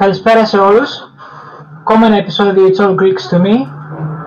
[0.00, 1.12] Καλησπέρα σε όλους.
[1.80, 3.54] Ακόμα ένα επεισόδιο It's All Greeks to Me.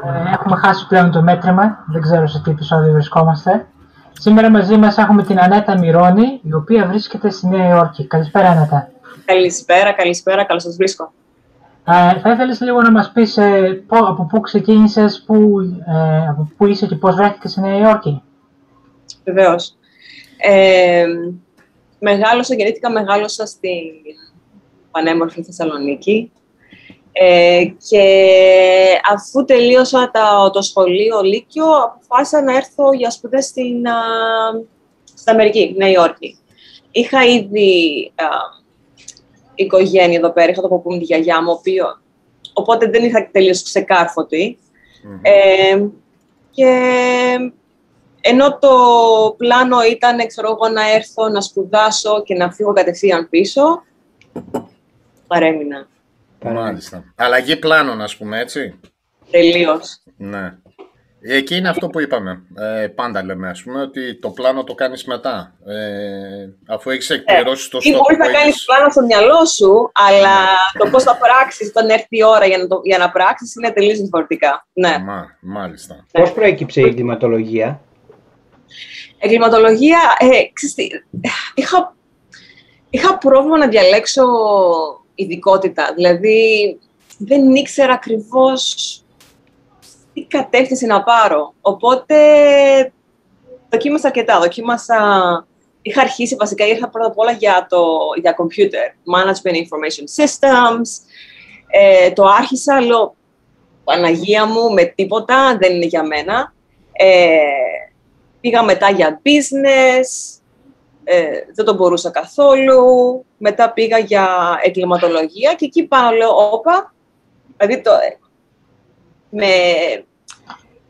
[0.05, 1.85] Ε, έχουμε χάσει πλέον το μέτρημα.
[1.87, 3.67] Δεν ξέρω σε τι επεισόδιο βρισκόμαστε.
[4.11, 8.07] Σήμερα μαζί μας έχουμε την Ανέτα Μυρώνη, η οποία βρίσκεται στη Νέα Υόρκη.
[8.07, 8.91] Καλησπέρα, Ανέτα.
[9.25, 11.13] Καλησπέρα, καλησπέρα, καλώς σας βρίσκω.
[11.87, 16.65] Ε, θα ήθελες λίγο να μας πεις ε, από πού ξεκίνησες, πού, ε, από πού
[16.65, 18.21] είσαι και πώς βρέθηκες στη Νέα Υόρκη;
[19.23, 19.75] Βεβαίως.
[20.37, 21.05] Ε,
[21.99, 23.79] μεγάλωσα, γεννήθηκα, μεγάλωσα στην
[24.93, 26.31] πανέμορφη Θεσσαλονίκη.
[27.11, 28.05] Ε, και
[29.13, 30.11] αφού τελείωσα
[30.53, 33.99] το σχολείο Λύκειο, αποφάσισα να έρθω για σπουδές στην, α,
[35.13, 36.37] στην Αμερική, Νέα Υόρκη.
[36.91, 38.25] Είχα ήδη α,
[39.55, 41.85] οικογένεια εδώ πέρα, είχα το παππού τη γιαγιά μου, οποίο,
[42.53, 44.57] οπότε δεν είχα τελείως ξεκάρφωτη.
[45.21, 45.85] Ε,
[46.51, 46.71] και
[48.21, 48.69] ενώ το
[49.37, 53.83] πλάνο ήταν, ξέρω εγώ, να έρθω να σπουδάσω και να φύγω κατευθείαν πίσω,
[55.33, 55.87] παρέμεινα.
[56.43, 57.03] Μάλιστα.
[57.15, 58.79] Αλλαγή πλάνων, ας πούμε, έτσι.
[59.31, 59.99] Τελείως.
[60.17, 60.57] Ναι.
[61.25, 62.41] Εκεί είναι αυτό που είπαμε.
[62.57, 65.53] Ε, πάντα λέμε, ας πούμε, ότι το πλάνο το κάνεις μετά.
[65.65, 70.35] Ε, αφού έχεις εκπληρώσει το στόχο Ή μπορείς να κάνεις πλάνο στο μυαλό σου, αλλά
[70.77, 73.71] το πώς θα πράξεις όταν έρθει η ώρα για να, το, για να πράξεις είναι
[73.71, 74.67] τελείως διαφορετικά.
[74.73, 74.97] Ναι.
[74.97, 76.05] Μα, μάλιστα.
[76.11, 77.81] Πώς προέκυψε η εγκληματολογία;
[79.19, 80.75] Εγκληματολογία, ε, ξέρεις,
[81.53, 81.95] είχα,
[82.89, 84.23] είχα πρόβλημα να διαλέξω
[85.15, 85.93] ειδικότητα.
[85.95, 86.79] Δηλαδή,
[87.17, 88.75] δεν ήξερα ακριβώς
[90.13, 91.53] τι κατεύθυνση να πάρω.
[91.61, 92.15] Οπότε,
[93.69, 94.39] δοκίμασα αρκετά.
[94.39, 94.97] Δοκίμασα...
[95.85, 97.85] Είχα αρχίσει, βασικά, είχα πρώτα απ' όλα για, το,
[98.21, 100.89] για computer, management information systems.
[101.67, 103.15] Ε, το άρχισα, λέω,
[103.83, 106.53] Παναγία μου, με τίποτα, δεν είναι για μένα.
[106.91, 107.37] Ε,
[108.41, 110.39] πήγα μετά για business,
[111.03, 112.81] ε, δεν το μπορούσα καθόλου.
[113.37, 114.27] Μετά πήγα για
[114.63, 116.93] εγκληματολογία και εκεί πάνω λέω, όπα,
[117.57, 117.91] δηλαδή το,
[119.29, 119.47] με,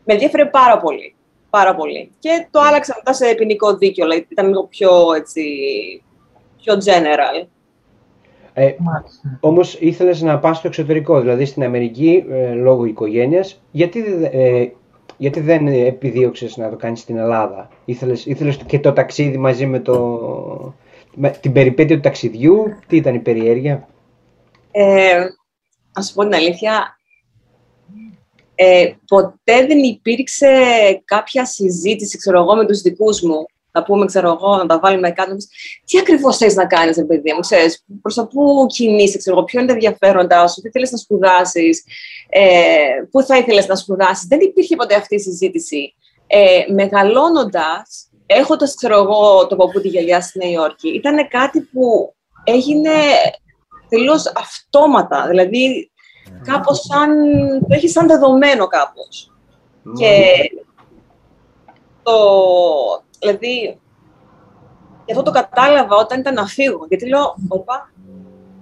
[0.04, 1.16] με ενδιαφέρε πάρα πολύ.
[1.50, 2.12] Πάρα πολύ.
[2.20, 5.44] Και το άλλαξα μετά σε ποινικό δίκαιο, δηλαδή ήταν λίγο πιο, έτσι,
[6.58, 7.48] πιο general.
[8.54, 8.72] Ε,
[9.40, 13.62] όμως ήθελες να πας στο εξωτερικό, δηλαδή στην Αμερική, ε, λόγω οικογένειας.
[13.72, 14.68] Γιατί, ε,
[15.24, 17.70] γιατί δεν επιδίωξες να το κάνεις στην Ελλάδα.
[17.86, 19.96] Ήθελες, ήθελες και το ταξίδι μαζί με, το,
[21.16, 22.80] με την περιπέτεια του ταξιδιού.
[22.88, 23.88] Τι ήταν η περιέργεια;
[24.72, 25.26] Ε,
[25.94, 26.98] να σου πω την αλήθεια,
[28.56, 30.48] ε, ποτέ δεν υπήρξε
[31.06, 33.46] κάποια συζήτηση, ξέρω εγώ, με τους δικούς μου.
[33.76, 35.36] Να πούμε, ξέρω εγώ, να τα βάλουμε κάτω.
[35.86, 39.60] Τι ακριβώς θες να κάνεις, παιδί μου, ξέρεις, προς τα πού κινείσαι, ξέρω εγώ, ποιο
[39.60, 41.84] είναι τα ενδιαφέροντά σου, τι θέλεις να σπουδάσεις,
[42.30, 42.42] ε,
[43.12, 44.28] πού θα ήθελες να σπουδάσεις.
[44.28, 45.96] Δεν υπήρχε ποτέ αυτή η συζήτηση.
[46.28, 52.14] Ε, Μεγαλώνοντας, έχοντας, ξέρω εγώ, το παππού τη γιαγιά στη Νέα Υόρκη, ήταν κάτι που
[52.44, 52.92] έγινε
[53.90, 55.28] τελείως αυτόματα.
[55.30, 55.92] Δηλαδή,
[56.44, 57.10] κάπως σαν,
[57.60, 59.32] το έχεις σαν δεδομένο κάπως.
[59.98, 60.26] Και
[62.04, 62.14] το,
[63.24, 63.80] δηλαδή,
[65.06, 67.92] και αυτό το κατάλαβα όταν ήταν να φύγω, γιατί λέω, όπα,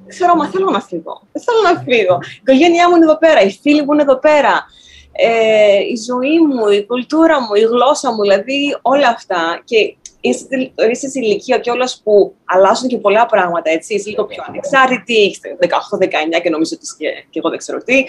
[0.01, 1.21] δεν ξέρω, μα θέλω να φύγω.
[1.31, 2.19] Δεν θέλω να φύγω.
[2.21, 4.65] Η οικογένειά μου είναι εδώ πέρα, οι φίλοι μου είναι εδώ πέρα.
[5.11, 9.61] Ε, η ζωή μου, η κουλτούρα μου, η γλώσσα μου, δηλαδή όλα αυτά.
[9.63, 13.69] Και είσαι σε ηλικία κιόλας που αλλάζουν και πολλά πράγματα.
[13.69, 13.93] Έτσι.
[13.93, 18.05] Είσαι λίγο πιο ανεξάρτητη, είσαι 18-19 και νομίζω ότι και, και εγώ δεν ξέρω τι.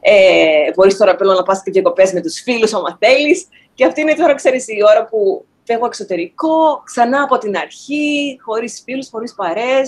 [0.00, 3.46] Ε, Μπορείς τώρα πλέον να πας και διακοπές με τους φίλους, άμα θέλεις.
[3.74, 8.82] Και αυτή είναι τώρα, ξέρεις, η ώρα που φεύγω εξωτερικό, ξανά από την αρχή, χωρίς
[8.84, 9.80] φίλους, χωρίς παρέ.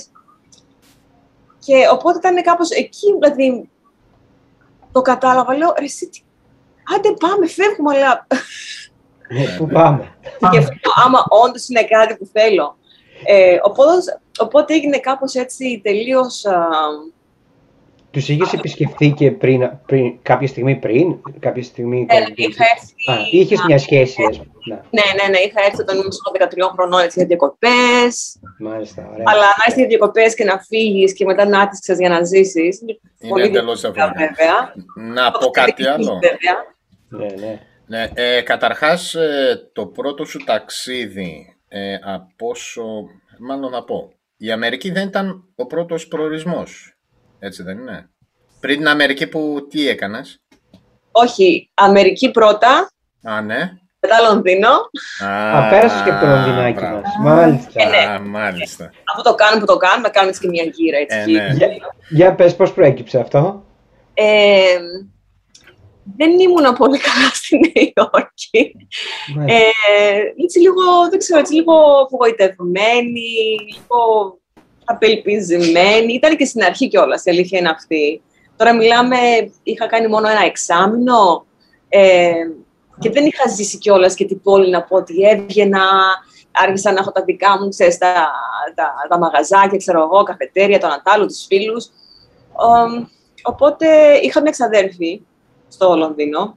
[1.58, 3.68] Και οπότε ήταν κάπως εκεί, δηλαδή,
[4.92, 5.56] το κατάλαβα.
[5.56, 6.10] Λέω, ρε, εσύ,
[6.96, 8.26] άντε πάμε, φεύγουμε, αλλά
[9.28, 10.16] ναι, πού πάμε;
[10.50, 12.76] Και αυτό, άμα όντως είναι κάτι που θέλω.
[13.26, 16.44] Ε, οπότε, οπότε έγινε κάπως έτσι τελείως...
[18.14, 22.06] Τους είχες επισκεφθεί και πριν, πριν, κάποια στιγμή πριν, κάποια στιγμή...
[22.12, 23.10] Ναι, είχα έρθει...
[23.10, 24.82] Α, είχες μια σχέση, ας πούμε.
[24.90, 26.10] Ναι, ναι, ναι, είχα έρθει όταν ήμουν
[26.68, 28.38] 13 χρονών έτσι, για διακοπές.
[28.58, 29.24] Μάλιστα, ωραία.
[29.26, 32.80] Αλλά να έρθεις για διακοπές και να φύγεις και μετά να άτυξες για να ζήσεις.
[32.80, 32.98] Είναι
[33.28, 34.12] πολύ εντελώς βέβαια.
[35.12, 36.18] Να πω κάτι άλλο.
[37.08, 37.60] Ναι, ναι.
[37.86, 42.82] Ναι, ε, καταρχάς ε, το πρώτο σου ταξίδι ε, από όσο,
[43.38, 46.93] μάλλον να πω, η Αμερική δεν ήταν ο πρώτος προορισμός,
[47.44, 48.10] έτσι δεν είναι;
[48.60, 50.42] Πριν την Αμερική που τι έκανες;
[51.12, 52.90] Όχι, Αμερική πρώτα.
[53.22, 53.72] Α, ναι.
[54.00, 54.68] Μετά Λονδίνο.
[55.18, 57.02] Α, πέρασες και από το Λονδινάκι μας.
[57.22, 57.82] Μάλιστα.
[57.82, 58.12] Ε, ναι.
[58.12, 58.90] Α, μάλιστα.
[59.10, 60.98] Αυτό το κάνουμε που το κάνουμε, κάνουμε και μια γύρα.
[60.98, 61.54] Έτσι, Ε, ναι.
[61.54, 61.68] Για,
[62.08, 63.64] για πες πώς προέκυψε αυτό;
[64.14, 64.78] Ε,
[66.16, 68.76] δεν ήμουν πολύ καλά στη Νέα Υόρκη.
[69.36, 69.52] Ναι.
[69.52, 69.70] Ε,
[70.44, 73.30] έτσι λίγο, δεν ξέρω, έτσι λίγο απογοητευμένη,
[73.72, 73.98] λίγο
[74.84, 76.12] απελπισμένη.
[76.12, 78.22] Ήταν και στην αρχή κιόλας, η αλήθεια είναι αυτή.
[78.56, 79.16] Τώρα μιλάμε,
[79.62, 81.46] είχα κάνει μόνο ένα εξάμεινο
[81.88, 82.32] ε,
[82.98, 85.82] και δεν είχα ζήσει κιόλας και την πόλη να πω ότι έβγαινα,
[86.52, 88.30] άρχισα να έχω τα δικά μου, ξέρεις, τα,
[88.74, 91.90] τα, τα μαγαζάκια, ξέρω εγώ, καφετέρια, τον Αντάλλο, τους φίλους.
[93.42, 93.86] οπότε
[94.22, 95.20] είχα μια ξαδέρφη
[95.68, 96.56] στο Λονδίνο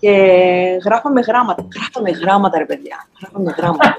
[0.00, 0.10] και
[0.84, 1.68] γράφαμε γράμματα.
[1.74, 3.08] Γράφαμε γράμματα, ρε παιδιά.
[3.20, 3.96] Γράφαμε γράμματα.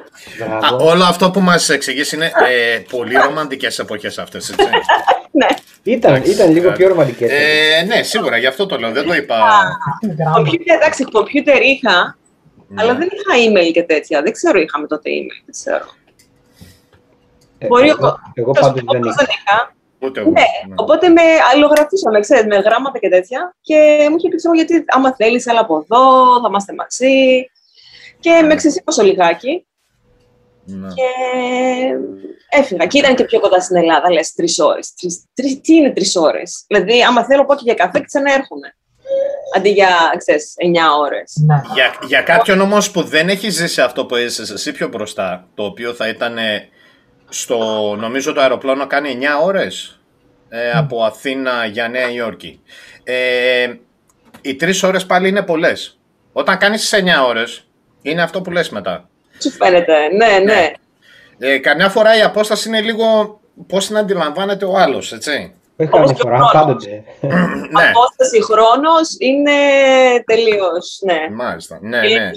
[0.66, 4.66] Α, όλο αυτό που μας εξηγείς είναι ε, πολύ ρομαντικές εποχές αυτές, έτσι.
[5.40, 5.48] ναι.
[5.84, 7.32] Ήταν, ήταν λίγο πιο ρομαντικές.
[7.32, 8.92] Ε, ναι, σίγουρα, γι' αυτό το λέω.
[8.92, 9.38] Δεν το είπα.
[10.34, 12.18] Κομπιούτερ, εντάξει, κομπιούτερ είχα,
[12.68, 12.82] ναι.
[12.82, 14.22] αλλά δεν είχα email και τέτοια.
[14.22, 15.42] Δεν ξέρω, είχαμε τότε email.
[15.46, 15.86] Δεν ξέρω.
[17.58, 19.74] Ε, Μπορεί εγώ, εγώ πάντως δεν είχα.
[20.02, 20.30] Ούτε εγώ.
[20.30, 20.74] Ναι, ναι.
[20.78, 21.22] Οπότε με
[21.52, 23.56] αλληλογραφήσαμε, ξέρεις, με γράμματα και τέτοια.
[23.62, 27.46] Και μου είχε πει, ξέρω, γιατί άμα θέλεις, έλα από εδώ, θα είμαστε μαζί.
[28.20, 29.66] Και με ξεσήκωσε λιγάκι.
[30.66, 30.88] Ναι.
[30.88, 31.04] Και
[32.50, 32.86] έφυγα.
[32.86, 34.94] Και ήταν και πιο κοντά στην Ελλάδα, λες, τρεις ώρες.
[35.34, 38.76] Τρεις, τι είναι τρεις ώρες; Δηλαδή, άμα θέλω πω και για καφέ, ξαναέρχομαι.
[39.56, 41.34] Αντί για, ξέρεις, εννιά ώρες.
[41.46, 41.62] Ναι.
[41.74, 45.64] Για, για κάποιον όμως που δεν έχεις ζήσει αυτό που είσαι εσύ πιο μπροστά, το
[45.64, 46.38] οποίο θα ήταν
[47.34, 50.00] στο, νομίζω το αεροπλάνο κάνει 9 ώρες
[50.50, 52.62] ε, από Αθήνα για Νέα Υόρκη.
[53.04, 53.74] Ε,
[54.42, 56.00] οι 3 ώρες πάλι είναι πολλές.
[56.34, 57.68] Όταν κάνεις τις 9 ώρες,
[58.02, 59.10] είναι αυτό που λες μετά.
[59.42, 60.72] Σου φαίνεται, ναι, ναι.
[61.38, 65.54] Ε, καμιά φορά η απόσταση είναι λίγο πώς να αντιλαμβάνεται ο άλλος, έτσι.
[65.76, 67.04] Όχι καμιά φορά, πάντοτε.
[67.22, 67.90] ναι.
[67.90, 69.52] Απόσταση χρόνος είναι
[70.26, 71.36] τελείως, ναι.
[71.36, 72.32] Μάλιστα, ναι, ναι.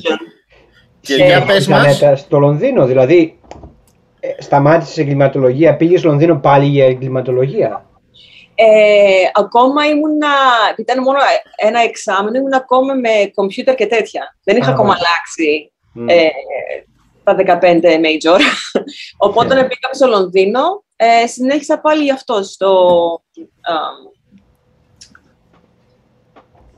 [1.00, 2.02] Και για πες μας...
[2.14, 3.38] Στο Λονδίνο, δηλαδή,
[4.26, 7.86] ε, σταμάτησε εγκληματολογία, πήγες στο Λονδίνο πάλι για εγκληματολογία;
[8.54, 10.34] Ε, ακόμα ήμουνα,
[10.78, 11.18] ήταν μόνο
[11.56, 14.36] ένα εξάμεινο, ήμουν ακόμα με κομπιούτερ και τέτοια.
[14.44, 15.72] Δεν είχα ακόμα αλλάξει
[16.06, 16.28] ε,
[17.24, 18.40] τα 15 major.
[19.26, 22.72] Οπότε όταν πήγα στο Λονδίνο, ε, συνέχισα πάλι γι' αυτό στο,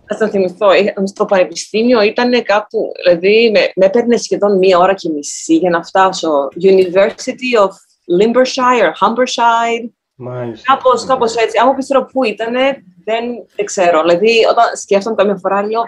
[0.07, 0.69] θα το θυμηθώ,
[1.05, 5.83] στο πανεπιστήμιο ήταν κάπου, δηλαδή με, με έπαιρνε σχεδόν μία ώρα και μισή για να
[5.83, 6.49] φτάσω.
[6.63, 7.71] University of
[8.21, 9.91] Limbershire, Humbershire.
[10.15, 10.75] Μάλιστα.
[10.75, 11.59] Κάπως, κάπως έτσι.
[11.59, 12.53] Αν μου πεις τώρα πού ήταν,
[13.05, 13.25] δεν,
[13.57, 14.01] δεν ξέρω.
[14.01, 15.83] Δηλαδή, όταν σκέφτομαι καμιά φορά, λέω,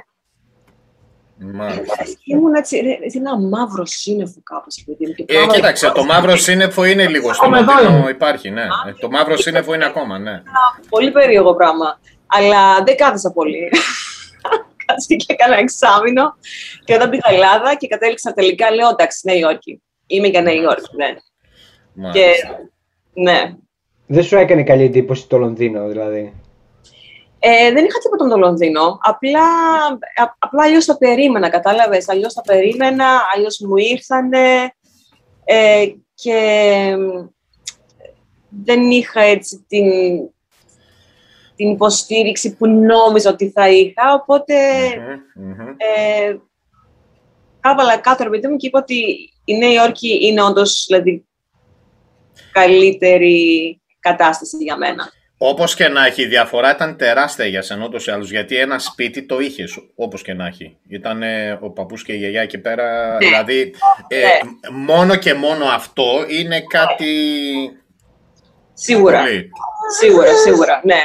[1.41, 1.97] Μάλιστα.
[2.25, 4.85] Ήμουν έτσι, ένα μαύρο σύννεφο κάπως.
[5.27, 8.67] Ε, κοίταξε, το μαύρο σύννεφο είναι λίγο στο Λονδίνο, υπάρχει, ναι.
[9.01, 10.43] Το μαύρο σύννεφο είναι ακόμα, ναι.
[10.89, 12.01] Πολύ περίεργο πράγμα.
[12.27, 13.71] Αλλά δεν κάθεσα πολύ.
[14.99, 16.35] Κάτσε και έκανα εξάμεινο.
[16.85, 19.83] Και όταν πήγα Ελλάδα και κατέληξα τελικά, λέω εντάξει, Νέα Υόρκη.
[20.07, 22.11] Είμαι για Νέα Υόρκη, ναι.
[22.13, 22.33] Και,
[23.13, 23.55] ναι.
[24.07, 26.35] Δεν σου έκανε καλή εντύπωση το Λονδίνο, δηλαδή;
[27.39, 28.99] Ε, δεν είχα τίποτα με το Λονδίνο.
[29.03, 29.41] Απλά,
[30.39, 32.09] απλά αλλιώς τα περίμενα, κατάλαβες.
[32.09, 34.73] Αλλιώς τα περίμενα, αλλιώς μου ήρθανε.
[35.45, 36.41] Ε, και
[38.65, 39.87] δεν είχα έτσι την,
[41.59, 44.55] την υποστήριξη που νόμιζα ότι θα είχα, οπότε
[44.89, 46.37] mm-hmm, ε,
[48.01, 51.27] κάτω ρε μου και είπα ότι η Νέα Υόρκη είναι όντως δηλαδή,
[52.53, 55.13] καλύτερη κατάσταση για μένα.
[55.39, 58.31] Όπως και να έχει, η διαφορά ήταν τεράστια για σένα ούτως ή άλλως.
[58.31, 60.77] Γιατί ένα σπίτι το είχες, όπως και να έχει.
[60.89, 61.23] Ήταν
[61.61, 63.13] ο παππούς και η γιαγιά εκεί πέρα.
[63.13, 63.27] Ναι.
[63.27, 63.75] Δηλαδή,
[64.09, 64.31] ε, ναι.
[64.71, 67.13] μόνο και μόνο αυτό είναι κάτι.
[68.73, 69.25] Σίγουρα.
[69.99, 71.01] Σίγουρα, σίγουρα, ναι.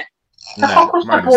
[0.56, 1.36] Ναι, Έχω ακούσει από,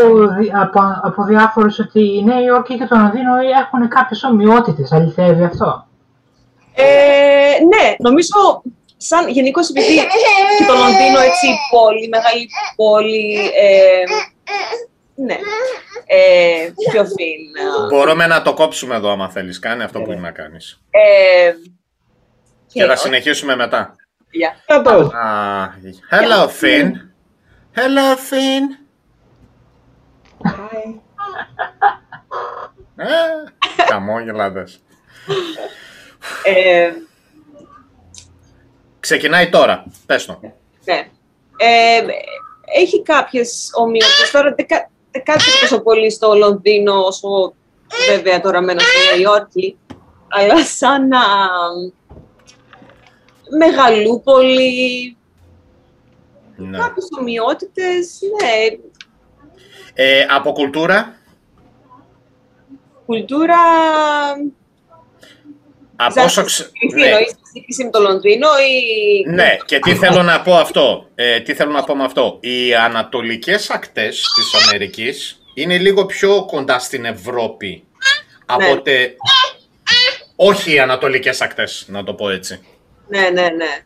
[0.61, 4.93] από, από διάφορους ότι η Νέα Υόρκη και το Λονδίνο έχουν κάποιες ομοιότητες.
[4.93, 5.87] Αληθεύει αυτό;
[6.75, 6.85] Ε,
[7.75, 8.63] ναι, νομίζω
[8.97, 9.95] σαν γενικώ επειδή
[10.59, 13.51] και το Λονδίνο έτσι πόλη, μεγάλη πόλη.
[13.55, 14.03] Ε,
[15.15, 15.39] ναι.
[16.07, 17.41] Ε, πιο φίν.
[17.89, 19.59] Μπορούμε να το κόψουμε εδώ άμα θέλεις.
[19.59, 20.81] Κάνε αυτό που είναι να κάνεις.
[20.91, 21.53] Ε,
[22.67, 23.95] και θα συνεχίσουμε μετά.
[24.37, 24.55] Yeah.
[24.69, 25.69] Uh,
[26.11, 26.89] hello, Finn.
[27.75, 28.86] Hello, Finn.
[32.97, 33.07] Ε,
[33.91, 34.83] χαμόγελαδες.
[36.45, 36.93] Ε,
[39.01, 39.85] Ξεκινάει τώρα.
[40.07, 40.41] Πες το.
[40.85, 41.09] Ναι.
[41.57, 42.03] Ε,
[42.75, 44.31] έχει κάποιες ομοιότητες.
[44.31, 44.67] Τώρα δεν,
[45.11, 47.55] δεν κάθεται τόσο πολύ στο Λονδίνο όσο
[48.09, 49.79] βέβαια τώρα μένω στη Νέα Υόρκη.
[50.29, 51.19] Αλλά σαν να...
[53.59, 55.17] Μεγαλούπολη.
[56.57, 56.79] Ναι.
[56.79, 58.79] Κάποιες ομοιότητες, ναι.
[59.99, 61.17] Ε, από κουλτούρα;
[63.07, 63.55] Κουλτούρα...
[65.97, 66.41] Από όσο
[66.95, 67.11] ναι.
[67.85, 69.31] με το Λονδίνο ή...
[69.31, 71.09] Ναι, και τι θέλω να πω αυτό.
[71.15, 72.39] Ε, τι θέλω να πω με αυτό.
[72.41, 77.69] Οι ανατολικές ακτές της Αμερικής είναι λίγο πιο κοντά στην Ευρώπη.
[77.69, 78.55] Ναι.
[78.55, 78.83] Από
[80.37, 82.61] Όχι οι ανατολικές ακτές, να το πω έτσι.
[83.09, 83.79] Ναι, ναι, ναι.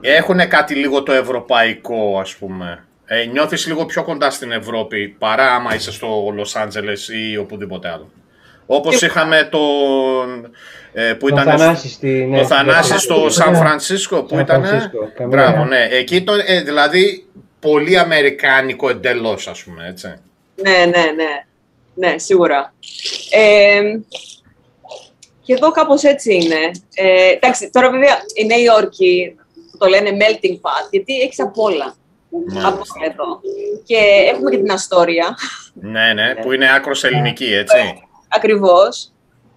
[0.00, 2.87] έχουν κάτι λίγο το ευρωπαϊκό, ας πούμε.
[3.10, 7.88] Ε, νιώθεις λίγο πιο κοντά στην Ευρώπη παρά άμα είσαι στο Λος Άντζελες ή οπουδήποτε
[7.88, 8.10] άλλο.
[8.66, 10.50] Όπως είχαμε τον...
[10.92, 12.98] Ε, που Το ήταν Θανάση στη- ναι, το Θανάση ναι.
[12.98, 14.64] στο Σαν Φρανσίσκο που Σαν ήταν.
[14.64, 15.26] Φρανσίσκο, καμία.
[15.36, 15.88] Μπράβο, ναι.
[15.90, 17.26] Εκεί το, ε, δηλαδή
[17.60, 20.14] πολύ αμερικάνικο εντελώς, ας πούμε, έτσι.
[20.54, 21.44] Ναι, ναι, ναι.
[21.94, 22.74] Ναι, σίγουρα.
[23.30, 23.80] Ε,
[25.42, 26.70] και εδώ κάπως έτσι είναι.
[26.94, 29.36] Ε, εντάξει, τώρα βέβαια η Νέα Υόρκη
[29.78, 31.94] το λένε melting pot, γιατί έχεις απ' όλα.
[32.30, 32.60] Ναι.
[32.66, 33.40] Από εδώ.
[33.84, 33.96] Και
[34.34, 35.36] έχουμε και την Αστόρια,
[35.74, 38.02] Ναι, ναι, που είναι άκρος ελληνική, έτσι.
[38.28, 39.12] ακριβώς.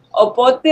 [0.10, 0.70] Οπότε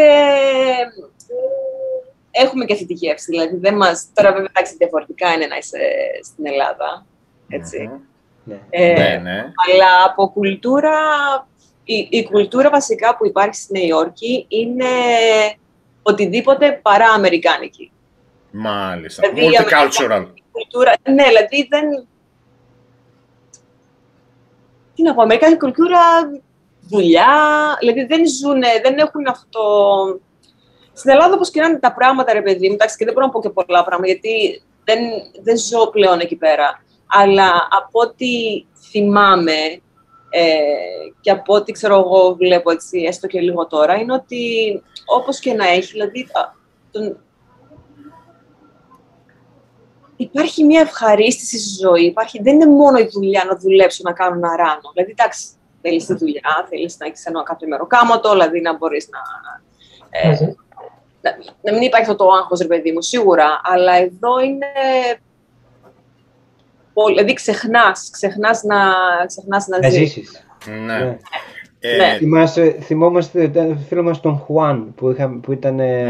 [2.32, 3.32] έχουμε και αυτή τη γεύση.
[3.32, 4.06] Δηλαδή, δεν μας...
[4.14, 5.78] Τώρα βέβαια εντάξει, διαφορετικά είναι να είσαι
[6.24, 7.06] στην Ελλάδα.
[7.50, 7.88] Έτσι.
[7.88, 8.00] Μμμ.
[8.44, 8.60] Ναι.
[8.70, 9.38] Ε, Ναι, ναι.
[9.38, 10.98] Αλλά από κουλτούρα,
[11.84, 14.86] η, η κουλτούρα βασικά που υπάρχει στη Νέα Υόρκη είναι
[16.02, 17.92] οτιδήποτε παρά αμερικάνικη.
[18.52, 19.30] Μάλιστα.
[19.34, 20.26] Δηλαδή, η Multicultural.
[20.60, 22.08] Η κουλτούρα, ναι, δηλαδή δεν...
[24.96, 26.00] Τι να πω, αμερικάνικη κουλτούρα,
[26.82, 27.36] δουλειά,
[27.80, 29.62] δηλαδή δεν ζουν, δεν έχουν αυτό...
[30.94, 33.26] Στην Ελλάδα, όπως και να είναι τα πράγματα, ρε παιδί μου, εντάξει, και δεν μπορώ
[33.26, 35.00] να πω και πολλά πράγματα, γιατί δεν,
[35.42, 36.84] δεν ζω πλέον εκεί πέρα.
[37.08, 38.28] Αλλά από ό,τι
[38.90, 39.82] θυμάμαι
[40.30, 40.52] ε,
[41.22, 45.54] και από ό,τι ξέρω εγώ βλέπω έτσι, έστω και λίγο τώρα, είναι ότι όπως και
[45.54, 46.42] να έχει, δηλαδή α,
[46.92, 47.18] τον,
[50.22, 52.04] υπάρχει μια ευχαρίστηση στη ζωή.
[52.06, 54.92] Υπάρχει, δεν είναι μόνο η δουλειά να δουλέψω, να κάνω ένα ράνο.
[54.94, 55.46] Δηλαδή, εντάξει,
[55.82, 59.20] θέλεις τη δουλειά, θέλεις να έχεις ένα κάποιο μεροκάματο, δηλαδή να μπορείς να,
[60.10, 60.56] ε, Έτσι.
[61.22, 61.32] να.
[61.62, 63.62] Να μην υπάρχει αυτό το άγχος, ρε παιδί μου, σίγουρα.
[63.64, 64.66] Αλλά εδώ είναι.
[66.94, 68.78] πολύ- Δηλαδή, ξεχνάς ξεχνάς να,
[69.28, 70.00] ξεχνάς να, Να ζεις.
[70.12, 70.46] ζήσεις.
[70.86, 71.18] Ναι.
[71.82, 71.90] Ναι.
[71.92, 72.18] Ε, Ναι.
[72.18, 75.80] Θυμάσαι, θυμόμαστε τον φίλο μας τον Χουάν που, είχα, που ήταν...
[75.80, 76.04] ε,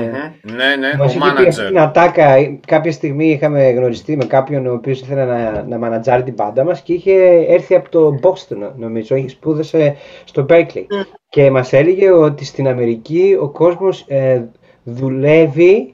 [0.43, 0.55] μμμ.
[0.55, 1.67] Ναι, ναι, Μας ο είχε πει αυτή manager.
[1.67, 2.35] την ατάκα.
[2.67, 6.81] Κάποια στιγμή είχαμε γνωριστεί με κάποιον ο οποίος ήθελε να, να μανατζάρει την πάντα μας
[6.81, 7.13] και είχε
[7.47, 10.63] έρθει από το Boston, νομίζω, είχε σπούδασε στο Berkeley.
[10.77, 11.05] Mm.
[11.29, 14.49] Και μας έλεγε ότι στην Αμερική ο κόσμος ε,
[14.83, 15.91] δουλεύει,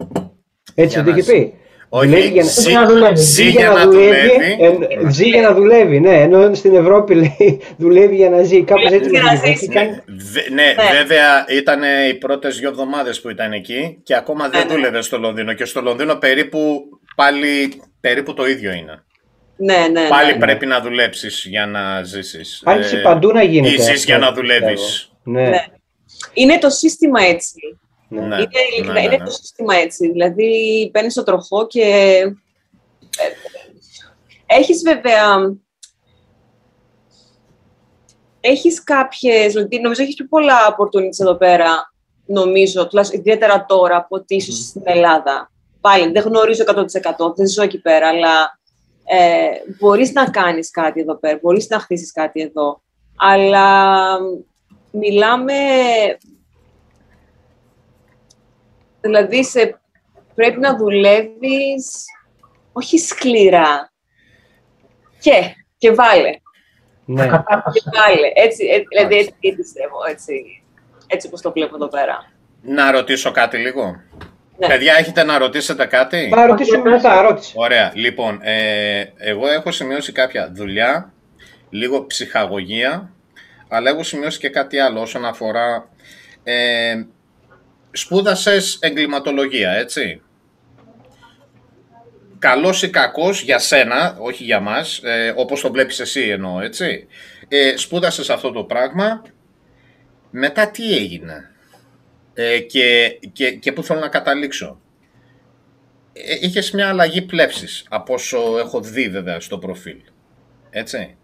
[0.76, 1.40] έτσι Για το να είχε ζει.
[1.42, 1.54] πει.
[1.98, 3.16] Όχι, Δουλεύει για να- ζει- για να δουλεύει.
[3.22, 4.58] ζει για να δουλεύει.
[4.60, 6.22] εν- ζει για να δουλεύει, ναι.
[6.22, 8.64] Ενώ στην Ευρώπη λέει δουλεύει για να ζει.
[8.64, 9.48] Κάπως έτσι Για μας να είπε.
[9.48, 9.68] ζήσει.
[9.68, 10.64] Και κάνει- Βε- ναι,
[10.98, 14.74] βέβαια ήταν οι πρώτες δύο εβδομάδες που ήταν εκεί και ακόμα δεν Ναι, ναι.
[14.74, 15.54] δούλευε στο Λονδίνο.
[15.54, 16.82] Και στο Λονδίνο περίπου
[17.16, 19.04] πάλι περίπου το ίδιο είναι.
[19.58, 20.08] Ναι, ναι.
[20.08, 20.38] Πάλι ναι.
[20.38, 22.62] πρέπει να δουλέψεις για να ζήσεις.
[22.66, 23.74] Άρχισε παντού να γίνεται.
[23.74, 24.60] Ή ζεις αυτό, για να πιστεύω.
[24.60, 25.12] δουλεύεις.
[25.24, 25.42] Ναι.
[25.50, 25.64] Ναι.
[26.34, 27.54] Είναι το σύστημα έτσι.
[28.08, 29.26] Ναι, είναι, ειλικρινά, ναι, ναι, είναι ναι.
[29.26, 30.12] το σύστημα έτσι.
[30.12, 31.82] Δηλαδή, παίρνεις το τροχό και.
[33.18, 33.28] ε,
[34.46, 35.56] έχεις βέβαια.
[38.40, 41.94] Έχεις κάποιες, δηλαδή νομίζω έχεις πιο πολλά opportunities εδώ πέρα,
[42.26, 45.52] νομίζω, τουλάχιστον ιδιαίτερα τώρα από ότι ίσως στην Ελλάδα.
[45.82, 48.60] Πάλι, δεν γνωρίζω 100%, δεν ζω εκεί πέρα, αλλά
[49.06, 49.48] ε,
[49.80, 52.82] μπορείς να κάνεις κάτι εδώ πέρα, μπορείς να χτίσεις κάτι εδώ.
[53.16, 54.18] Αλλά
[54.92, 55.54] μιλάμε
[59.06, 59.80] Δηλαδή, σε,
[60.36, 62.04] πρέπει να δουλεύεις
[62.74, 63.92] όχι σκληρά.
[65.20, 66.30] Και, και βάλε,
[67.06, 67.24] Ναι.
[67.24, 67.92] και Κατάπασα.
[67.94, 68.32] βάλε.
[68.36, 70.64] Έτσι, ε, δηλαδή, έτσι πιστεύω, έτσι,
[71.08, 72.32] έτσι όπως το βλέπω εδώ πέρα.
[72.62, 73.96] Να ρωτήσω κάτι λίγο.
[74.58, 74.68] Ναι.
[74.68, 77.54] Παιδιά, έχετε να ρωτήσετε κάτι; Θα ρωτήσουμε μετά, ρώτησε.
[77.56, 77.92] Ωραία.
[77.96, 81.14] Λοιπόν, ε, εγώ έχω σημειώσει κάποια δουλειά,
[81.70, 83.10] λίγο ψυχαγωγία,
[83.70, 85.90] αλλά έχω σημειώσει και κάτι άλλο όσον αφορά...
[86.44, 87.04] Ε,
[87.96, 90.22] σπούδασες εγκληματολογία, έτσι.
[92.40, 97.08] Καλός ή κακός για σένα, όχι για μας, ε, όπως το βλέπεις εσύ εννοώ, έτσι.
[97.48, 99.22] Ε, σπούδασες αυτό το πράγμα,
[100.30, 101.52] μετά τι έγινε
[102.34, 104.80] ε, και, και, και πού θέλω να καταλήξω.
[106.14, 110.02] Ε, είχες μια αλλαγή πλεύσης, από όσο έχω δει βέβαια στο προφίλ.
[110.70, 111.18] Έτσι.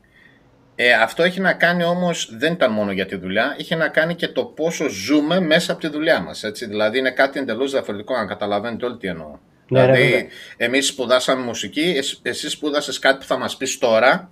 [0.76, 4.16] Ε, αυτό έχει να κάνει όμως, δεν ήταν μόνο για τη δουλειά, είχε να κάνει
[4.16, 6.44] και το πόσο ζούμε μέσα από τη δουλειά μας.
[6.44, 6.66] Έτσι.
[6.66, 9.38] Δηλαδή είναι κάτι εντελώς διαφορετικό, αν καταλαβαίνετε όλοι τι εννοώ.
[9.68, 10.28] Ναι, ρε, δηλαδή, βέβαια.
[10.58, 14.32] εμείς σπουδάσαμε μουσική, εσ- εσύ σπούδασες κάτι που θα μας πεις τώρα,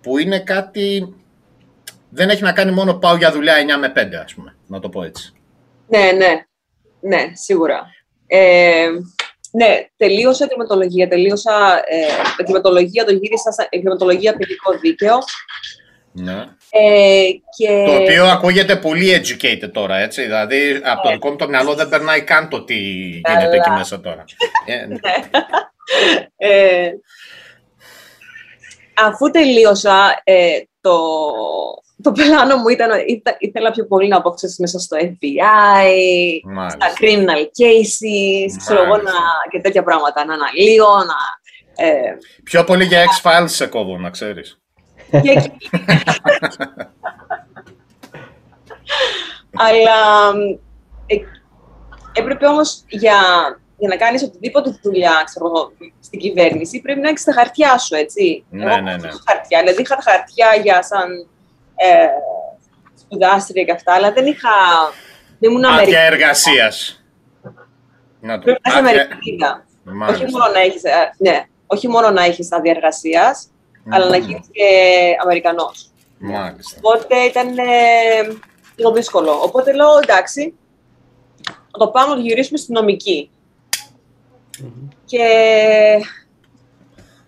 [0.00, 1.14] που είναι κάτι...
[2.14, 4.88] Δεν έχει να κάνει μόνο πάω για δουλειά 9 με 5, ας πούμε, να το
[4.88, 5.32] πω έτσι.
[5.88, 6.44] Ναι, ναι,
[7.00, 7.86] ναι, σίγουρα.
[8.26, 8.86] Ε,
[9.52, 12.06] ναι, τελείωσα εγκληματολογία, τελείωσα ε,
[12.36, 15.18] εγκληματολογία, το γύρισα στα εγκληματολογία ποινικό δίκαιο.
[16.12, 16.44] Ναι.
[16.70, 17.84] Ε, και...
[17.86, 20.22] Το οποίο ακούγεται πολύ educated τώρα, έτσι.
[20.22, 23.54] Δηλαδή, από το δικό μου το μυαλό δεν περνάει καν το τι γίνεται Καλά.
[23.54, 24.24] εκεί μέσα τώρα.
[24.66, 24.96] Ε, ναι.
[26.36, 26.90] Ε,
[28.94, 30.98] αφού τελείωσα ε, το,
[32.02, 35.86] το πλάνο μου ήταν ότι ήθελα πιο πολύ να μπω μέσα στο FBI,
[36.44, 36.78] Μάλιστα.
[36.80, 41.40] στα criminal cases, ξέρω εγώ, να- και τέτοια πράγματα, να αναλύω, να...
[41.86, 44.60] Ε, Πιο πολύ για X-Files σε κόβω, να ξέρεις.
[45.10, 45.70] και εκεί.
[49.56, 50.32] Αλλά
[51.06, 51.16] ε,
[52.12, 53.18] έπρεπε όμως για,
[53.78, 57.94] για να κάνεις οτιδήποτε δουλειά ξέρω, εγώ, στην κυβέρνηση πρέπει να έχεις τα χαρτιά σου,
[57.94, 58.44] έτσι.
[58.50, 59.08] Ναι, Εγώ ναι, έχω ναι.
[59.26, 61.28] Χαρτιά, δηλαδή είχα τα χαρτιά για σαν
[61.74, 62.06] ε,
[63.00, 64.50] σπουδάστρια και αυτά, αλλά δεν είχα...
[65.38, 66.06] Δεν ήμουν Άδεια Αμερικανή.
[66.06, 67.04] εργασίας.
[68.20, 69.64] Να το Πρέπει να είσαι άδεια- Αμερικανίδα.
[69.86, 70.26] Όχι Μάλιστα.
[70.30, 73.48] μόνο να έχεις, ε, ναι, όχι μόνο να έχεις άδεια εργασίας,
[73.90, 74.24] αλλά να Μμμ.
[74.26, 74.64] γίνεις και
[75.22, 75.90] Αμερικανός.
[76.18, 76.78] Μάλιστα.
[76.82, 77.62] Οπότε ήταν ε,
[78.76, 79.32] λίγο δύσκολο.
[79.42, 80.54] Οπότε λέω εντάξει,
[81.50, 83.30] να το πάμε να το γυρίσουμε στη νομική.
[85.04, 85.26] Και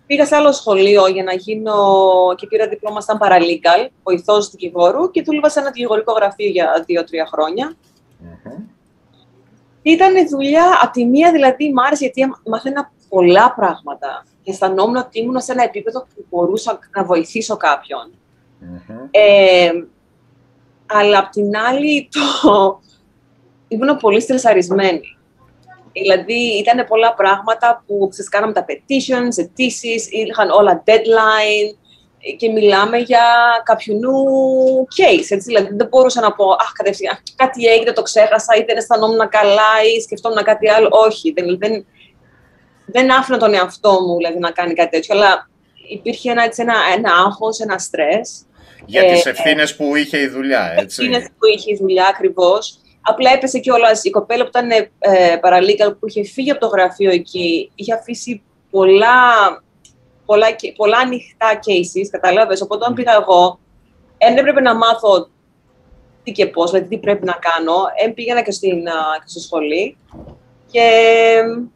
[0.05, 1.75] πήγα σε άλλο σχολείο για να γίνω
[2.37, 7.25] και πήρα δίπλωμα σαν paralegal, βοηθός δικηγόρου και δούλευα σε ένα δικηγορικό γραφείο για δύο-τρία
[7.25, 7.75] χρόνια.
[8.19, 8.63] Μμμ.
[9.81, 15.19] Ήταν δουλειά, από τη μία δηλαδή μ' άρεσε γιατί μαθαίνα πολλά πράγματα και αισθανόμουν ότι
[15.19, 18.11] ήμουν σε ένα επίπεδο που μπορούσα να βοηθήσω κάποιον.
[18.59, 19.07] Μμμ.
[19.11, 19.71] Ε,
[20.85, 22.79] αλλά απ' την άλλη το...
[23.67, 25.14] ήμουν πολύ στρεσαρισμένη.
[26.01, 31.77] Δηλαδή ήταν πολλά πράγματα που ξέρεις, κάναμε τα petitions, αιτήσεις, είχαν όλα deadline
[32.37, 33.23] και μιλάμε για
[33.63, 34.13] κάποιουνού
[34.97, 38.77] case, έτσι, δηλαδή δεν μπορούσα να πω «Αχ, κατευθείαν, κάτι έγινε, το ξέχασα» ή «Δεν
[38.77, 40.89] αισθανόμουν καλά» ή «Σκεφτόμουν κάτι άλλο».
[40.91, 41.85] Όχι, δεν, δεν,
[42.85, 45.49] δεν άφηνα τον εαυτό μου δηλαδή, να κάνει κάτι τέτοιο, αλλά
[45.89, 48.45] υπήρχε ένα, έτσι, ένα, ένα άγχος, ένα στρες
[48.85, 51.05] Για Ε, τις ευθύνες που είχε η δουλειά, έτσι.
[51.05, 52.79] είναι που είχε η δουλειά ακριβώς.
[53.07, 54.87] Απλά έπεσε κιόλας η κοπέλα που ήταν ε,
[55.41, 59.11] paralegal, που είχε φύγει από το γραφείο εκεί, είχε αφήσει πολλά,
[60.25, 62.61] πολλά, και- πολλά ανοιχτά cases, κατάλαβες.
[62.61, 63.59] Οπότε όταν πήγα εγώ,
[64.17, 65.29] δεν έπρεπε να μάθω
[66.23, 67.73] τι και πώς, δηλαδή τι πρέπει να κάνω.
[68.05, 68.93] Ε, πήγαινα και, στην, α,
[69.23, 69.95] και στο σχολείο
[70.71, 71.67] και ε,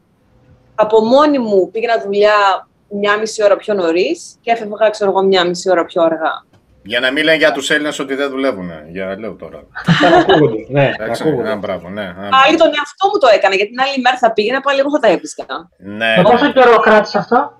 [0.76, 5.46] από μόνη μου πήγαινα δουλειά μια μισή ώρα πιο νωρίς και έφευγα, ξέρω εγώ, μια
[5.46, 6.46] μισή ώρα πιο αργά.
[6.84, 8.70] Για να μην λένε για τους Έλληνες ότι δεν δουλεύουν.
[8.92, 9.64] Για λέω τώρα.
[10.12, 10.66] Να ακούγονται.
[10.70, 11.52] Ναι, να Εντάξει, ακούγονται.
[11.52, 12.02] α, μπράβο, ναι.
[12.02, 14.90] α, Πάλι τον εαυτό μου το έκανα, γιατί την άλλη μέρα θα πήγαινα, πάλι εγώ
[14.90, 15.46] θα τα έβρισκα.
[15.78, 16.52] Ναι, Για πόσο ναι.
[16.52, 17.58] καιρό κράτησε αυτό;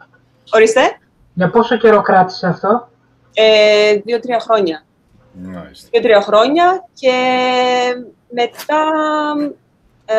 [0.54, 0.82] Ορίστε.
[1.34, 2.90] Για πόσο καιρό κράτησε αυτό;
[3.34, 4.84] Ε, δύο-τρία χρόνια.
[5.34, 5.88] Μάλιστα.
[5.92, 7.14] Δύο-τρία χρόνια και
[8.30, 8.82] μετά
[10.06, 10.16] ε,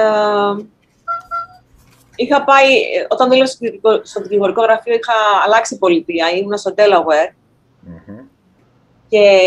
[2.17, 2.69] είχα πάει,
[3.09, 5.13] όταν δούλευα στο δικηγο- στο δικηγορικό γραφείο είχα
[5.45, 7.35] αλλάξει πολιτεία, ήμουν στο Delaware
[7.81, 8.20] Μμμ.
[9.11, 9.41] Και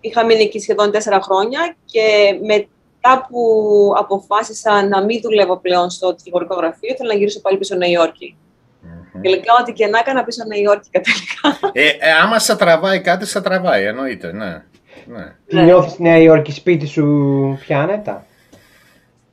[0.00, 6.14] είχα μείνει εκεί σχεδόν τέσσερα χρόνια και μετά που αποφάσισα να μην δουλεύω πλέον στο
[6.14, 8.36] δικηγορικό γραφείο, ήθελα να γυρίσω πάλι πίσω Νέα Υόρκη.
[8.80, 9.22] Μμμ.
[9.22, 11.70] Τελικά, ό,τι και να έκανα πίσω Νέα Υόρκη κατελικά.
[11.72, 14.62] Ε, ε, άμα σε τραβάει κάτι, σε τραβάει, εννοείται, ναι.
[15.06, 15.34] ναι.
[15.46, 18.26] Τι νιώθεις στη Νέα Υόρκη σπίτι σου πια άνετα.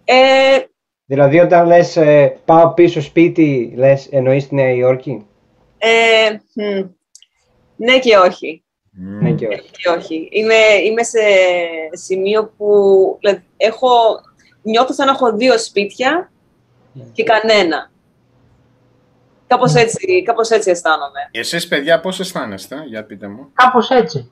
[0.06, 0.58] Ε,
[1.06, 5.26] Δηλαδή όταν λες ε, πάω πίσω σπίτι, λες εννοείς τη Νέα Υόρκη;
[5.78, 6.86] ε, μ,
[7.76, 8.63] ναι και όχι.
[8.96, 9.24] Μμ.
[9.24, 9.70] Ναι και Ναι όχι.
[9.72, 10.28] και όχι.
[10.32, 11.20] Είμαι, είμαι σε
[11.92, 12.68] σημείο που
[13.20, 13.88] δηλαδή, έχω,
[14.62, 16.32] νιώθω σαν να έχω δύο σπίτια
[17.14, 17.92] και κανένα.
[19.48, 21.20] Κάπως έτσι, κάπως έτσι αισθάνομαι.
[21.32, 24.32] Εσείς, παιδιά, πώς αισθάνεστε, για πείτε μου; Κάπως έτσι.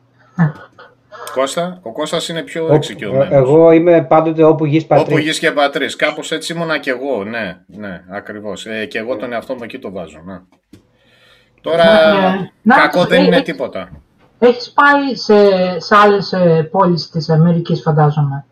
[1.33, 3.29] Κώστα, ο Κώστας είναι πιο Όπου- εξοικειωμένος.
[3.31, 5.21] Εγώ είμαι πάντοτε όπου γης Όπου πατρί.
[5.21, 5.95] γης και πατρίς.
[5.95, 8.65] Κάπως έτσι ήμουνα και εγώ, ναι, ναι, ακριβώς.
[8.65, 10.39] Ε, και εγώ τον εαυτό μου εκεί το βάζω, ναι.
[11.61, 13.89] Τώρα, Ναι, να, κακό δεν ε, είναι ε, τίποτα.
[14.43, 18.45] Έχεις πάει σε, σε άλλες ε, πόλεις της Αμερικής φαντάζομαι.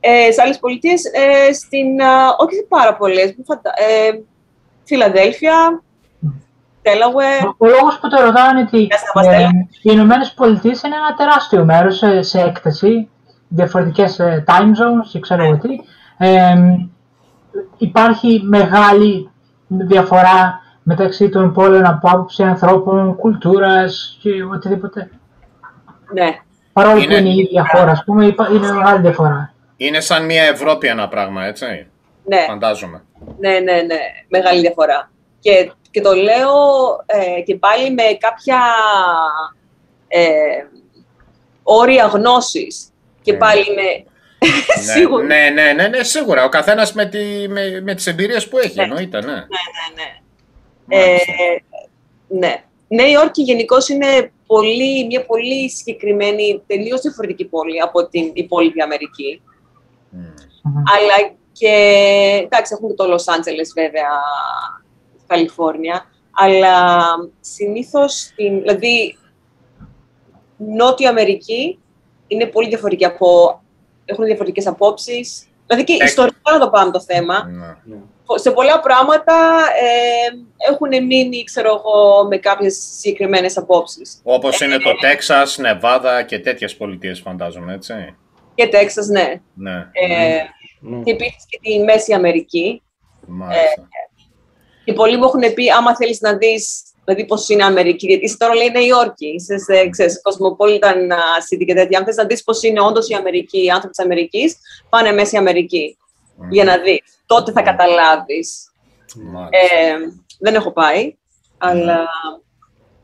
[0.00, 3.70] Ε, σε άλλες πολιτείες, ε, στην, α, όχι σε πάρα πολλές, μου φαντα...
[3.76, 4.20] ε,
[4.84, 5.82] Φιλαδέλφια,
[6.82, 9.36] Delaware, Ο λόγος που το ρωτάω είναι ότι Γεια σας, Παστέλα.
[9.36, 9.48] ε,
[9.82, 13.08] οι Ηνωμένες Πολιτείες είναι ένα τεράστιο μέρος σε, σε έκταση,
[13.48, 15.68] διαφορετικές ε, time zones ή ξέρω εγώ τι.
[16.18, 16.54] Ε,
[17.76, 19.30] υπάρχει μεγάλη
[19.66, 25.10] διαφορά μεταξύ των πόλεων από άποψη ανθρώπων, κουλτούρας και οτιδήποτε.
[26.12, 26.38] ναι.
[26.72, 29.52] Παρόλο Είναι- που είναι η ίδια χώρα, ας πούμε, υπά- είναι μεγάλη διαφορά.
[29.76, 31.86] Είναι σαν μια Ευρώπη ένα πράγμα, έτσι.
[32.24, 32.44] Ναι.
[32.46, 33.02] Φαντάζομαι.
[33.38, 33.96] Ναι, ναι, ναι.
[34.28, 35.10] Μεγάλη διαφορά.
[35.40, 36.50] Και, και το λέω
[37.06, 38.58] ε, και πάλι με κάποια
[40.08, 40.20] ε,
[41.62, 42.88] όρια γνώσης.
[43.22, 43.38] Και Ναι.
[43.38, 43.82] πάλι με...
[44.48, 45.24] Ναι, Σίγουρα.
[45.24, 46.44] ναι, ναι, ναι, ναι, σίγουρα.
[46.44, 48.82] Ο καθένας με, τη, με, με τις εμπειρίες που έχει, Ναι.
[48.82, 49.26] εννοείται, ναι.
[49.26, 49.42] Ναι, ναι,
[49.94, 50.16] ναι.
[50.88, 51.32] Ε, Μάλιστα.
[52.28, 52.62] ναι.
[52.88, 59.42] Νέα Υόρκη γενικώ είναι πολύ, μια πολύ συγκεκριμένη, τελείως διαφορετική πόλη από την υπόλοιπη Αμερική.
[60.10, 60.18] Μμ.
[60.62, 60.76] Μμμ.
[60.76, 61.74] Αλλά και,
[62.44, 64.08] εντάξει, έχουμε και το Λος Άντζελες βέβαια,
[65.26, 67.04] Καλιφόρνια, αλλά
[67.40, 69.16] συνήθως, στην, δηλαδή,
[70.56, 71.78] Νότια Αμερική
[72.26, 73.60] είναι πολύ διαφορετική από...
[74.04, 75.48] έχουν διαφορετικές απόψεις.
[75.66, 77.44] Δηλαδή και ιστορικά να το πάμε το θέμα.
[77.84, 77.96] Ναι.
[78.34, 79.34] Σε πολλά πράγματα
[79.82, 84.20] ε, έχουν μείνει, ξέρω εγώ, με κάποιες συγκεκριμένες απόψεις.
[84.22, 87.94] Όπως είναι το Τέξας, Νεβάδα και τέτοιες πολιτείες φαντάζομαι, έτσι.
[88.54, 89.40] Και Τέξας, ναι.
[89.54, 90.42] Ναι, Ε,
[90.80, 91.02] Ναι.
[91.02, 92.82] Και επίσης και τη Μέση Αμερική.
[93.26, 93.88] μάλιστα.
[94.84, 98.24] Και πολλοί μου έχουν πει, άμα θέλεις να δεις δηλαδή πώς είναι η Αμερική, γιατί
[98.24, 101.98] είσαι τώρα λέει Νέα Υόρκη, είσαι σε ξέρεις, Cosmopolitan uh, City και τέτοια.
[101.98, 104.56] Αν θες να δεις πώς είναι όντως η Αμερική, οι άνθρωποι της Αμερικής,
[104.88, 105.96] πάνε Μέση Αμερική
[106.50, 107.22] για να δεις.
[107.26, 108.72] Τότε θα καταλάβεις.
[109.16, 109.56] Μάλιστα.
[109.56, 109.96] Ε,
[110.38, 111.16] δεν έχω πάει,
[111.58, 112.08] αλλά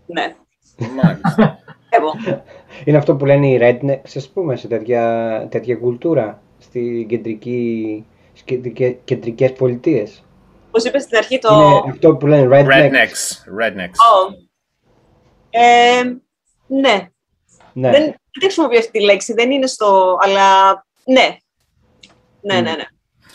[0.06, 0.34] ναι.
[1.02, 1.58] Μάλιστα.
[1.96, 2.12] Εγώ.
[2.84, 8.42] Είναι αυτό που λένε οι rednecks, ας πούμε, σε τέτοια, τέτοια κουλτούρα στην κεντρική, στις
[8.42, 10.24] κεντρικές, κεντρικές πολιτείες.
[10.70, 11.54] Πώς είπες στην αρχή το...
[11.54, 12.82] Είναι αυτό που λένε rednecks.
[12.82, 13.60] Rednecks.
[13.60, 13.98] Rednecks.
[14.12, 14.42] Ω.
[15.50, 16.02] Ε,
[16.66, 17.08] ναι.
[17.72, 17.90] Ναι.
[17.90, 20.18] Δεν, δεν χρησιμοποιώ αυτή τη λέξη, δεν είναι στο...
[20.20, 20.72] Αλλά
[21.04, 21.36] ναι.
[22.40, 22.84] Ναι, ναι, ναι.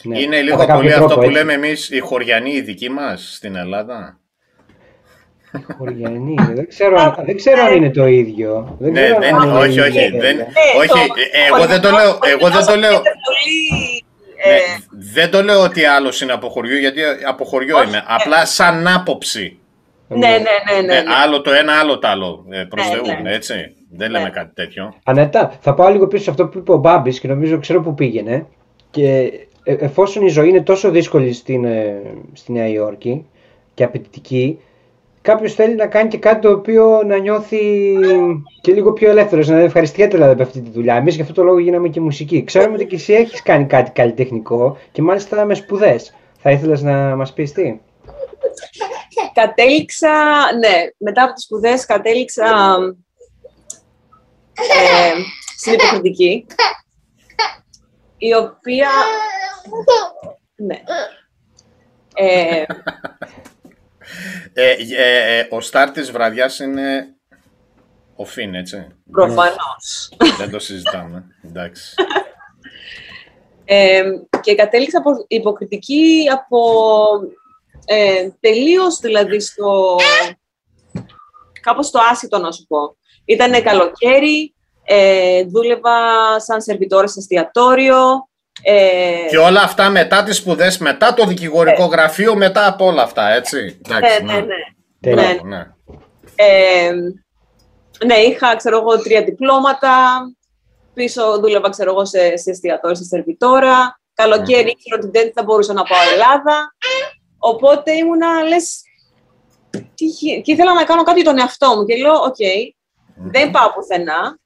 [0.03, 0.19] Ναι.
[0.19, 1.33] Είναι Κατά λίγο κάποιο πολύ τρόπο, αυτό που έτσι.
[1.37, 4.19] λέμε εμείς οι χωριανοί οι δικοί μας στην Ελλάδα.
[5.77, 8.75] Χωριανοί, δεν ξέρω, αν- δεν ξέρω αν είναι το ίδιο.
[8.79, 10.19] Δεν Ναι, ξέρω αν δεν, είναι όχι, η όχι, ίδια.
[10.19, 10.43] δεν, Ναι,
[10.77, 10.95] όχι, το-
[11.31, 14.03] ε, εγώ δεν το λέω, εγώ δεν το λέω, Είναι πολύ...
[14.47, 14.59] ναι, ε,
[15.15, 18.03] δεν το λέω ότι άλλος είναι από χωριό, γιατί από χωριό Όχι, είμαι, ναι.
[18.07, 19.59] απλά σαν άποψη.
[20.07, 21.09] ναι, ναι, ναι, ναι, Ε, ναι.
[21.23, 23.33] άλλο το ένα, άλλο το άλλο, ε, προς Ναι, Θεού, ναι.
[23.33, 23.53] έτσι.
[23.91, 24.29] Δεν λέμε Ναι.
[24.29, 24.93] κάτι τέτοιο.
[25.03, 27.93] Ανέτα, θα πάω λίγο πίσω σε αυτό που είπε ο Μπάμπης και νομίζω ξέρω που
[27.93, 28.45] πήγαινε.
[28.91, 29.31] Και
[29.69, 32.01] ε, εφόσον η ζωή είναι τόσο δύσκολη στην, ε,
[32.33, 33.25] στη Νέα Υόρκη
[33.73, 34.59] και απαιτητική,
[35.21, 37.95] κάποιος θέλει να κάνει και κάτι το οποίο να νιώθει
[38.61, 40.95] και λίγο πιο ελεύθερος, να ευχαριστιέται δηλαδή από αυτή τη δουλειά.
[40.95, 42.43] Εμείς γι' αυτό το λόγο γίναμε και μουσική.
[42.43, 46.15] Ξέρουμε ότι και εσύ έχεις κάνει κάτι καλλιτεχνικό και μάλιστα με σπουδές.
[46.41, 47.79] Θα ήθελες να μας πεις τι;
[49.33, 50.13] Κατέληξα,
[50.59, 52.77] ναι, μετά από τις σπουδές κατέληξα
[54.53, 55.19] ε,
[55.57, 56.45] στην υποκριτική,
[58.19, 58.89] η οποία,
[60.55, 60.81] ναι,
[62.13, 62.63] ε,
[64.53, 67.15] Ε, ε, ε, ο στάρ της βραδιάς είναι
[68.15, 68.87] ο Φιν, έτσι.
[69.11, 70.11] προφανώς.
[70.37, 71.25] Δεν το συζητάμε.
[71.45, 71.93] Εντάξει.
[73.65, 74.03] Ε,
[74.41, 76.59] και κατέληξα από υποκριτική από
[77.85, 79.97] ε, τελείως δηλαδή στο
[81.61, 82.97] κάπως στο άσυτο να σου πω.
[83.25, 84.55] Ήταν καλοκαίρι,
[84.91, 85.91] ε, δούλευα
[86.39, 88.27] σαν σερβιτόρα σε εστιατόριο.
[88.63, 93.29] Ε, Και όλα αυτά μετά τις σπουδές, μετά το δικηγορικό γραφείο, μετά από όλα αυτά,
[93.29, 94.55] έτσι; Εντάξει, ναι, ναι, ναι.
[94.99, 95.23] Τέλεια.
[95.23, 95.67] Μπράβο, ναι.
[96.35, 96.91] Ε,
[98.05, 99.91] ναι, είχα, ξέρω εγώ, τρία διπλώματα.
[100.93, 103.99] Πίσω δούλευα, ξέρω εγώ, σε, σε εστιατόριο, σε σερβιτόρα.
[104.13, 106.75] Καλοκαίρι ήξερα ότι δεν θα μπορούσα να πάω Ελλάδα.
[107.37, 108.81] Οπότε ήμουνα, λες,
[109.95, 111.85] τι, γι- και ήθελα να κάνω κάτι για τον εαυτό μου.
[111.85, 112.35] Και λέω, οκ,
[113.31, 114.37] δεν πάω πουθενά.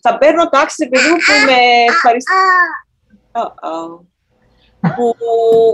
[0.00, 1.58] Θα παίρνω τάξεις επειδή μου που με
[1.88, 2.36] ευχαριστούν.
[3.32, 4.00] Uh-oh.
[4.96, 5.16] που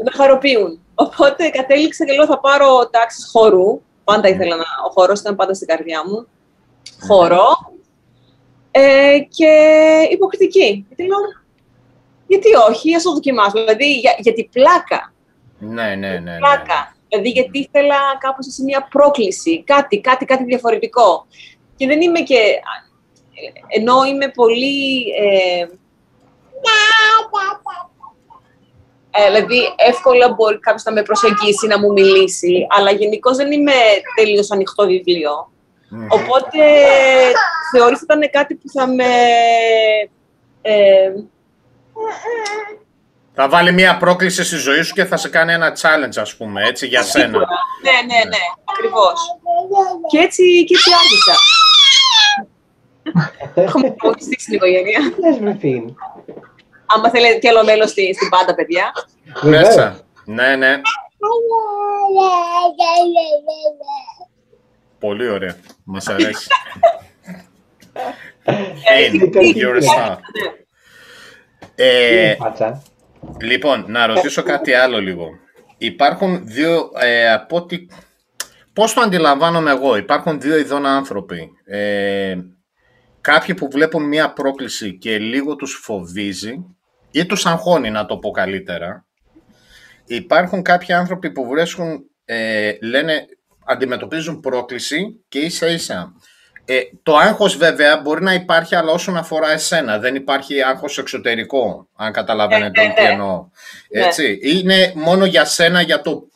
[0.05, 0.81] με χαροποιούν.
[0.95, 3.81] Οπότε κατέληξα και λέω θα πάρω τάξεις χορού.
[4.05, 4.65] Πάντα ήθελα να...
[4.87, 6.27] Ο χορός ήταν πάντα στην καρδιά μου.
[7.07, 7.75] Χορό.
[8.71, 9.53] Ε, και
[10.11, 10.85] υποκριτική.
[10.89, 11.19] Γιατί λέω,
[12.27, 13.59] γιατί όχι, ας το δοκιμάσω.
[13.65, 15.13] Δηλαδή για, για την πλάκα.
[15.59, 16.19] Ναι, ναι, ναι.
[16.19, 16.39] ναι.
[16.39, 16.97] πλάκα.
[17.09, 19.63] Δηλαδή γιατί ήθελα κάπως σε μια πρόκληση.
[19.63, 21.27] Κάτι, κάτι, κάτι διαφορετικό.
[21.77, 22.39] Και δεν είμαι και...
[23.69, 25.05] Ενώ είμαι πολύ...
[25.21, 25.67] Ε,
[29.19, 33.73] ε, δηλαδή, εύκολα μπορεί κάποιος να με προσεγγίσει, να μου μιλήσει, αλλά γενικώς δεν είμαι
[34.17, 35.51] τελείως ανοιχτό βιβλίο.
[35.89, 36.07] Μμμ.
[36.11, 36.59] Οπότε
[37.73, 39.05] θεωρείς ότι ήταν κάτι που θα με.
[40.63, 41.11] Ε,
[43.35, 46.63] Θα βάλει μια πρόκληση στη ζωή σου και θα σε κάνει ένα challenge, ας πούμε,
[46.69, 47.25] έτσι, για σένα.
[47.25, 47.47] σίγουρα.
[47.83, 49.21] Ναι, ναι, ναι, ακριβώς.
[50.11, 51.35] Και έτσι, και έτσι άρχισα.
[53.55, 54.99] Έχουμε προχωρήσει στην οικογένεια.
[55.21, 55.95] Λες βρε Φιν.
[56.87, 58.93] Άμα θέλετε κι άλλο μέλος στη- στην πάντα, παιδιά.
[59.43, 59.67] Βεβαίως.
[59.67, 60.01] Μέσα.
[60.25, 60.81] Ναι, ναι.
[64.99, 65.57] Πολύ ωραία.
[65.85, 66.47] Μας αρέσει.
[68.89, 70.17] Ε, Finn, τι- you're a star.
[71.75, 72.83] Τι Ε, είναι φάτσα.
[73.41, 75.29] Λοιπόν, να ρωτήσω κάτι άλλο λίγο.
[75.79, 77.87] Υπάρχουν δύο, ε, από ό,τι...
[78.73, 81.51] Πώς το αντιλαμβάνομαι εγώ, υπάρχουν δύο ειδών άνθρωποι.
[81.67, 82.37] Ε,
[83.27, 86.65] κάποιοι που βλέπουν μία πρόκληση και λίγο τους φοβίζει
[87.11, 89.07] ή τους αγχώνει, να το πω καλύτερα.
[90.07, 93.27] Υπάρχουν κάποιοι άνθρωποι που βρίσκουν, ε, λένε,
[93.65, 96.13] αντιμετωπίζουν πρόκληση και ίσα ίσα.
[96.65, 99.99] Ε, το άγχος βέβαια μπορεί να υπάρχει, αλλά όσον αφορά εσένα.
[99.99, 103.09] Δεν υπάρχει άγχος εξωτερικό, αν καταλαβαίνετε Ναι, ναι, τι ναι.
[103.09, 103.49] εννοώ.
[103.91, 104.05] Ναι.
[104.05, 104.39] Έτσι.
[104.43, 106.29] Είναι μόνο για σένα, για το...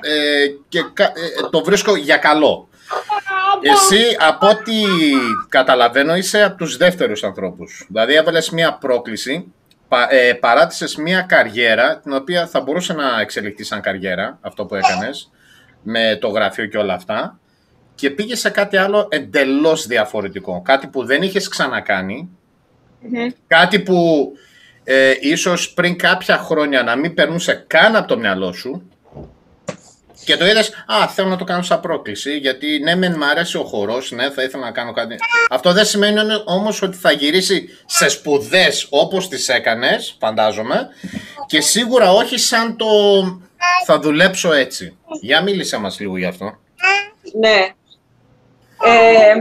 [0.00, 2.68] Ε, και κα- ε, το βρίσκω για καλό.
[3.62, 4.72] Εσύ, από ό,τι
[5.48, 7.86] καταλαβαίνω, είσαι από τους δεύτερους ανθρώπους.
[7.88, 9.52] Δηλαδή, έβαλες μία πρόκληση,
[9.88, 14.74] πα, ε, παράτησες μία καριέρα, την οποία θα μπορούσε να εξελιχθεί σαν καριέρα, αυτό που
[14.74, 15.30] έκανες,
[15.82, 17.38] με το γραφείο και όλα αυτά,
[17.94, 20.62] και πήγες σε κάτι άλλο εντελώς διαφορετικό.
[20.64, 22.28] Κάτι που δεν είχες ξανακάνει,
[23.46, 24.28] κάτι που
[24.84, 28.88] ε, ίσως πριν κάποια χρόνια να μην περνούσε καν από το μυαλό σου,
[30.24, 33.56] και το είδες, Α, θέλω να το κάνω σαν πρόκληση, γιατί ναι, μεν μ' αρέσει
[33.56, 35.16] ο χορός, ναι, θα ήθελα να κάνω κάτι.
[35.50, 40.88] Αυτό δεν σημαίνει όμως ότι θα γυρίσει σε σπουδές όπως τις έκανες, φαντάζομαι,
[41.46, 42.86] και σίγουρα όχι σαν το
[43.84, 44.96] θα δουλέψω έτσι.
[45.20, 46.58] Για μίλησε μας λίγο γι' αυτό.
[47.40, 47.74] Ναι.
[48.84, 49.34] Ε,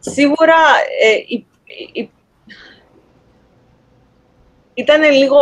[0.00, 0.56] σίγουρα
[1.02, 1.34] ε,
[1.92, 2.10] η,
[4.74, 5.38] ήταν λίγο,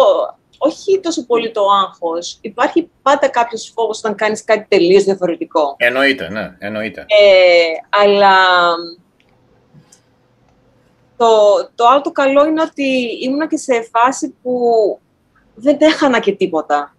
[0.58, 2.38] όχι τόσο πολύ το άγχος.
[2.40, 5.74] Υπάρχει πάντα κάποιος φόβος όταν κάνεις κάτι τελείως διαφορετικό.
[5.76, 7.00] Εννοείται, ναι, εννοείται.
[7.00, 8.36] Ε, αλλά
[11.16, 11.26] το,
[11.74, 12.84] το άλλο το καλό είναι ότι
[13.22, 14.52] ήμουνα και σε φάση που
[15.54, 16.94] δεν έχανα και τίποτα.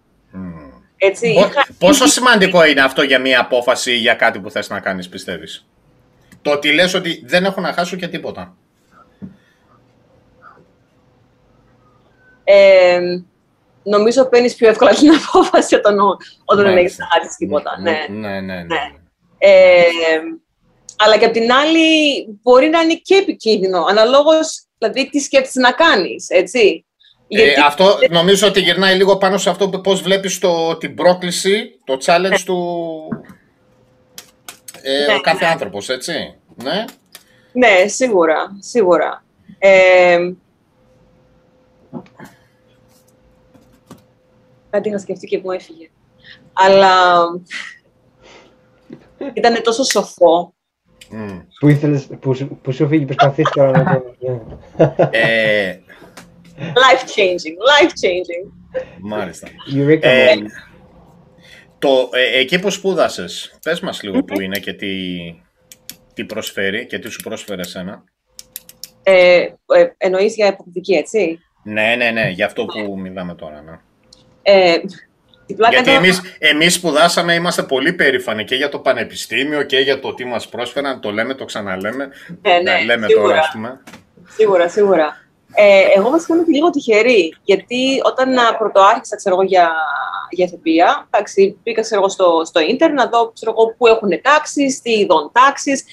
[0.96, 1.34] Έτσι,
[1.78, 5.66] Πόσο σημαντικό είναι αυτό για μια απόφαση για κάτι που θες να κάνεις, πιστεύεις;
[6.42, 8.56] Το ότι λες ότι δεν έχω να χάσω και τίποτα.
[12.44, 13.00] Ε,
[13.82, 15.98] νομίζω παίρνεις πιο εύκολα την απόφαση όταν,
[16.44, 17.80] όταν δεν έχεις να χάσει τίποτα.
[17.80, 18.40] Ναι, ναι, ναι.
[18.40, 18.76] ναι, ναι.
[19.38, 19.84] Ε,
[20.96, 21.88] αλλά και απ' την άλλη
[22.42, 26.84] μπορεί να είναι και επικίνδυνο, αναλόγως, δηλαδή τι σκέφτεσαι να κάνεις, έτσι.
[27.28, 31.80] Ε, Αυτό νομίζω ότι γυρνάει λίγο πάνω σε αυτό που πώς βλέπεις το, την πρόκληση,
[31.84, 32.42] το challenge ναι.
[32.44, 32.98] του
[34.82, 35.50] ε, ναι, κάθε ναι.
[35.50, 36.34] άνθρωπος, έτσι.
[36.62, 36.84] Ναι.
[37.52, 39.24] ναι, σίγουρα, σίγουρα.
[39.58, 40.18] Ε,
[44.74, 45.90] κάτι είχα σκεφτεί και μου έφυγε.
[46.52, 47.16] Αλλά
[49.32, 50.54] ήταν τόσο σοφό.
[51.12, 51.42] Mm.
[51.58, 54.58] Που, ήθελες, που, που σου φύγει προσπαθείς τώρα να το...
[55.10, 55.78] ε,
[56.58, 58.52] life changing, life changing.
[59.00, 59.48] Μάλιστα.
[60.00, 60.34] Ε,
[61.78, 64.92] το, ε, εκεί που σπούδασες, πες μας λίγο που είναι και τι,
[66.14, 68.04] τι προσφέρει και τι σου πρόσφερε εσένα.
[69.02, 73.78] Ε, ε, εννοείς για υποκριτική, έτσι; Ναι, ναι, ναι, για αυτό που μιλάμε τώρα, ναι.
[74.46, 74.76] Ε,
[75.70, 80.24] Γιατί εμείς, εμείς σπουδάσαμε, είμαστε πολύ περήφανοι και για το πανεπιστήμιο και για το τι
[80.24, 82.08] μας πρόσφεραν, το λέμε, το ξαναλέμε.
[82.42, 83.28] Ναι, ναι, λέμε σίγουρα.
[83.28, 83.80] τώρα, ας πούμε.
[84.28, 85.22] Σίγουρα, σίγουρα.
[85.54, 89.70] Ε, εγώ βασικά είμαι λίγο τυχερή, γιατί όταν πρωτοάρχισα ξέρω, για,
[90.30, 94.90] για ηθοποιία, εντάξει, πήγα ξέρω, στο, στο ίντερνετ να δω ξέρω, πού έχουν τάξεις, τι
[94.90, 95.84] ειδών τάξεις.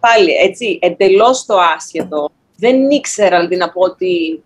[0.00, 2.28] Πάλι, έτσι, εντελώς το άσχετο.
[2.56, 4.42] Δεν ήξερα, δηλαδή, να πω ότι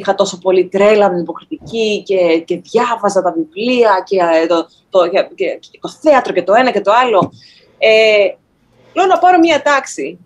[0.00, 4.66] είχα τόσο πολύ τρέλα με την υποκριτική και, και διάβαζα τα βιβλία και ε, το,
[4.90, 7.32] το, και, και το θέατρο και το ένα και το άλλο.
[7.78, 8.34] Ε,
[8.92, 10.18] λέω να πάρω μία τάξη.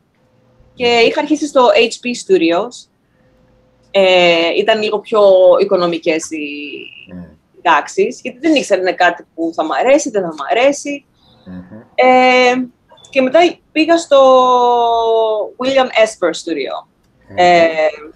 [0.74, 2.88] Και είχα αρχίσει στο HP Studios.
[3.90, 5.22] Ε, ήταν λίγο πιο
[5.60, 6.46] οικονομικές οι
[7.12, 7.37] mm.
[7.62, 11.04] τάξεις, γιατί δεν ήξερα είναι κάτι που θα μου αρέσει, δεν θα μου αρέσει.
[11.46, 11.84] Mm-hmm.
[11.94, 12.54] Ε,
[13.10, 13.38] και μετά
[13.72, 14.20] πήγα στο
[15.56, 16.74] William Esper Studio.
[17.28, 18.14] Mm-hmm.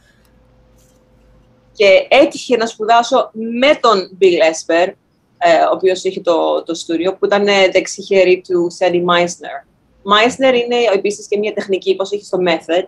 [1.78, 4.92] Ε, και έτυχε να σπουδάσω με τον Bill Esper,
[5.38, 9.66] ε, ο οποίος είχε το, το στούριο, που ήταν ε, δεξί χέρι του Sadie Meisner.
[10.02, 12.84] Meisner είναι επίσης και μια τεχνική, όπως έχει στο Method,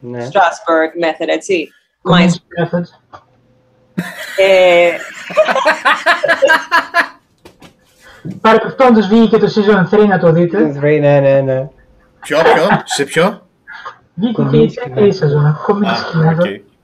[0.00, 0.28] ναι.
[0.28, 1.68] Strasbourg Method, έτσι.
[2.12, 2.82] Meisner.
[4.36, 4.90] ε,
[8.40, 10.58] Παρεπιπτόντως βγήκε το Season 3 να το δείτε.
[10.58, 11.68] Season 3, ναι, ναι, ναι.
[12.20, 13.46] Ποιο, ποιο, σε ποιο;
[14.14, 16.36] Βγήκε και η τρίτη σεζόν, κομική σκηνά.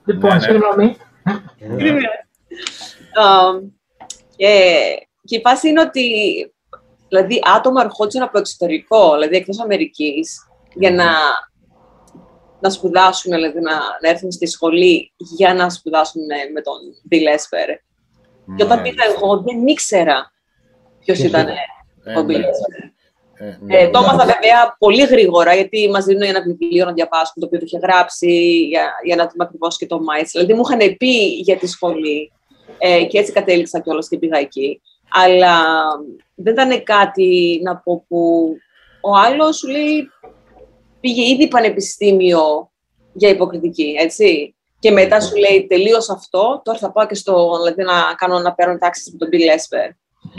[0.05, 0.37] Λοιπόν,
[0.77, 1.77] ναι, ναι.
[1.77, 2.01] συγγνώμη.
[5.25, 6.07] Και η φάση είναι ότι
[7.07, 11.05] δηλαδή, άτομα ερχόντουσαν από εξωτερικό, δηλαδή εκτός Αμερικής, για να,
[12.59, 16.21] να σπουδάσουν, δηλαδή να, να έρθουν στη σχολή για να σπουδάσουν
[16.53, 16.75] με τον
[17.11, 17.77] Bill Esper.
[18.55, 20.31] Και όταν πήγα εγώ δεν ήξερα
[20.99, 21.47] ποιος ήταν
[22.17, 22.92] ο Bill Esper.
[23.43, 27.39] Ε, ναι, ε, το έμαθα βέβαια πολύ γρήγορα, γιατί μας δίνουν ένα βιβλίο να διαβάσουμε
[27.39, 30.27] το οποίο το είχε γράψει για, για να δούμε ακριβώς και το Μάιτ.
[30.31, 32.31] Δηλαδή μου είχαν πει για τη σχολή
[32.77, 34.81] ε, και έτσι κατέληξα κιόλας και πήγα εκεί.
[35.09, 35.57] Αλλά
[36.35, 38.49] δεν ήταν κάτι να πω που
[39.01, 40.09] ο άλλος σου λέει
[40.99, 42.71] πήγε ήδη πανεπιστήμιο
[43.13, 44.55] για υποκριτική, έτσι.
[44.79, 48.53] Και μετά σου λέει τελείω αυτό, τώρα θα πάω και στο, δηλαδή να κάνω να
[48.53, 49.89] παίρνω τάξεις με τον Bill Esper.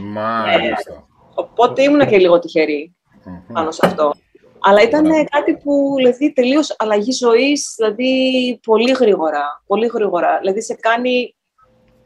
[0.02, 1.06] Μάλιστα.
[1.34, 2.38] Οπότε ήμουν και λίγο
[3.52, 4.14] πάνω σε αυτό.
[4.66, 9.62] Αλλά ήταν κάτι που δηλαδή τελείως αλλαγή ζωής, δηλαδή πολύ γρήγορα.
[9.66, 10.38] Πολύ γρήγορα.
[10.38, 11.36] Δηλαδή σε κάνει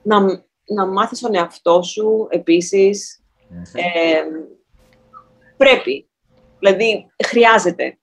[0.03, 0.21] να,
[0.65, 3.23] να μάθεις τον εαυτό σου επίσης.
[3.73, 4.23] Ε,
[5.57, 6.09] πρέπει.
[6.59, 7.99] Δηλαδή, χρειάζεται.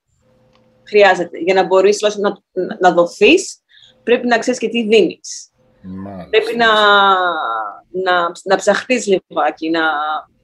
[0.83, 1.38] Χρειάζεται.
[1.38, 2.38] Για να μπορείς να,
[2.79, 3.63] να δοθείς,
[4.03, 5.51] πρέπει να ξέρεις και τι δίνεις.
[6.29, 6.67] Πρέπει να,
[8.03, 9.81] να, να ψαχτείς λιγάκι, να,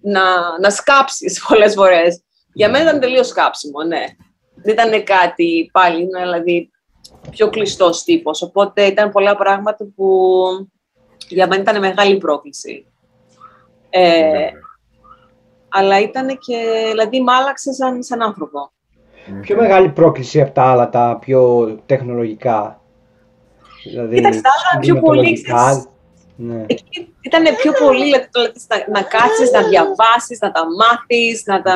[0.01, 0.21] να,
[0.59, 2.23] να σκάψεις πολλές φορές.
[2.53, 4.05] Για μένα ήταν τελείως σκάψιμο, ναι.
[4.63, 6.71] Δεν ήταν κάτι πάλι, δηλαδή
[7.29, 8.41] πιο κλειστός τύπος.
[8.41, 10.07] Οπότε ήταν πολλά πράγματα που
[11.27, 12.85] για μένα ήταν μεγάλη πρόκληση.
[13.89, 14.49] Ε,
[15.69, 18.71] αλλά ήταν και, δηλαδή, μ' άλλαξε σαν, σαν άνθρωπο.
[19.41, 22.81] Πιο μεγάλη πρόκληση από τα άλλα, τα πιο τεχνολογικά.
[23.83, 25.45] Δηλαδή, Κοίταξε, τα άλλα πιο πολύ.
[26.43, 26.63] Ναι.
[26.67, 28.51] Εκεί ήταν πιο πολύ δηλαδή,
[28.91, 31.73] να κάτσεις, να διαβάσεις, να τα μάθεις, να τα...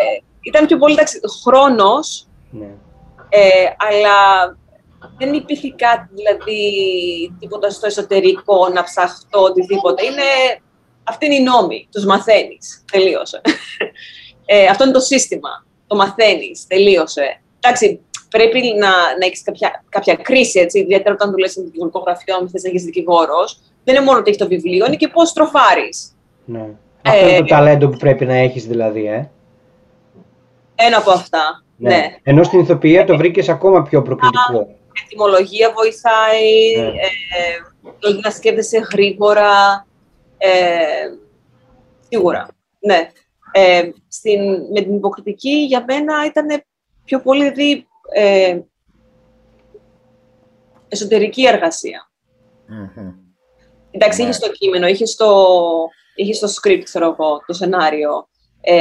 [0.00, 2.70] Ε, ήταν πιο πολύ εντάξει, χρόνος, ναι.
[3.28, 4.16] ε, αλλά
[5.18, 6.60] δεν υπήρχε κάτι, δηλαδή,
[7.40, 10.04] τίποτα στο εσωτερικό, να ψαχτώ, οτιδήποτε.
[10.04, 10.22] Είναι,
[11.04, 13.40] αυτή είναι η νόμη, τους μαθαίνεις, τελείωσε.
[14.46, 17.42] Ε, αυτό είναι το σύστημα, το μαθαίνεις, τελείωσε.
[17.60, 18.00] Εντάξει,
[18.32, 22.48] πρέπει να, να έχεις κάποια, κάποια κρίση, έτσι, ιδιαίτερα όταν δουλεύεις σε δικηγορικό γραφείο, αν
[22.48, 23.60] θες να γίνει δικηγόρος.
[23.84, 26.16] Δεν είναι μόνο ότι έχει το βιβλίο, είναι και πώς τροφάρεις.
[26.44, 26.66] Ναι.
[27.02, 29.30] Ε, Αυτό είναι το ταλέντο που πρέπει να έχεις, δηλαδή, ε.
[30.74, 31.64] Ένα από αυτά.
[31.76, 31.88] Ναι.
[31.88, 32.16] ναι.
[32.22, 34.66] Ενώ στην ηθοποιία το βρήκες ακόμα πιο προκλητικό.
[34.68, 36.88] Η ετοιμολογία βοηθάει, ναι.
[38.08, 39.86] ε, να σκέφτεσαι γρήγορα.
[40.38, 40.48] Ε,
[42.08, 42.48] σίγουρα.
[42.78, 43.10] Ναι.
[43.52, 44.40] Ε, στην,
[44.72, 46.62] με την υποκριτική για μένα ήταν
[47.04, 48.60] πιο πολύ δι, ε,
[50.88, 52.10] εσωτερική εργασία.
[52.68, 53.14] Mm-hmm.
[53.90, 55.46] Εντάξει, είχες το κείμενο, είχες το,
[56.14, 58.28] είχες το script, ξέρω εγώ, το σενάριο
[58.60, 58.76] ε,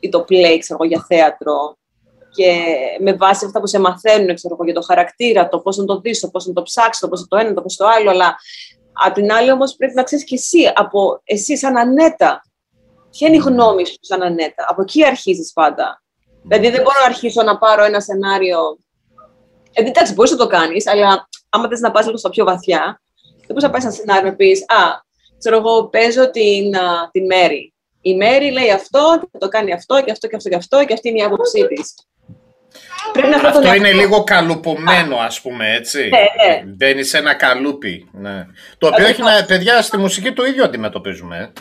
[0.00, 1.76] ή το play, ξέρω εγώ, για θέατρο
[2.34, 2.64] και
[3.00, 6.00] με βάση αυτά που σε μαθαίνουν, ξέρω εγώ, για το χαρακτήρα, το πώς να το
[6.00, 8.10] δεις, το πώς να το ψάξεις, το πώς να το ένα, το πώς το άλλο,
[8.10, 8.36] αλλά
[8.92, 12.42] απ' την άλλη όμως πρέπει να ξέρεις και εσύ, από εσύ σαν Ανέτα,
[13.10, 16.02] ποια είναι η γνώμη σου σαν Ανέτα, από εκεί αρχίζεις πάντα.
[16.48, 18.58] Δηλαδή δεν μπορώ να αρχίσω να πάρω ένα σενάριο.
[19.72, 23.00] Ε, εντάξει, μπορείς να το κάνεις, αλλά άμα θες να πας λίγο στα πιο βαθιά,
[23.22, 25.04] δεν μπορείς να πάει ένα σενάριο να πεις Α,
[25.38, 26.74] ξέρω εγώ, παίζω την,
[27.10, 27.72] την Μέρη.
[28.00, 30.92] Η Μέρη λέει αυτό, θα το κάνει αυτό και αυτό και αυτό και αυτό και
[30.92, 31.94] αυτή είναι η άποψή της.
[33.44, 35.98] αυτό είναι λίγο καλουπωμένο, ας πούμε, έτσι.
[35.98, 36.62] Ναι, ναι.
[36.64, 38.08] Μπαίνεις σε ένα καλούπι.
[38.12, 38.46] Ναι.
[38.78, 41.52] Το οποίο έχει, να, παιδιά, στη μουσική το ίδιο αντιμετωπίζουμε.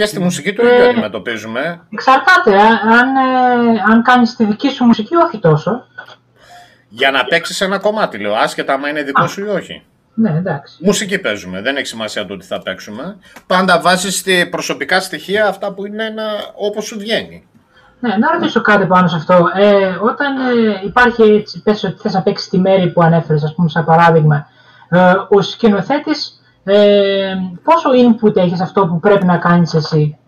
[0.00, 1.80] Και στη μουσική του ίδιο ε, αντιμετωπίζουμε.
[1.90, 2.56] Εξαρτάται.
[2.98, 5.86] Αν, ε, αν κάνεις τη δική σου μουσική, όχι τόσο.
[6.88, 9.82] Για να παίξεις ένα κομμάτι, λέω, άσχετα αν είναι δικό σου ή όχι.
[10.14, 10.76] Ναι, εντάξει.
[10.80, 13.16] Μουσική παίζουμε, δεν έχει σημασία το τι θα παίξουμε.
[13.46, 17.46] Πάντα βάζεις προσωπικά στοιχεία αυτά που είναι ένα, όπως σου βγαίνει.
[18.00, 19.50] Ναι, να ρωτήσω κάτι πάνω σε αυτό.
[19.54, 23.54] Ε, όταν ε, υπάρχει έτσι, πες ότι θες να παίξεις τη μέρη που ανέφερες, ας
[23.54, 24.48] πούμε, σαν παράδειγμα,
[24.88, 30.18] ε, ο σκηνοθέτης ε, πόσο input έχεις αυτό που πρέπει να κάνεις εσύ;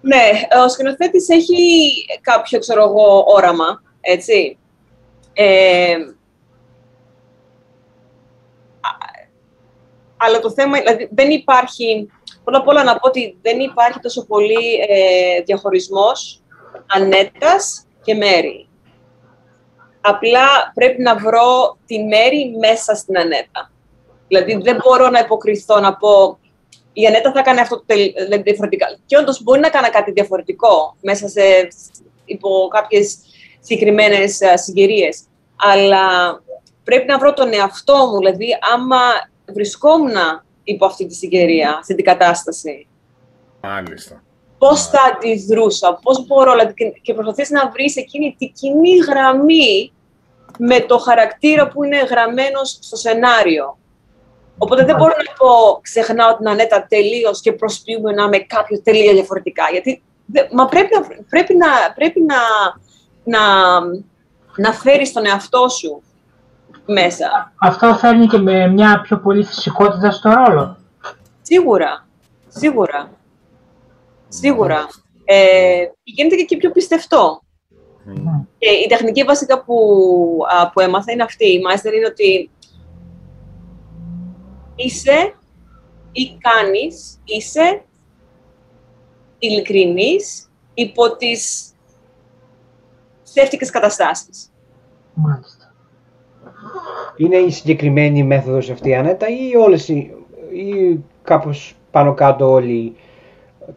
[0.00, 0.30] Ναι,
[0.64, 4.58] ο σκηνοθέτης έχει κάποιο, ξέρω εγώ, όραμα, έτσι.
[5.32, 5.96] Ε,
[10.16, 12.10] αλλά το θέμα, δηλαδή, δεν υπάρχει,
[12.44, 16.42] πρώτα απ' όλα να πω ότι δεν υπάρχει τόσο πολύ ε, διαχωρισμός
[16.86, 18.68] ανέτας και μέρη.
[20.00, 23.70] Απλά πρέπει να βρω τη μέρη μέσα στην ανέτα.
[24.28, 26.38] Δηλαδή δεν μπορώ να υποκριθώ να πω
[26.92, 27.84] η Ανέτα θα κάνει αυτό το
[28.14, 28.86] δηλαδή, διαφορετικά.
[29.06, 31.68] Και όντως μπορεί να κάνει κάτι διαφορετικό μέσα σε
[32.24, 33.16] υπό κάποιες
[33.60, 35.22] συγκεκριμένες συγκυρίες.
[35.56, 36.06] Αλλά
[36.84, 39.00] πρέπει να βρω τον εαυτό μου, δηλαδή άμα
[39.52, 40.14] βρισκόμουν
[40.64, 42.86] υπό αυτή τη συγκυρία, αυτή την κατάσταση.
[43.62, 44.22] Μάλιστα.
[44.58, 49.92] Πώς θα αντιδρούσα, πώς μπορώ, δηλαδή, και προσπαθείς να βρεις εκείνη τη κοινή γραμμή
[50.58, 53.78] με το χαρακτήρα που είναι γραμμένος στο σενάριο.
[54.58, 59.14] Οπότε δεν μπορώ να πω ξεχνάω την Ανέτα τελείως και προσποιούμε να είμαι κάποιο τελείως
[59.14, 59.64] διαφορετικά.
[59.70, 60.02] Γιατί
[60.52, 62.36] μα πρέπει να, πρέπει να, πρέπει να,
[63.24, 63.40] να,
[64.56, 66.02] να φέρεις τον εαυτό σου
[66.86, 67.52] μέσα.
[67.60, 70.76] Αυτό φέρνει και με μια πιο πολύ φυσικότητα στο ρόλο.
[71.42, 72.06] Σίγουρα.
[72.48, 73.10] Σίγουρα.
[74.28, 74.88] Σίγουρα.
[75.24, 77.40] Ε, γίνεται και εκεί πιο πιστευτό.
[78.58, 79.76] Και η τεχνική βασικά που,
[80.72, 81.52] που έμαθα είναι αυτή.
[81.52, 82.50] Η μάστερ είναι ότι
[84.76, 85.34] είσαι
[86.12, 87.82] ή κάνεις, είσαι
[89.38, 91.70] ειλικρινής υπό τις
[93.24, 94.52] ψεύτικες καταστάσεις.
[95.14, 95.74] Μάλιστα.
[97.16, 100.04] Είναι η συγκεκριμένη μέθοδος αυτή, Ανέτα, ή όλες ή
[101.22, 102.96] κάπως πάνω κάτω όλοι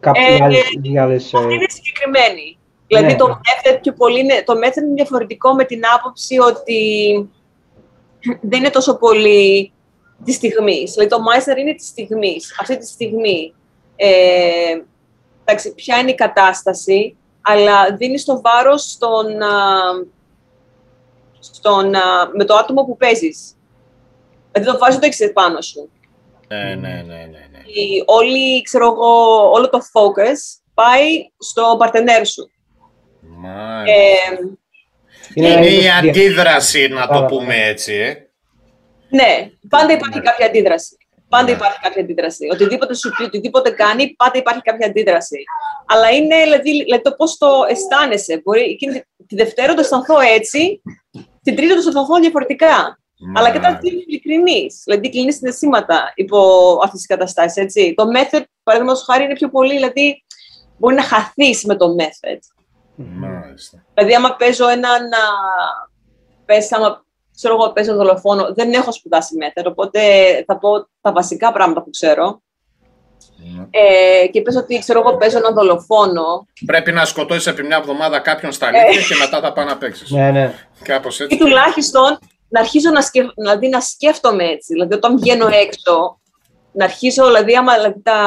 [0.00, 0.62] κάποιοι ε, άλλες,
[1.00, 1.34] άλλες...
[1.34, 2.58] Αυτή είναι συγκεκριμένη.
[2.86, 3.16] Δηλαδή ναι.
[3.16, 7.12] το method πιο πολύ είναι, το method είναι διαφορετικό με την άποψη ότι
[8.40, 9.72] δεν είναι τόσο πολύ
[10.24, 10.92] της στιγμής.
[10.92, 12.56] Δηλαδή το Meisner είναι της στιγμής.
[12.60, 13.54] Αυτή τη στιγμή.
[13.96, 14.80] Ε,
[15.44, 19.26] εντάξει, ποια είναι η κατάσταση, αλλά δίνει το βάρος στον,
[21.40, 21.94] στον,
[22.36, 23.54] με το άτομο που παίζεις.
[24.52, 25.90] Δηλαδή το βάζει το έχεις πάνω σου.
[26.48, 27.48] Ναι, ναι, ναι, ναι.
[27.50, 27.62] ναι.
[27.66, 32.50] Η, όλη, ξέρω εγώ, όλο το focus πάει στο παρτενέρ σου.
[33.20, 33.92] Μάλιστα.
[33.92, 34.58] Ε,
[35.34, 38.29] είναι, είναι η αντίδραση, να το πούμε έτσι, ε.
[39.10, 40.24] Ναι, πάντα υπάρχει ναι.
[40.24, 40.96] κάποια αντίδραση.
[41.28, 41.50] Πάντα ναι.
[41.50, 42.48] υπάρχει κάποια αντίδραση.
[42.52, 45.44] Οτιδήποτε σου πει, οτιδήποτε κάνει, πάντα υπάρχει κάποια αντίδραση.
[45.86, 48.40] Αλλά είναι δηλαδή, δηλαδή το πώς το αισθάνεσαι.
[48.44, 50.82] Μπορεί εκείνη, τη Δευτέρα το αισθανθώ έτσι,
[51.42, 52.98] την Τρίτη το αισθανθώ διαφορετικά.
[53.34, 54.66] Αλλά και όταν είναι ειλικρινή.
[54.84, 56.38] Δηλαδή, κλείνεις συναισθήματα υπό
[56.82, 57.74] αυτές τις καταστάσεις.
[57.94, 59.74] Το method, παραδείγματος χάρη, είναι πιο πολύ.
[59.74, 60.24] Δηλαδή,
[60.78, 62.38] μπορεί να χαθείς με το method.
[62.96, 63.84] Μάλιστα.
[63.94, 65.08] Δηλαδή, άμα παίζω έναν.
[66.44, 67.04] Πες, άμα
[67.40, 70.00] ξέρω εγώ, παίζω δολοφόνο, δεν έχω σπουδάσει method, οπότε
[70.46, 70.70] θα πω
[71.00, 72.42] τα βασικά πράγματα που ξέρω.
[73.36, 73.66] Ναι.
[73.70, 76.46] Ε, και πες ότι ξέρω εγώ παίζω έναν δολοφόνο.
[76.66, 80.10] Πρέπει να σκοτώσεις επί μια εβδομάδα κάποιον στα αλήθεια και μετά θα πάει να παίξεις.
[80.10, 80.54] Ναι, ναι.
[80.82, 81.34] Κάπως έτσι.
[81.34, 82.18] Ή τουλάχιστον
[82.48, 83.26] να αρχίζω να, σκεφ...
[83.36, 84.72] δηλαδή, να σκέφτομαι έτσι.
[84.72, 86.20] Δηλαδή, όταν βγαίνω έξω,
[86.72, 88.20] να αρχίσω δηλαδή, άμα, δηλαδή, τα,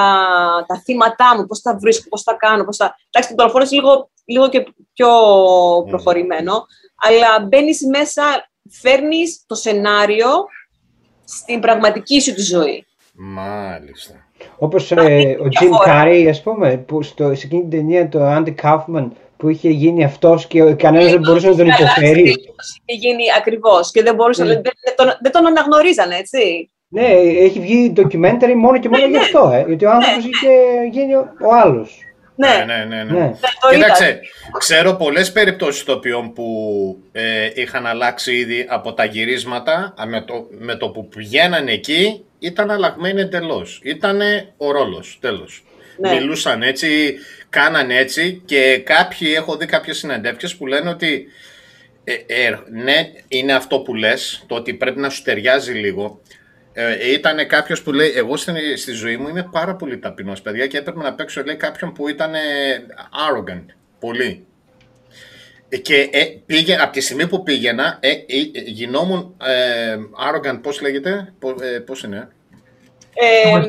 [0.67, 2.63] τα θύματά μου, πώς τα βρίσκω, πώς τα κάνω.
[2.63, 2.95] Πώς τα...
[3.09, 5.09] Εντάξει, το δολοφόνο είναι λίγο, λίγο και πιο
[5.83, 5.89] ναι.
[5.89, 8.23] προχωρημένο, αλλά μπαίνεις μέσα,
[8.69, 10.29] φέρνεις το σενάριο
[11.25, 12.85] στην πραγματική σου τη ζωή.
[13.13, 14.27] Μάλιστα.
[14.57, 18.51] Όπως ε, ο Τζιμ Κάρι, ας πούμε, που στο, σε εκείνη την ταινία το Άντι
[18.51, 22.21] Κάφμαν που είχε γίνει αυτός και κανένας δεν μπορούσε να τον υποφέρει.
[22.85, 24.53] Είχε γίνει ακριβώς και δεν, μπορούσε, ναι.
[24.53, 24.63] δεν,
[24.95, 26.71] τον, δεν τον αναγνωρίζανε, έτσι.
[26.87, 29.17] Ναι, έχει βγει documentary μόνο και μόνο ναι, γι' ναι.
[29.17, 30.49] αυτό, ε, γιατί ο άνθρωπος είχε
[30.91, 32.01] γίνει ο άλλος.
[32.35, 33.03] Ναι, ναι, ναι.
[33.03, 33.19] ναι.
[33.19, 33.31] ναι.
[33.71, 34.19] Κοίταξε,
[34.57, 36.47] ξέρω πολλές περιπτώσεις τοπιών που
[37.11, 42.71] ε, είχαν αλλάξει ήδη από τα γυρίσματα, με το, με το που πηγαίνανε εκεί, ήταν
[42.71, 43.79] αλλαγμένοι εντελώς.
[43.83, 44.21] Ήταν
[44.57, 45.63] ο ρόλος, τέλος.
[45.97, 46.13] Ναι.
[46.13, 47.15] Μιλούσαν έτσι,
[47.49, 51.27] κάνανε έτσι και κάποιοι, έχω δει κάποιες συνεντεύξεις που λένε ότι
[52.03, 56.21] ε, ε, ναι, είναι αυτό που λες, το ότι πρέπει να σου ταιριάζει λίγο.
[56.73, 60.67] Ε, ήταν κάποιος που λέει: Εγώ στη, στη ζωή μου είμαι πάρα πολύ ταπεινός, παιδιά,
[60.67, 62.33] και έπρεπε να παίξω λέει, κάποιον που ήταν
[63.29, 63.65] arrogant.
[63.99, 64.45] Πολύ.
[65.69, 69.97] Ε, και ε, πήγε, από τη στιγμή που πήγαινα, ε, ε, γινόμουν ε,
[70.29, 72.27] arrogant, πώς λέγεται, πώς, ε, πώς είναι;
[73.13, 73.61] Ε,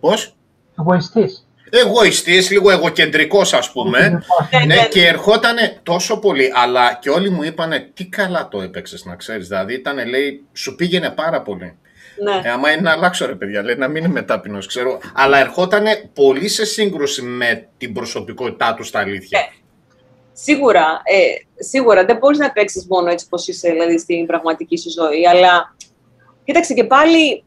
[0.00, 0.36] πώς;
[0.78, 1.41] Εγωιστής.
[1.74, 4.22] Εγωιστής, λίγο εγωκεντρικός ας πούμε.
[4.66, 9.04] ναι, ναι, και ερχόταν τόσο πολύ, αλλά και όλοι μου είπανε τι καλά το έπαιξες
[9.04, 9.48] να ξέρεις.
[9.48, 11.76] Δηλαδή ήταν, λέει, σου πήγαινε πάρα πολύ.
[12.22, 12.48] Ναι.
[12.48, 15.00] Ε, άμα είναι να αλλάξω ρε παιδιά, λέει, να μην είμαι τάπεινος, ξέρω.
[15.14, 19.38] Αλλά ερχόταν πολύ σε σύγκρουση με την προσωπικότητά τους στα αλήθεια.
[19.38, 19.42] Ε,
[20.32, 24.90] σίγουρα, ε, σίγουρα δεν μπορείς να παίξει μόνο έτσι πως είσαι δηλαδή, στην πραγματική σου
[24.90, 25.74] ζωή, αλλά
[26.44, 27.44] κοίταξε και πάλι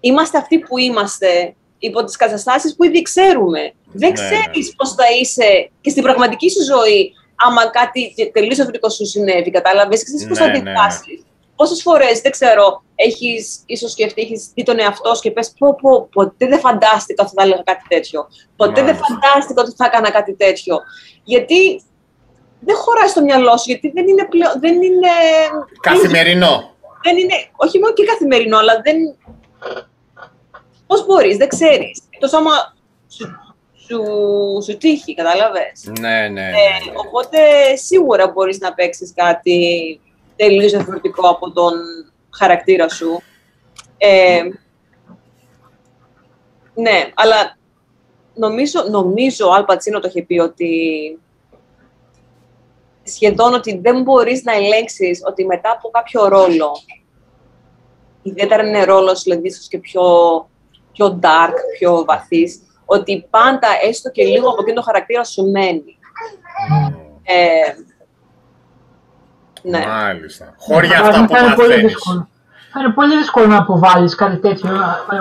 [0.00, 1.54] είμαστε αυτοί που είμαστε
[1.86, 3.72] υπό τις καταστάσεις που ήδη ξέρουμε.
[3.92, 4.74] Δεν ναι, ξέρεις ναι.
[4.76, 10.04] πώς θα είσαι και στην πραγματική σου ζωή άμα κάτι τελείως ευρυτικό σου συνέβη, κατάλαβες,
[10.04, 11.06] ξέρεις πώς θα ναι, αντιδράσεις.
[11.06, 11.32] Ναι.
[11.56, 15.74] Πόσες φορές, δεν ξέρω, έχεις ίσως σκεφτεί, έχεις δει τον εαυτό σου και πες πω,
[15.80, 18.28] πω, ποτέ δεν φαντάστηκα ότι θα έλεγα κάτι τέτοιο.
[18.56, 20.80] Ποτέ δεν φαντάστηκα ότι θα έκανα κάτι τέτοιο.
[21.24, 21.82] Γιατί
[22.60, 25.12] δεν χωράει στο μυαλό σου, γιατί δεν είναι πλέον, δεν είναι...
[25.80, 26.72] Καθημερινό.
[27.02, 28.96] Δεν είναι, όχι μόνο και καθημερινό, αλλά δεν,
[30.94, 32.02] Πώς μπορείς, δεν ξέρεις.
[32.18, 32.50] Το σώμα
[33.08, 33.38] σου,
[33.74, 34.02] σου,
[34.64, 37.38] σου τύχει, κατάλαβες; Ναι, ναι, ναι, ε, οπότε
[37.76, 40.00] σίγουρα μπορείς να παίξεις κάτι
[40.36, 41.72] τελείως διαφορετικό από τον
[42.30, 43.22] χαρακτήρα σου.
[43.96, 44.42] Ε,
[46.74, 47.56] ναι, αλλά
[48.34, 50.70] νομίζω, νομίζω ο Αλπατσίνο το είχε πει ότι
[53.02, 56.70] σχεδόν ότι δεν μπορείς να ελέγξεις ότι μετά από κάποιο ρόλο,
[58.22, 60.02] ιδιαίτερα είναι ρόλος δηλαδή και πιο
[60.94, 65.98] πιο dark, πιο βαθύς, ότι πάντα έστω και λίγο από εκείνο το χαρακτήρα σου μένει.
[67.22, 67.72] Ε,
[69.62, 69.86] ναι.
[69.86, 70.54] Μάλιστα.
[70.58, 71.94] Χώρια αυτά που μαθαίνεις.
[72.72, 74.70] Θα είναι πολύ δύσκολο να αποβάλεις κάτι τέτοιο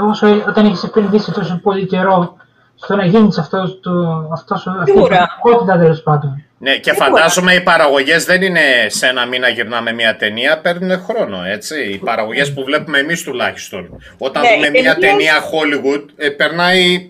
[0.09, 2.35] όσο, όταν έχεις επενδύσει τόσο πολύ καιρό
[2.75, 3.91] στο να γίνεις αυτός το,
[4.33, 6.43] αυτός, αυτή η πραγματικότητα τέλο πάντων.
[6.63, 11.43] Ναι, και φαντάζομαι οι παραγωγές δεν είναι σε ένα μήνα γυρνάμε μια ταινία, παίρνουν χρόνο,
[11.45, 11.83] έτσι.
[11.83, 14.03] Οι παραγωγές που βλέπουμε εμείς τουλάχιστον.
[14.17, 17.09] Όταν ναι, δούμε μια ταινία Hollywood, ε, περνάει.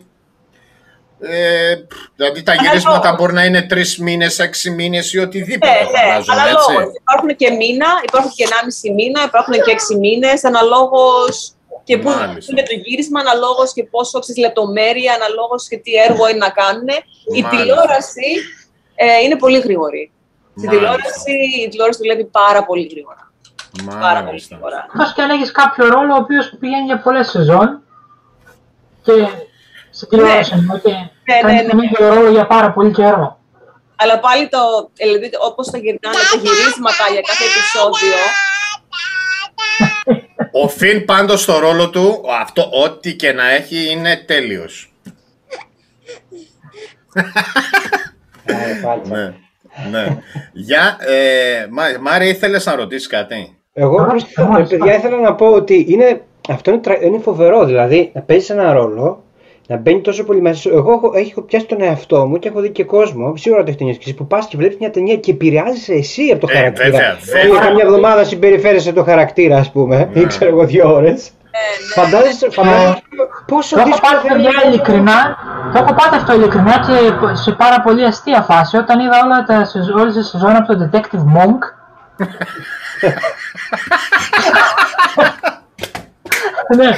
[1.21, 1.75] Ε,
[2.15, 5.71] δηλαδή τα γυρίσματα μπορεί να είναι τρεις μήνες, έξι μήνες ή οτιδήποτε.
[5.71, 6.73] Ναι, ναι, αλλά έτσι.
[7.01, 12.09] Υπάρχουν και μήνα, υπάρχουν και ενάμιση μήνα, υπάρχουν και έξι μήνες, αναλόγως και πού
[12.49, 16.89] είναι το γύρισμα, αναλόγως και πόσο λεπτομέρεια, αναλόγως και τι έργο είναι να κάνουν.
[17.35, 18.29] Η τηλεόραση
[18.95, 20.11] ε, είναι πολύ γρήγορη.
[20.57, 21.31] Στην τηλεόραση,
[21.65, 23.31] η τηλεόραση δουλεύει πάρα πολύ γρήγορα.
[23.99, 24.85] πάρα πολύ γρήγορα.
[24.93, 27.81] Εκτός και αν έχεις κάποιο ρόλο ο οποίος πηγαίνει για πολλές σεζόν
[29.03, 29.11] και
[29.89, 31.09] σε τηλεόραση εννοώ και Ναι,
[31.41, 31.69] κάνει ναι, ναι.
[31.69, 33.39] τον ίδιο ρόλο για πάρα πολύ καιρό.
[33.95, 34.59] Αλλά πάλι το,
[34.93, 38.15] δηλαδή, όπως τα γυρνάνε τα γυρίσματα για κάθε επεισόδιο,
[40.51, 44.93] Ο Φιν πάντως στο ρόλο του, αυτό ό,τι και να έχει είναι τέλειος.
[48.45, 49.15] Ε, πάλτσα.
[49.15, 49.33] Ναι,
[49.91, 50.17] ναι.
[50.53, 55.17] Για, ε, Μά- Μάρια, ήθελες να ρωτήσεις κάτι; Εγώ, Ωραία, προς- ωραία, ε, παιδιά, ήθελα
[55.19, 57.65] να πω ότι είναι, αυτό είναι, τρα- είναι φοβερό.
[57.65, 59.23] Δηλαδή, να παίζεις ένα ρόλο,
[59.67, 60.69] να μπαίνει τόσο πολύ μέσα σου.
[60.69, 63.83] Εγώ έχω, έχω πιάσει τον εαυτό μου και έχω δει και κόσμο, σίγουρα το έχετε
[63.83, 66.55] νιώσει και εσείς, που πας και βλέπεις μια ταινία και επηρεάζει εσύ από το Ε,
[66.55, 66.89] χαρακτήρα.
[66.89, 67.65] βέβαια, Δηλαδή, βέβαια.
[67.65, 70.19] καμιά εβδομάδα συμπεριφέρεσαι το χαρακτήρα, ας πούμε, Ναι.
[70.21, 71.29] ή ξέρω εγώ δύο ώρες.
[71.95, 73.03] Φαντάζεσαι, φαντάζεσαι
[73.45, 74.73] πόσο Το έχω δύσκολο πάθει θα παιδιά είναι.
[74.73, 75.37] ειλικρινά,
[75.73, 76.93] το έχω πάθει αυτό ειλικρινά και
[77.35, 78.77] σε πάρα πολύ αστεία φάση.
[78.77, 81.59] Όταν είδα όλα τα, σεζ- όλες τις σεζόν από το Detective Monk,
[82.17, 82.27] ναι,
[86.75, 86.89] ναι,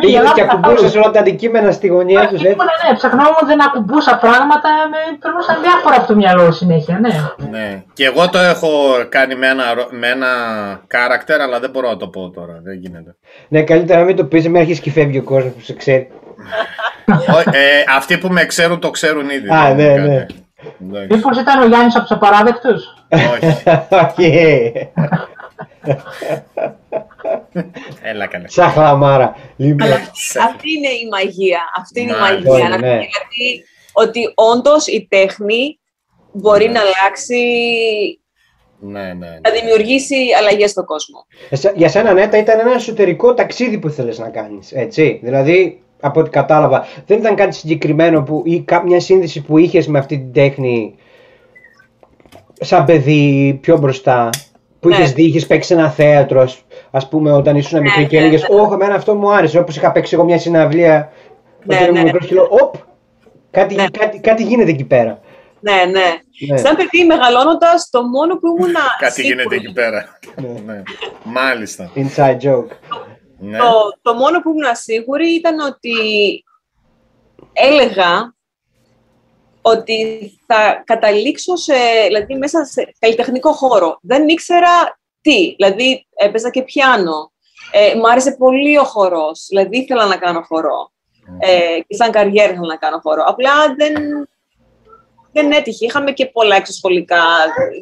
[0.00, 0.62] Πήγαινε γελάω και καθόλου.
[0.64, 2.42] ακουμπούσες όλα τα αντικείμενα στη γωνία τους.
[2.42, 7.08] Ήμουνα, ναι, ψαχνόμουν, δεν ακουμπούσα πράγματα, με περνούσαν διάφορα από το μυαλό συνέχεια, ναι.
[7.50, 7.82] Ναι.
[7.92, 8.68] Και εγώ το έχω
[9.08, 10.26] κάνει με ένα, ρο- με ένα
[10.94, 12.60] character, αλλά δεν μπορώ να το πω τώρα.
[12.62, 13.16] Δεν γίνεται.
[13.48, 16.08] Ναι, καλύτερα να μην το πεις, μην αρχίσεις και φεύγει ο κόσμος που σε ξέρει.
[17.08, 19.48] Ο- ε, αυτοί που με ξέρουν το ξέρουν ήδη.
[19.48, 20.16] Α, δεν ναι, είναι ναι.
[20.18, 20.34] κάτι.
[20.86, 21.06] Εντάξει.
[21.14, 23.62] Μήπως ήταν ο Γιάννης από τους απαράδεκτους; Όχι.
[27.54, 27.70] Όχι.
[28.02, 28.48] Έλα καλέ.
[28.48, 29.36] Σαν χλαμάρα.
[29.56, 29.94] Λοιπόν, Αλλά
[30.46, 31.60] αυτή είναι η μαγεία.
[31.78, 32.50] Αυτή είναι η Μάλιστα.
[32.50, 32.68] μαγεία.
[32.68, 32.98] Ναι, Να ναι.
[32.98, 35.78] δηλαδή ότι όντως η τέχνη
[36.32, 37.38] μπορεί να αλλάξει,
[38.78, 39.12] Ναι, ναι.
[39.14, 39.38] ναι.
[39.42, 41.26] να δημιουργήσει αλλαγές στον κόσμο.
[41.50, 46.20] εσ- για σένα Νέτα ήταν ένα εσωτερικό ταξίδι που ήθελες να κάνεις, έτσι; Δηλαδή, από
[46.20, 50.16] ό,τι κατάλαβα, δεν ήταν κάτι συγκεκριμένο που, ή κα- μια σύνδεση που είχες με αυτή
[50.18, 50.94] την τέχνη
[52.60, 54.30] σαν παιδί πιο μπροστά;
[54.82, 54.94] Που Ναι.
[54.96, 58.24] είχες δει, είχες παίξει σε ένα θέατρο, ας, ας πούμε, όταν ήσουν μικρή και ναι,
[58.26, 58.60] έλεγες ναι.
[58.60, 59.58] «Ωχ, εμένα αυτό μου άρεσε».
[59.58, 61.12] Όπως είχα παίξει εγώ μια συναυλία
[61.64, 62.04] Ναι, όταν ήμουν ναι.
[62.04, 62.74] μικρός και λέω «Οπ,
[63.50, 63.86] κάτι, Ναι.
[63.98, 65.20] κάτι, κάτι γίνεται εκεί πέρα».
[65.60, 66.06] Ναι, ναι.
[66.48, 66.56] Ναι.
[66.56, 68.72] Σαν παιδί μεγαλώνοντας, το μόνο που ήμουν.
[68.98, 70.18] Κάτι σίγουρη- γίνεται εκεί πέρα.
[70.66, 70.82] ναι.
[71.24, 71.90] Μάλιστα.
[71.94, 72.66] Inside joke.
[73.38, 73.58] Ναι.
[73.58, 75.92] Το, το μόνο που ήμουν σίγουρη ήταν ότι
[77.52, 78.34] έλεγα
[79.62, 81.74] ότι θα καταλήξω σε,
[82.06, 83.98] δηλαδή μέσα σε καλλιτεχνικό χώρο.
[84.02, 87.32] Δεν ήξερα τι, δηλαδή έπαιζα και πιάνο.
[87.72, 90.92] Ε, μ' άρεσε πολύ ο χορός, δηλαδή ήθελα να κάνω χορό.
[91.38, 93.24] Ε, και σαν καριέρα ήθελα να κάνω χορό.
[93.26, 93.94] Απλά δεν,
[95.32, 95.84] δεν έτυχε.
[95.84, 97.22] Είχαμε και πολλά εξωσχολικά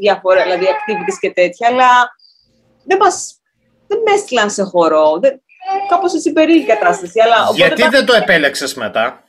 [0.01, 1.89] διάφορα, δηλαδή activities και τέτοια, αλλά
[2.85, 3.41] δεν μας,
[3.87, 5.19] δεν με έστειλαν σε χορό.
[5.21, 5.43] Δεν,
[5.89, 7.21] κάπως έτσι περίεργη κατάσταση.
[7.21, 9.25] Αλλά, οπότε Γιατί τα- δεν το επέλεξες μετά,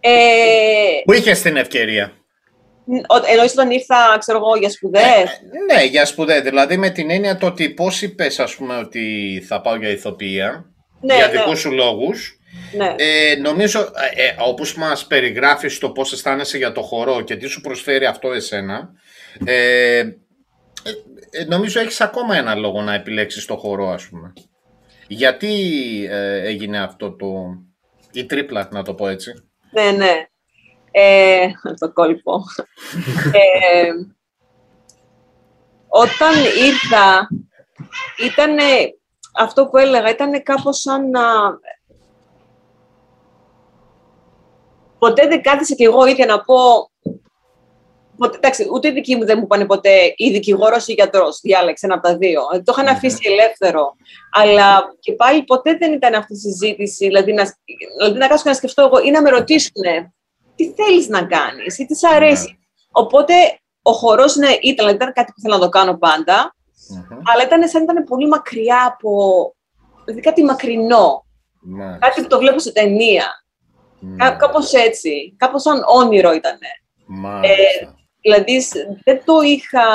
[0.00, 0.10] Ε,
[1.04, 2.12] που είχες την ευκαιρία.
[3.08, 5.40] ο- εννοείς όταν ήρθα, ξέρω εγώ, για σπουδές.
[5.74, 6.40] Ναι, για σπουδές.
[6.40, 9.04] Δηλαδή με την έννοια το ότι πώς είπες ας πούμε ότι
[9.48, 10.64] θα πάω για ηθοποιία,
[11.00, 11.32] Ναι, για ναι.
[11.32, 12.38] δικούς σου λόγους,
[12.76, 12.94] Ναι.
[12.96, 17.46] ε, νομίζω ε, ε, όπως μας περιγράφεις το πώς αισθάνεσαι για το χορό και τι
[17.46, 18.90] σου προσφέρει αυτό εσένα,
[19.44, 20.10] ε, ε,
[21.30, 24.32] ε, νομίζω έχεις ακόμα ένα λόγο να επιλέξεις το χορό ας πούμε.
[25.08, 25.52] Γιατί
[26.10, 27.26] ε, έγινε αυτό το...
[28.12, 29.32] η τρίπλα να το πω έτσι.
[29.70, 30.26] Ναι, ναι.
[30.90, 31.48] Ε,
[31.78, 32.42] το κόλπο.
[33.32, 33.90] ε,
[35.88, 37.28] όταν ήρθα,
[38.24, 38.56] ήταν
[39.34, 41.20] αυτό που έλεγα, ήταν κάπως σαν να...
[44.98, 46.87] Ποτέ δεν κάθισα κι εγώ ίδια να πω...
[48.18, 51.86] Ποτέ, εντάξει, ούτε οι δικοί μου δεν μου είπαν ποτέ ή δικηγόρος ή γιατρός, διάλεξε
[51.86, 52.42] ένα από τα δύο.
[52.54, 53.94] Ε, Το είχαν αφήσει ελεύθερο.
[54.32, 57.44] Αλλά και πάλι ποτέ δεν ήταν αυτή η συζήτηση, δηλαδή να,
[57.98, 59.82] δηλαδή να κάτσω και να σκεφτώ εγώ ή να με ρωτήσουν
[60.54, 62.58] τι θέλεις να κάνεις ή τι σ' αρέσει.
[62.90, 63.34] Οπότε
[63.82, 66.54] ο χορός ναι, ήταν, δηλαδή, ήταν κάτι που ήθελα να το κάνω πάντα,
[66.90, 67.18] Μμμ.
[67.32, 69.10] αλλά ήταν σαν να ήταν πολύ μακριά από.
[70.04, 71.24] Δηλαδή κάτι μακρινό.
[71.60, 71.98] Μάλιστα.
[72.06, 73.24] Κάτι που το βλέπω σε ταινία.
[74.16, 74.36] Κά, Ναι.
[74.36, 75.34] κάπως έτσι.
[75.36, 76.58] Κάπως σαν όνειρο ήταν.
[77.06, 77.96] Μάλιστα.
[78.20, 79.86] Δηλαδή σ- δεν το είχα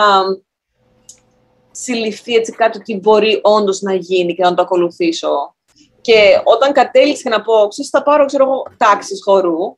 [1.72, 5.56] συλληφθεί έτσι κάτι ότι μπορεί όντως να γίνει και να το ακολουθήσω.
[6.02, 9.78] Και όταν κατέληξε να πω, ξέρεις, θα πάρω, ξέρω εγώ, τάξεις χορού,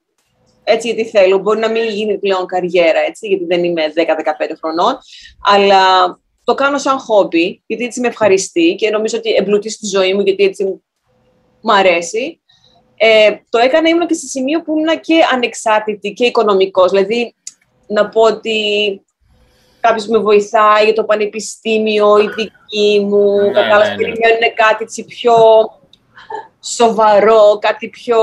[0.63, 4.01] έτσι γιατί θέλω, μπορεί να μην γίνει πλέον καριέρα, έτσι, γιατί δεν είμαι 10-15
[4.61, 4.97] χρονών,
[5.43, 5.83] αλλά
[6.43, 10.21] το κάνω σαν χόμπι, γιατί έτσι με ευχαριστεί και νομίζω ότι εμπλουτίσει τη ζωή μου,
[10.21, 10.63] γιατί έτσι
[11.61, 12.41] μου αρέσει.
[12.97, 17.35] Ε, το έκανα, ήμουν και σε σημείο που ήμουν και ανεξάρτητη και οικονομικός, δηλαδή
[17.87, 18.59] να πω ότι
[19.79, 24.01] κάποιος με βοηθάει για το πανεπιστήμιο, η δική μου, Ναι, κατάλαβες, ναι, ναι.
[24.01, 25.35] περιμένουν κάτι έτσι πιο
[26.59, 28.17] σοβαρό, κάτι πιο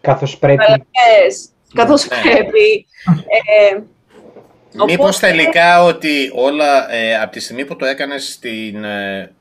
[0.00, 0.64] Καθώς πρέπει.
[0.68, 2.20] Yes, καθώς Ναι.
[2.22, 2.86] πρέπει.
[3.72, 3.80] Ε,
[4.86, 8.84] Μήπως τελικά ότι όλα ε, από τη στιγμή που το έκανες στην...
[8.84, 9.32] Ε,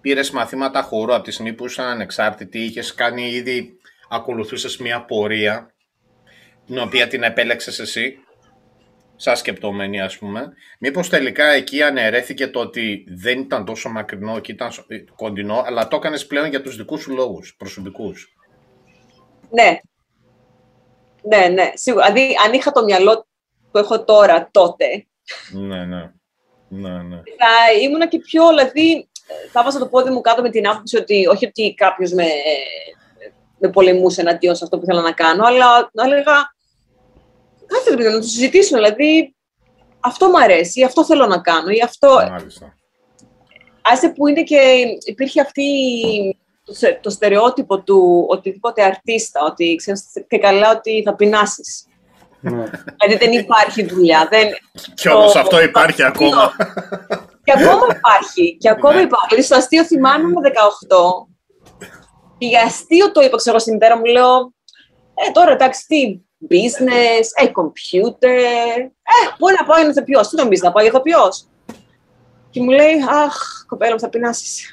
[0.00, 3.78] πήρες μαθήματα χορού από τη στιγμή που ήσουν ανεξάρτητη, είχες κάνει ήδη,
[4.08, 5.74] ακολουθούσες μια πορεία
[6.70, 8.18] την οποία την επέλεξες εσύ,
[9.16, 10.52] σαν σκεπτόμενη ας πούμε.
[10.78, 14.70] Μήπως τελικά εκεί αναιρέθηκε το ότι δεν ήταν τόσο μακρινό και ήταν
[15.16, 18.36] κοντινό, αλλά το έκανες πλέον για τους δικούς σου λόγους, προσωπικούς.
[19.50, 19.80] Ναι.
[21.22, 22.12] Ναι, ναι, σίγουρα.
[22.12, 23.26] Δηλαδή, αν είχα το μυαλό
[23.70, 25.06] που έχω τώρα, τότε,
[25.52, 26.12] Ναι, ναι.
[26.68, 27.16] Ναι, ναι.
[27.16, 29.08] θα ήμουνα και πιο, δηλαδή,
[29.52, 32.26] θα βάζα το πόδι μου κάτω με την άποψη ότι όχι ότι κάποιος με,
[33.58, 36.54] με πολεμούσε εναντίον σε αυτό που ήθελα να κάνω, αλλά να έλεγα,
[37.70, 39.34] κάθεται να το συζητήσουμε, δηλαδή,
[40.00, 42.26] αυτό μου αρέσει, ή αυτό θέλω να κάνω, ή αυτό...
[42.30, 42.74] Μάλιστα.
[43.82, 45.64] Άσε που είναι και υπήρχε αυτή
[46.64, 51.84] το, στε- το στερεότυπο του οτιδήποτε αρτίστα, ότι ξέρεις και καλά ότι θα πεινάσεις.
[52.40, 52.64] Ναι.
[53.00, 54.26] Δηλαδή δεν υπάρχει δουλειά.
[54.30, 54.48] Δεν...
[54.94, 56.52] Κι όμως Το- αυτό υπάρχει το- ακόμα.
[57.44, 58.56] Και ακόμα υπάρχει.
[58.56, 59.00] Και ακόμα Ναι.
[59.00, 59.26] υπάρχει.
[59.28, 61.26] Δηλαδή στο αστείο θυμάμαι με 18.
[62.38, 64.36] Και για αστείο το είπα, ξέρω, στην μητέρα μου, λέω,
[65.14, 70.28] ε, τώρα εντάξει, τι business, ε, computer, ε, μπορεί να πάω για ηθοποιός.
[70.28, 71.46] Τι νομίζεις, να πάω για ηθοποιός.
[72.50, 74.64] Και μου λέει, αχ, κοπέλα μου, θα πεινάσεις.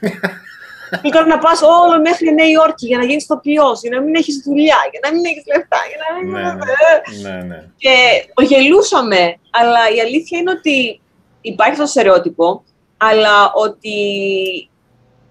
[1.02, 4.14] Και τώρα να πας όλο μέχρι Νέα Υόρκη για να γίνεις ηθοποιός, για να μην
[4.14, 6.32] έχεις δουλειά, για να μην έχεις λεφτά, για να μην...
[6.32, 7.30] ναι, ναι.
[7.30, 7.68] ναι, ναι.
[7.76, 11.00] Και το γελούσαμε, αλλά η αλήθεια είναι ότι
[11.40, 12.64] υπάρχει αυτό το στερεότυπο,
[12.96, 13.96] αλλά ότι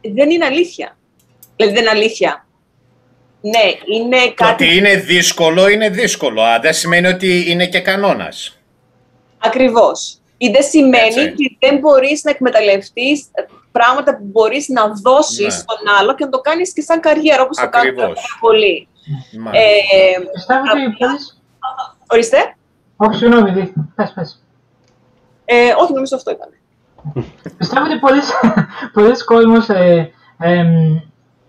[0.02, 0.98] δεν είναι αλήθεια.
[1.56, 2.46] Δηλαδή δεν είναι αλήθεια.
[3.42, 6.42] Ναι, είναι Το κάτι ότι είναι δύσκολο, είναι δύσκολο.
[6.42, 8.58] Α, δεν σημαίνει ότι είναι και κανόνας.
[9.38, 10.16] ακριβώς.
[10.38, 11.20] Ή δεν σημαίνει Έτσι.
[11.20, 13.26] ότι δεν μπορείς να εκμεταλλευτείς
[13.72, 15.50] πράγματα που μπορείς να δώσεις Ναι.
[15.50, 18.14] στον άλλο και να το κάνεις και σαν καριέρα, όπως το κάνουν Ακριβώς.
[18.14, 18.88] πάρα πολλοί.
[19.40, 19.68] Μάλιστα.
[19.68, 21.42] Ε, Πιστεύω ότι πολλές...
[22.08, 22.56] ορίστε.
[22.96, 24.44] Όχι, συγγνώμη, δι- πες, πες.
[25.46, 26.50] Ε, όχι, νομίζω αυτό ήταν.
[27.58, 28.22] Πιστεύω ότι πολλοί,
[28.94, 31.00] πολλοί κόσμος, ε, εμ,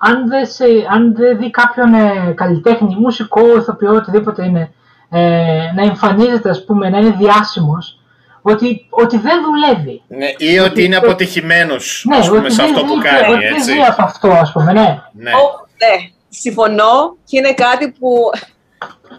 [0.04, 4.72] αν, δεν σε, αν δεν δει κάποιον ε, καλλιτέχνη, μουσικό, ηθοποιό, οτιδήποτε είναι,
[5.10, 7.98] ε, να εμφανίζεται, ας πούμε, να είναι διάσημος,
[8.42, 10.02] ότι, ότι δεν δουλεύει.
[10.08, 13.32] Ναι, ή ότι είναι αποτυχημένος, Ναι, ας πούμε, ότι σε δεν αυτό που ζει- κάνει,
[13.32, 13.72] ότι δεν έτσι.
[13.72, 15.02] ζει από αυτό, ας πούμε, ναι.
[15.12, 15.30] Ναι.
[15.30, 15.94] Ω, ναι,
[16.28, 18.30] συμφωνώ και είναι κάτι που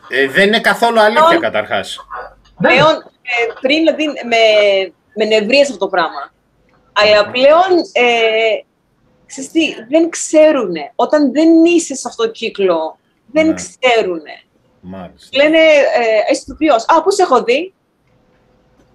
[0.09, 1.97] Ε, δεν είναι καθόλου αλήθεια, καταρχάς.
[2.57, 2.77] Βέβαια.
[2.77, 4.37] πλέον ε, πριν δηλαδή με,
[5.15, 6.31] με νευρίασε αυτό το πράγμα.
[6.93, 8.05] Αλλά πλέον ε,
[9.25, 10.73] ξέρεις τι, δεν ξέρουν.
[10.95, 12.97] Όταν δεν είσαι σε αυτό το κύκλο,
[13.31, 13.53] δεν Ναι.
[13.53, 14.21] ξέρουν.
[14.81, 15.37] Μάλιστα.
[15.43, 16.85] Λένε, ε, είσαι ηθοποιός.
[16.87, 17.73] Α, πούς σε έχω δει.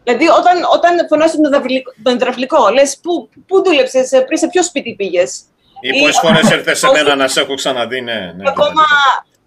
[0.05, 4.49] Δηλαδή, όταν, όταν φωνάζει τον υδραυλικό, τον υδραυλικό λες, πού, πού δούλεψες, ε, πριν σε
[4.49, 5.41] ποιο σπίτι πήγες;
[5.81, 6.97] Ή πόσες Ή- φορές ήρθες σε όχι.
[6.97, 8.33] μένα να σε έχω ξαναδεί, ναι.
[8.37, 8.83] ναι ακόμα.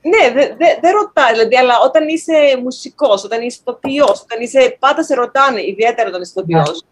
[0.02, 4.76] Ναι, δεν δε, δεν ρωτάει, δηλαδή, αλλά όταν είσαι μουσικός, όταν είσαι ηθοποιός, όταν είσαι.
[4.80, 6.84] Πάντα σε ρωτάνε, ιδιαίτερα όταν είσαι ηθοποιός.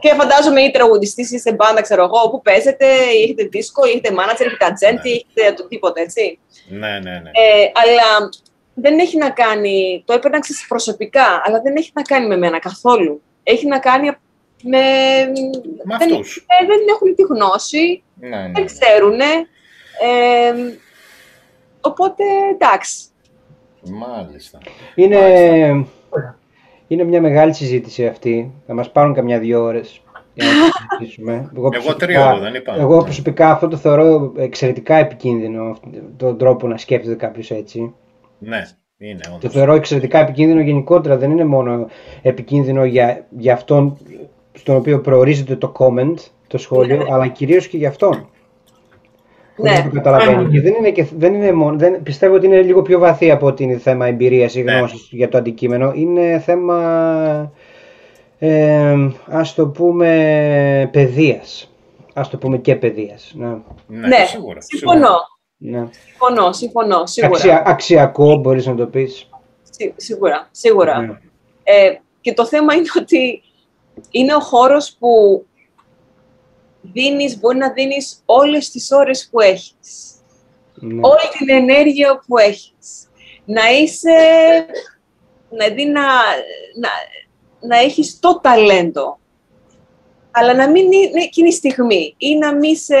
[0.00, 3.88] Και φαντάζομαι ή τραγουδιστής ή σε μπάντα, ξέρω εγώ, που παίζετε, ή έχετε δίσκο, ή
[3.90, 6.38] έχετε μάνατζερ, έχετε ατζέντη, ή έχετε το τίποτα, έτσι.
[6.68, 7.30] Ναι, ναι, ναι.
[7.32, 8.28] Ε, αλλά
[8.74, 10.02] δεν έχει να κάνει.
[10.06, 13.22] Το έπαιρνα ξέρεις, προσωπικά, αλλά δεν έχει να κάνει με μένα καθόλου.
[13.42, 14.06] Έχει να κάνει
[14.62, 14.78] με.
[15.84, 16.36] Με δεν, αυτούς.
[16.60, 18.52] ε, δεν έχουν τη γνώση, Ναι, ναι.
[18.54, 19.20] δεν ξέρουν.
[19.20, 20.76] Ε,
[21.80, 22.96] οπότε εντάξει.
[23.82, 24.58] Μάλιστα.
[24.94, 25.86] Είναι, Ωραία.
[26.88, 28.52] Είναι μια μεγάλη συζήτηση αυτή.
[28.66, 30.02] Θα μας πάρουν καμιά δύο ώρες
[30.34, 31.32] για να το συζητήσουμε.
[31.56, 32.76] Εγώ, Εγώ τρία ώρα δεν είπα.
[32.78, 35.76] Εγώ προσωπικά αυτό το θεωρώ εξαιρετικά επικίνδυνο,
[36.16, 37.94] τον τρόπο να σκέφτεται κάποιος έτσι.
[38.38, 38.62] Ναι,
[38.98, 39.52] είναι Το όντως.
[39.52, 41.16] θεωρώ εξαιρετικά επικίνδυνο γενικότερα.
[41.16, 41.86] Δεν είναι μόνο
[42.22, 43.96] επικίνδυνο για, για αυτόν
[44.52, 46.14] στον οποίο προορίζεται το comment,
[46.46, 48.28] το σχόλιο, αλλά κυρίως και για αυτόν.
[49.58, 49.70] Ναι.
[49.70, 49.82] Ναι.
[49.82, 50.48] Το καταλαβαίνει.
[50.50, 53.46] Και δεν είναι, και, δεν είναι μόνο, δεν, πιστεύω ότι είναι λίγο πιο βαθύ από
[53.46, 54.72] ότι είναι θέμα εμπειρίας ή Ναι.
[54.72, 55.92] γνώσης για το αντικείμενο.
[55.94, 57.52] Είναι θέμα,
[58.38, 58.94] ε,
[59.26, 61.72] ας το πούμε, παιδείας.
[62.14, 63.32] Ας το πούμε και παιδείας.
[63.36, 63.46] Ναι.
[63.86, 64.60] Ναι, Ναι, σίγουρα.
[64.60, 65.16] συμφωνώ.
[65.56, 65.86] Ναι.
[66.06, 67.34] Συμφωνώ, συμφωνώ, σίγουρα.
[67.34, 69.28] Αξια, αξιακό μπορείς να το πεις.
[69.70, 71.00] Σί- σίγουρα, σίγουρα.
[71.00, 71.18] Ναι.
[71.62, 73.42] Ε, και το θέμα είναι ότι
[74.10, 75.08] είναι ο χώρος που
[76.80, 80.12] δίνεις, μπορεί να δίνεις όλες τις ώρες που έχεις.
[80.74, 81.00] Ναι.
[81.02, 83.08] Όλη την ενέργεια που έχεις.
[83.44, 84.16] Να είσαι,
[85.50, 86.02] δηλαδή να,
[86.80, 86.88] να,
[87.60, 89.18] να έχεις το ταλέντο.
[90.30, 92.94] Αλλά να μην είναι εκείνη η στιγμή ή να μην σε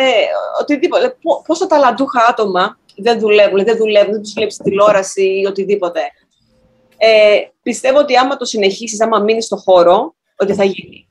[0.60, 1.00] οτιδήποτε.
[1.00, 6.00] Δηλαδή, πο- Πόσα ταλαντούχα άτομα δεν δουλεύουν, δεν δουλεύουν, δεν τους βλέπεις τηλεόραση ή οτιδήποτε.
[6.96, 11.08] Ε, πιστεύω ότι άμα το συνεχίσεις, άμα μείνεις στο χώρο, ότι θα γίνει.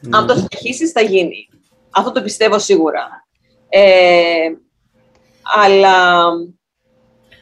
[0.00, 0.16] Ναι.
[0.18, 1.48] Αν το συνεχίσεις, θα γίνει.
[1.96, 3.26] Αυτό το πιστεύω σίγουρα.
[3.68, 4.48] Ε,
[5.62, 6.26] αλλά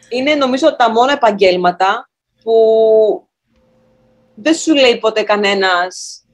[0.08, 2.10] είναι νομίζω τα μόνα επαγγέλματα
[2.42, 2.54] που
[4.34, 6.24] δεν σου λέει ποτέ κανένας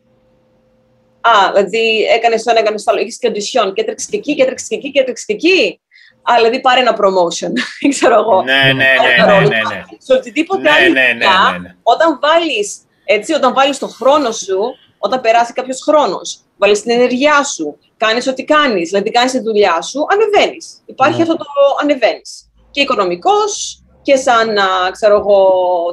[1.20, 3.00] Α, δηλαδή έκανες το ένα, έκανες το άλλο.
[3.00, 5.80] Έχεις και οντισιόν και έτρεξες και εκεί, και έτρεξες και εκεί, και έτρεξες και εκεί.
[6.22, 7.52] Α, δηλαδή πάρε ένα promotion,
[7.94, 8.42] ξέρω εγώ.
[8.42, 9.82] Ναι, ναι, ναι, ναι, ναι, ναι.
[9.98, 11.74] Σε οτιδήποτε Ναι, άλλη ναι, ναι, δουλειά, ναι, ναι.
[11.82, 14.58] όταν βάλεις, έτσι, όταν βάλεις το χρόνο σου,
[14.98, 19.82] όταν περάσει κάποιος χρόνος, βάλεις την ενεργειά σου, κάνεις ό,τι κάνεις, δηλαδή κάνεις τη δουλειά
[19.82, 20.82] σου, ανεβαίνεις.
[20.86, 21.22] Υπάρχει Ναι.
[21.22, 21.44] αυτό το
[21.82, 22.50] ανεβαίνεις.
[22.70, 25.38] Και οικονομικός και σαν, α, ξέρω εγώ,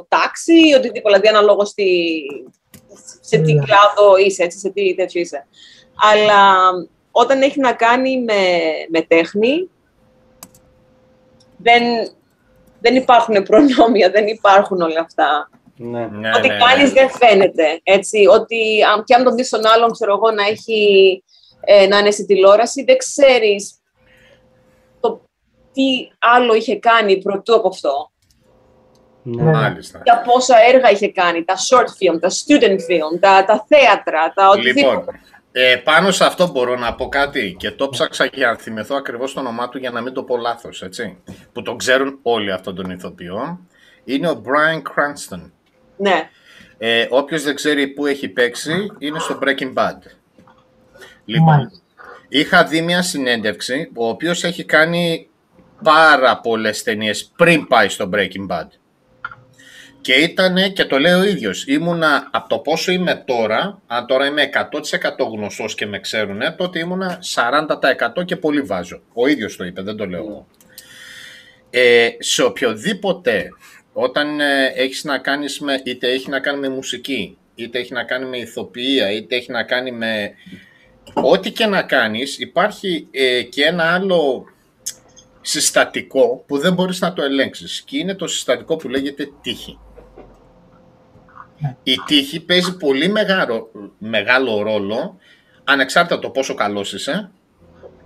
[0.09, 2.21] τάξη, οτιδήποτε, δηλαδή αναλόγως στη,
[3.21, 3.63] σε τι Ναι.
[3.65, 5.47] κλάδο είσαι, έτσι, σε τι τέτοιο είσαι.
[6.13, 6.55] Αλλά
[7.11, 8.33] όταν έχει να κάνει με,
[8.89, 9.69] με τέχνη,
[11.57, 11.83] δεν,
[12.79, 15.49] δεν υπάρχουν προνόμια, δεν υπάρχουν όλα αυτά.
[15.77, 16.05] Ναι.
[16.05, 16.59] Ναι, Ό,τι ναι, ναι.
[16.59, 18.25] κάνεις δεν φαίνεται, έτσι.
[18.27, 21.23] Ότι αν, και αν τον δεις τον άλλον, ξέρω εγώ, να, έχει,
[21.59, 23.75] ε, να είναι στη τηλεόραση, δεν ξέρεις
[24.99, 25.21] το
[25.73, 28.11] τι άλλο είχε κάνει πρωτού από αυτό.
[29.23, 29.51] Ναι.
[29.51, 30.01] Μάλιστα.
[30.05, 34.49] Τα πόσα έργα είχε κάνει, τα short film, τα student film, τα, τα θέατρα, τα
[34.49, 34.95] οτιδήποτε.
[34.95, 35.05] Λοιπόν,
[35.51, 39.33] ε, πάνω σε αυτό μπορώ να πω κάτι και το ψάξα για να θυμηθώ ακριβώς
[39.33, 41.17] το όνομά του για να μην το πω λάθος, έτσι.
[41.53, 43.59] Που τον ξέρουν όλοι αυτόν τον ηθοποιό.
[44.03, 45.51] Είναι ο Brian Cranston.
[45.97, 46.29] Ναι,
[46.77, 49.97] Ε, όποιος δεν ξέρει πού έχει παίξει, είναι στο Breaking Bad.
[51.25, 51.79] Λοιπόν, Μάλιστα.
[52.27, 55.29] είχα δει μια συνέντευξη, ο οποίος έχει κάνει
[55.83, 58.67] πάρα πολλές ταινίες πριν πάει στο Breaking Bad.
[60.01, 64.25] Και ήτανε, και το λέει ο ίδιος, ήμουνα από το πόσο είμαι τώρα, αν τώρα
[64.25, 67.19] είμαι 100% γνωστός και με ξέρουνε, τότε ήμουνα
[68.19, 69.01] 40% και πολύ βάζω.
[69.13, 70.47] Ο ίδιος το είπε, δεν το λέω εγώ.
[71.69, 73.49] Ε, σε οποιοδήποτε,
[73.99, 78.03] όταν ε, έχεις να κάνεις με, είτε έχει να κάνει με μουσική, είτε έχει να
[78.03, 80.31] κάνει με ηθοποιία, είτε έχει να κάνει με...
[81.13, 84.45] Ό,τι και να κάνεις, υπάρχει ε, και ένα άλλο
[85.41, 89.79] συστατικό που δεν μπορείς να το ελέγξεις και είναι το συστατικό που λέγεται τύχη.
[91.83, 95.17] Η τύχη παίζει πολύ μεγάλο, μεγάλο ρόλο
[95.63, 97.31] ανεξάρτητα το πόσο καλός είσαι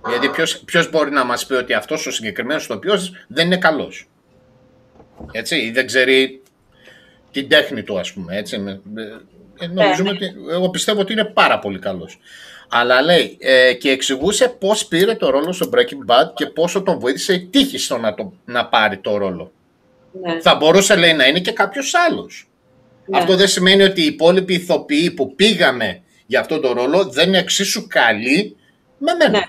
[0.08, 4.06] γιατί ποιος, ποιος μπορεί να μας πει ότι αυτός ο συγκεκριμένος τοπιός δεν είναι καλός.
[5.32, 6.42] Έτσι, ή δεν ξέρει
[7.30, 8.36] την τέχνη του ας πούμε.
[8.36, 9.20] Έτσι, με- με-
[9.60, 12.18] ε, νομίζουμε ότι, εγώ πιστεύω ότι είναι πάρα πολύ καλός.
[12.68, 16.98] Αλλά λέει ε, και εξηγούσε πώς πήρε το ρόλο στο Breaking Bad και πόσο τον
[16.98, 19.52] βοήθησε η τύχη στο να, το, να πάρει το ρόλο.
[20.22, 22.48] ναι, Θα μπορούσε λέει να είναι και κάποιος άλλος.
[23.06, 23.18] ναι.
[23.18, 27.38] Αυτό δεν σημαίνει ότι οι υπόλοιποι ηθοποιοί που πήγαμε για αυτόν τον ρόλο δεν είναι
[27.38, 28.56] εξίσου καλοί
[28.98, 29.30] με μένα.
[29.38, 29.44] Ναι.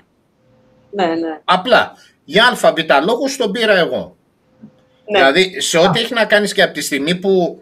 [1.06, 1.92] Ναι, ναι, Απλά
[2.24, 4.16] για αλφαβήτα λόγους τον πήρα εγώ.
[5.10, 5.18] Ναι.
[5.18, 7.60] Δηλαδή σε ό,τι έχει να κάνεις και από τη στιγμή που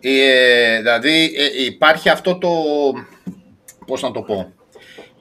[0.00, 2.50] ε, δηλαδή ε, υπάρχει αυτό το
[3.86, 4.52] πώς να το πω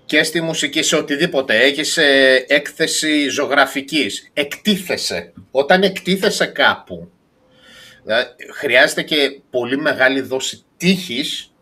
[0.05, 7.11] και στη μουσική σε οτιδήποτε έχεις ε, έκθεση ζωγραφικής εκτίθεσαι όταν εκτίθεσαι κάπου
[8.03, 11.53] δηλαδή, χρειάζεται και πολύ μεγάλη δόση τύχης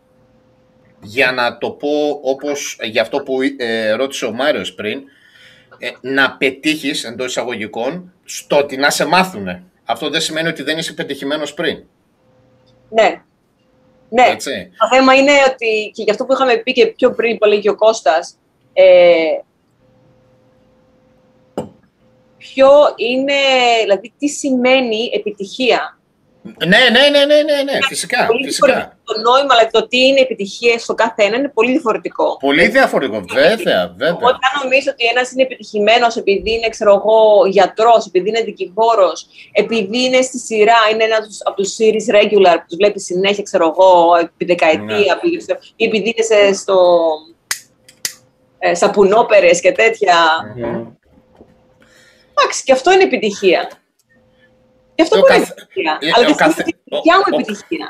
[1.02, 5.02] για να το πω όπως για αυτό που ε, ρώτησε ο Μάριος πριν
[5.78, 9.62] ε, να πετύχεις εντός εισαγωγικών στο ότι να σε μάθουνε.
[9.84, 11.84] Αυτό δεν σημαίνει ότι δεν είσαι πετυχημένος πριν.
[12.88, 13.22] ναι.
[14.14, 14.70] Ναι, Έτσι.
[14.78, 17.70] Το θέμα είναι ότι και γι' αυτό που είχαμε πει και πιο πριν που έλεγε
[17.70, 18.38] ο Κώστας,
[18.72, 19.38] ε,
[22.38, 23.34] ποιο είναι,
[23.80, 25.98] δηλαδή τι σημαίνει επιτυχία.
[26.66, 28.66] Ναι, ναι, ναι, ναι, ναι, ναι, φυσικά, Πολύ φυσικά.
[28.66, 28.96] διαφορετικό.
[29.04, 32.36] Το νόημα, αλλά το τι είναι επιτυχία στο κάθε ένα είναι πολύ διαφορετικό.
[32.36, 34.12] Πολύ διαφορετικό, βέβαια, βέβαια.
[34.14, 39.26] Οπότε, αν νομίζω ότι ένας είναι επιτυχημένος επειδή είναι, ξέρω εγώ, γιατρός, επειδή είναι δικηγόρος,
[39.52, 43.64] επειδή είναι στη σειρά, είναι ένας από τους series regular που τους βλέπεις συνέχεια, ξέρω
[43.76, 44.94] εγώ, επί δεκαετία, Ναι.
[45.22, 45.44] επειδή-
[45.76, 46.76] ή επειδή είναι σε, στο,
[48.58, 50.16] ε, σαπουνόπερες και τέτοια.
[50.56, 50.66] Ναι.
[52.38, 53.70] Εντάξει, και αυτό είναι επιτυχία.
[54.94, 55.98] Και αυτό Ο μπορεί να είναι καθ- επιτυχία.
[56.00, 57.88] ε, Αλλά ο και αυτή καθ- είναι η δικιά μου ο- ο- επιτυχία.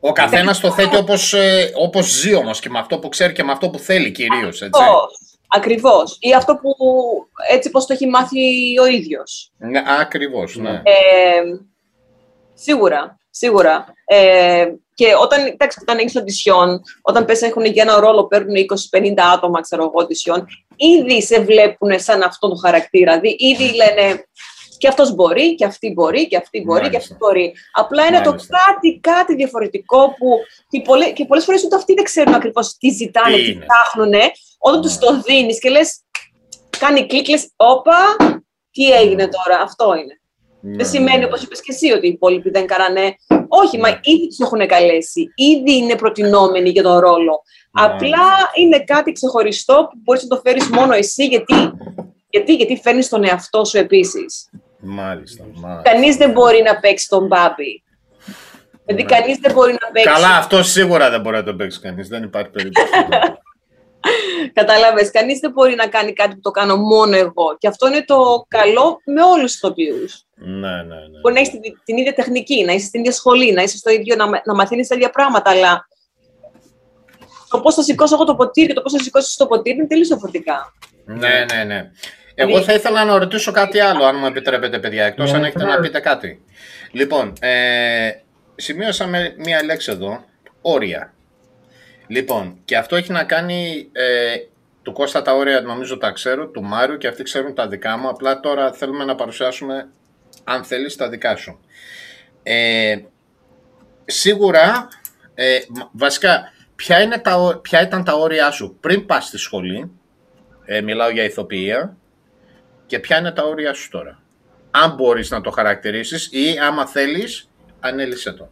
[0.00, 3.44] Ο καθένας το θέτει όπως, ε, όπως ζει όμως και με αυτό που ξέρει και
[3.44, 4.80] με αυτό που θέλει κυρίως, έτσι.
[4.82, 5.10] Ακριβώς.
[5.54, 6.16] Ακριβώς.
[6.20, 6.70] Ή αυτό που
[7.50, 9.50] έτσι πως το έχει μάθει ο ίδιος.
[9.58, 10.70] Ναι, ακριβώς, ναι.
[10.70, 11.42] Ε,
[12.54, 13.84] σίγουρα, σίγουρα.
[14.04, 19.22] Ε, και όταν, εντάξει, όταν έχεις οντισιόν, όταν πες έχουν για ένα ρόλο, παίρνουν 20-50
[19.34, 20.46] άτομα, ξέρω εγώ, οντισιόν,
[20.76, 23.20] ήδη σε βλέπουν σαν αυτό το χαρακτήρα.
[23.20, 24.24] Δηλαδή, ήδη λένε
[24.82, 26.98] και αυτός μπορεί, και αυτή μπορεί, και αυτή μπορεί, και Μάλιστα.
[27.14, 27.54] αυτή μπορεί.
[27.72, 28.36] Απλά είναι Μάλιστα.
[28.48, 30.28] το κάτι, κάτι διαφορετικό που
[30.68, 33.66] και, πολλέ, και πολλές φορές ούτε αυτοί δεν ξέρουν ακριβώς τι ζητάνε, Τι τι, είναι.
[33.66, 34.12] ψάχνουν.
[34.58, 34.84] Όταν Ναι.
[34.86, 36.00] τους το δίνεις και λες,
[36.78, 38.16] κάνει κλικ, λες, όπα,
[38.70, 40.20] τι έγινε τώρα, αυτό είναι.
[40.60, 41.24] Ναι, Δεν σημαίνει, ναι.
[41.24, 43.14] όπως είπες και εσύ, ότι οι υπόλοιποι δεν κάνανε.
[43.48, 43.98] Όχι, μα Ναι.
[44.02, 45.32] ήδη τους έχουν καλέσει.
[45.34, 47.42] Ήδη είναι προτινόμενοι για τον ρόλο.
[47.80, 47.84] Ναι.
[47.84, 48.28] Απλά
[48.58, 51.54] είναι κάτι ξεχωριστό που μπορείς να το φέρεις μόνο εσύ, γιατί,
[52.28, 54.48] γιατί, γιατί φέρνεις τον εαυτό σου επίσης.
[54.84, 55.90] Μάλιστα, μάλιστα.
[55.90, 57.82] Κανείς δεν μπορεί να παίξει τον Μπάμπι.
[58.86, 60.08] Δηλαδή, κανείς δεν μπορεί να παίξει.
[60.08, 62.08] Καλά, αυτό σίγουρα δεν μπορεί να το παίξει κανείς.
[62.08, 62.88] Δεν υπάρχει περίπτωση.
[64.52, 65.10] Κατάλαβες.
[65.10, 67.56] Κανείς δεν μπορεί να κάνει κάτι που το κάνω μόνο εγώ.
[67.58, 69.94] Και αυτό είναι το καλό με όλους τους ηθοποιού.
[70.34, 71.20] ναι, ναι, ναι.
[71.20, 73.90] Μπορεί να έχεις την, την ίδια τεχνική, να είσαι στην ίδια σχολή, να είσαι στο
[73.90, 75.86] ίδιο, να, να μαθαίνεις τα ίδια πράγματα, αλλά
[77.48, 79.86] το πώς θα σηκώσω εγώ το ποτήρι και το πώς θα σηκώσει το ποτήρι είναι
[79.86, 80.72] τελείως διαφορετικά.
[81.04, 81.90] Ναι, ναι, ναι.
[82.34, 85.58] Εγώ θα ήθελα να ρωτήσω κάτι άλλο, αν μου επιτρέπετε, παιδιά, εκτός Ναι, αν έχετε
[85.58, 85.86] να βεβαίως.
[85.86, 86.44] πείτε κάτι.
[86.92, 88.10] Λοιπόν, ε,
[88.54, 90.24] σημείωσα με μία λέξη εδώ,
[90.60, 91.14] όρια.
[92.06, 94.34] Λοιπόν, και αυτό έχει να κάνει, ε,
[94.82, 98.08] του Κώστα τα όρια νομίζω τα ξέρω, του Μάριου και αυτοί ξέρουν τα δικά μου,
[98.08, 99.88] απλά τώρα θέλουμε να παρουσιάσουμε,
[100.44, 101.60] αν θέλεις, τα δικά σου.
[102.42, 102.96] Ε,
[104.04, 104.88] σίγουρα,
[105.34, 109.38] ε, μ- βασικά, ποια, είναι τα, ό- ποια ήταν τα όρια σου πριν πας στη
[109.38, 109.90] σχολή,
[110.64, 111.96] ε, μιλάω για ηθοποιία,
[112.92, 114.22] και ποια είναι τα όρια σου τώρα;
[114.70, 117.48] Αν μπορείς να το χαρακτηρίσεις ή άμα θέλεις,
[117.80, 118.48] ανέλησε το.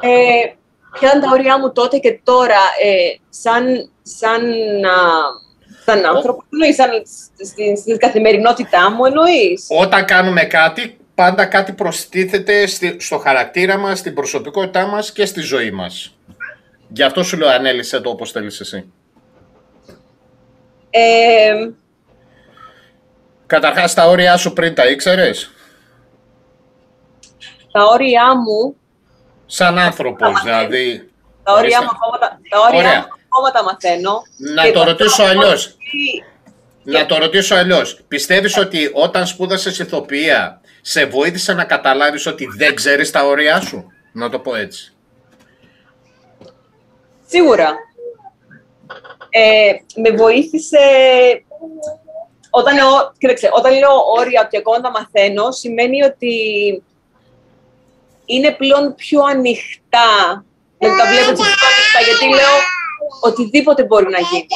[0.00, 0.54] Ε,
[0.92, 4.40] ποια ήταν τα όρια μου τότε και τώρα, ε, σαν, σαν,
[4.84, 4.96] α,
[5.84, 6.90] σαν άνθρωπο, εννοείς, σαν,
[7.46, 13.98] στην, στην καθημερινότητά μου εννοείς; Όταν κάνουμε κάτι, πάντα κάτι προστίθεται στη- στο χαρακτήρα μας,
[13.98, 16.18] στην προσωπικότητά μας και στη ζωή μας.
[16.88, 18.92] Γι' αυτό σου λέω ανέλησε το όπως θέλεις εσύ.
[20.90, 21.70] Ε,
[23.46, 25.50] Καταρχάς τα όρια σου πριν τα ήξερες,
[27.72, 28.76] τα όρια μου,
[29.46, 31.10] σαν άνθρωπος δηλαδή.
[31.42, 31.84] τα όρια Ορίστε.
[31.84, 32.98] μου ακόμα τα, τα, όρια Ωραία.
[33.00, 34.22] μου ακόμα τα μαθαίνω.
[34.54, 35.66] Να Και το το ρωτήσω θέλω αλλιώς.
[35.66, 36.24] ότι-
[36.82, 38.00] Να το ρωτήσω αλλιώς.
[38.08, 43.86] Πιστεύεις ότι όταν σπούδασες ηθοποιία, σε βοήθησε να καταλάβεις ότι δεν ξέρεις τα όρια σου;
[44.12, 44.92] Να το πω έτσι.
[47.26, 47.74] Σίγουρα.
[49.30, 49.72] Ε,
[50.02, 50.78] με βοήθησε...
[52.56, 56.32] Όταν λέω, κοίταξε, όταν λέω όρια ότι ακόμα τα μαθαίνω, σημαίνει ότι
[58.26, 60.44] είναι πλέον πιο ανοιχτά.
[60.78, 62.54] Δηλαδή τα βλέπω έτσι πιο ανοιχτά, γιατί λέω
[63.22, 64.46] οτιδήποτε μπορεί να γίνει.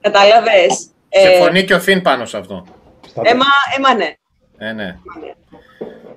[0.00, 2.64] Κατάλαβες; Ε, Συμφωνεί και ο Φιν πάνω σε αυτό.
[3.06, 3.44] Στα- έμα,
[3.76, 4.14] έμα, ναι.
[4.58, 4.98] Ε, ναι.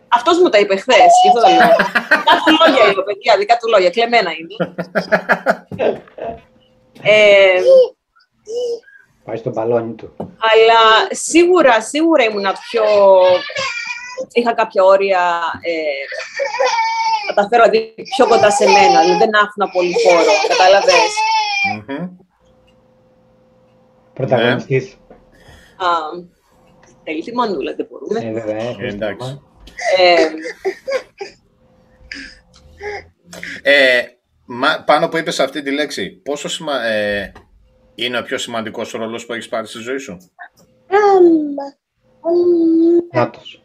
[0.08, 1.76] Αυτός μου τα είπε χθες, γι' αυτό το λέω.
[2.18, 4.74] δικά του λόγια είπε, παιδιά, δικά του λόγια, κλεμμένα είναι.
[7.14, 7.62] ε,
[9.32, 10.16] Πάει στο μπαλόνι του.
[10.18, 12.84] αλλά σίγουρα, σίγουρα ήμουν πιο...
[14.34, 15.72] Είχα κάποια όρια ε,
[17.28, 21.12] να τα φέρω δηλαδή, πιο κοντά σε μένα, δηλαδή δεν άφηνα πολύ χώρο, κατάλαβες;
[21.88, 22.08] Μμμ.
[24.14, 24.94] Πρωταγωνιστής.
[25.78, 25.88] Α,
[27.04, 28.20] Θέλεις τη μανούλα, δεν μπορούμε.
[28.20, 28.56] Ε, βέβαια.
[28.58, 29.42] ε, Ε, εντάξει.
[29.98, 30.28] Ε,
[33.64, 34.02] Ε,
[34.46, 36.84] μα- πάνω που είπες αυτή τη λέξη, πόσο σημα...
[36.84, 37.32] ε,
[38.06, 40.18] είναι ο πιο σημαντικός ρόλος που έχεις πάρει στη ζωή σου;
[43.12, 43.64] Νάτος.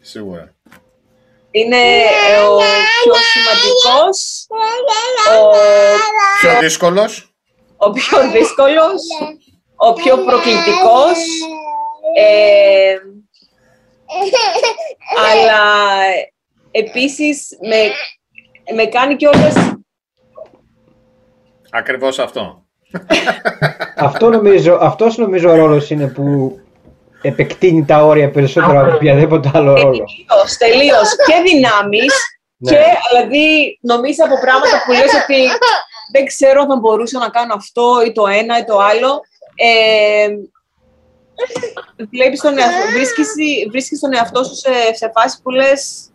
[0.00, 0.54] Σίγουρα.
[1.50, 2.56] είναι ε, ο
[3.02, 4.46] πιο σημαντικός,
[5.30, 5.50] ο
[6.40, 7.34] Πιο δύσκολος;
[7.76, 9.02] ο πιο δύσκολος,
[9.76, 11.18] ο πιο προκλητικός,
[12.16, 12.94] ε,
[15.32, 15.62] αλλά
[16.70, 17.90] επίσης με,
[18.74, 19.54] με κάνει κιόλας
[21.70, 22.69] Ακριβώς αυτό.
[24.08, 26.58] Αυτό νομίζω, αυτός νομίζω ο ρόλος είναι που
[27.22, 30.04] επεκτείνει τα όρια περισσότερο από οποιαδήποτε άλλο ρόλο.
[30.04, 32.14] τελείως, τελείως και δυνάμεις
[32.56, 32.70] Ναι.
[32.70, 32.78] και
[33.10, 35.40] δηλαδή νομίζω από πράγματα που λες ότι
[36.12, 39.20] δεν ξέρω αν θα μπορούσα να κάνω αυτό ή το ένα ή το άλλο.
[39.54, 40.28] Ε,
[42.10, 43.28] βλέπεις τον εαυτό, βρίσκεις,
[43.70, 46.10] βρίσκεις τον εαυτό σου σε, σε φάση που λες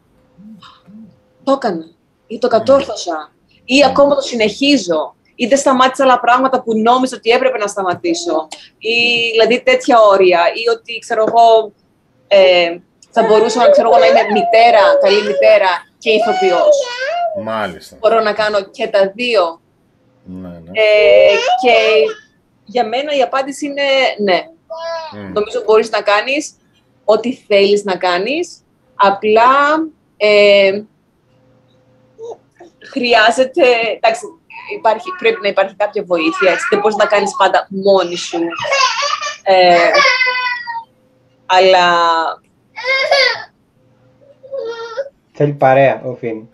[1.43, 1.86] το έκανα
[2.28, 3.32] ή το κατόρθωσα
[3.65, 8.47] ή ακόμα το συνεχίζω ή δεν σταμάτησα άλλα πράγματα που νόμιζα ότι έπρεπε να σταματήσω
[8.77, 11.71] ή δηλαδή τέτοια όρια ή ότι ξέρω εγώ
[12.27, 12.77] ε,
[13.09, 16.77] θα μπορούσα ξέρω εγώ, να είμαι μητέρα, καλή μητέρα και ηθοποιός.
[17.43, 17.97] Μάλιστα.
[17.99, 19.61] Μπορώ να κάνω και τα δύο.
[20.23, 20.71] Ναι, ναι.
[20.71, 21.75] Ε, και
[22.65, 23.83] για μένα η απάντηση είναι
[24.17, 24.39] ναι.
[25.11, 25.31] Μμ.
[25.31, 26.55] Νομίζω μπορείς να κάνεις
[27.05, 28.63] ό,τι θέλεις να κάνεις.
[28.95, 29.51] Απλά
[30.17, 30.81] ε,
[32.91, 33.63] χρειάζεται...
[33.95, 34.25] Εντάξει,
[34.76, 36.51] υπάρχει, πρέπει να υπάρχει κάποια βοήθεια.
[36.51, 36.66] Έτσι.
[36.70, 38.39] Δεν μπορείς να κάνεις πάντα μόνη σου.
[39.43, 39.78] Ε,
[41.45, 41.88] αλλά
[45.34, 46.47] Θέλει παρέα ο Φιν.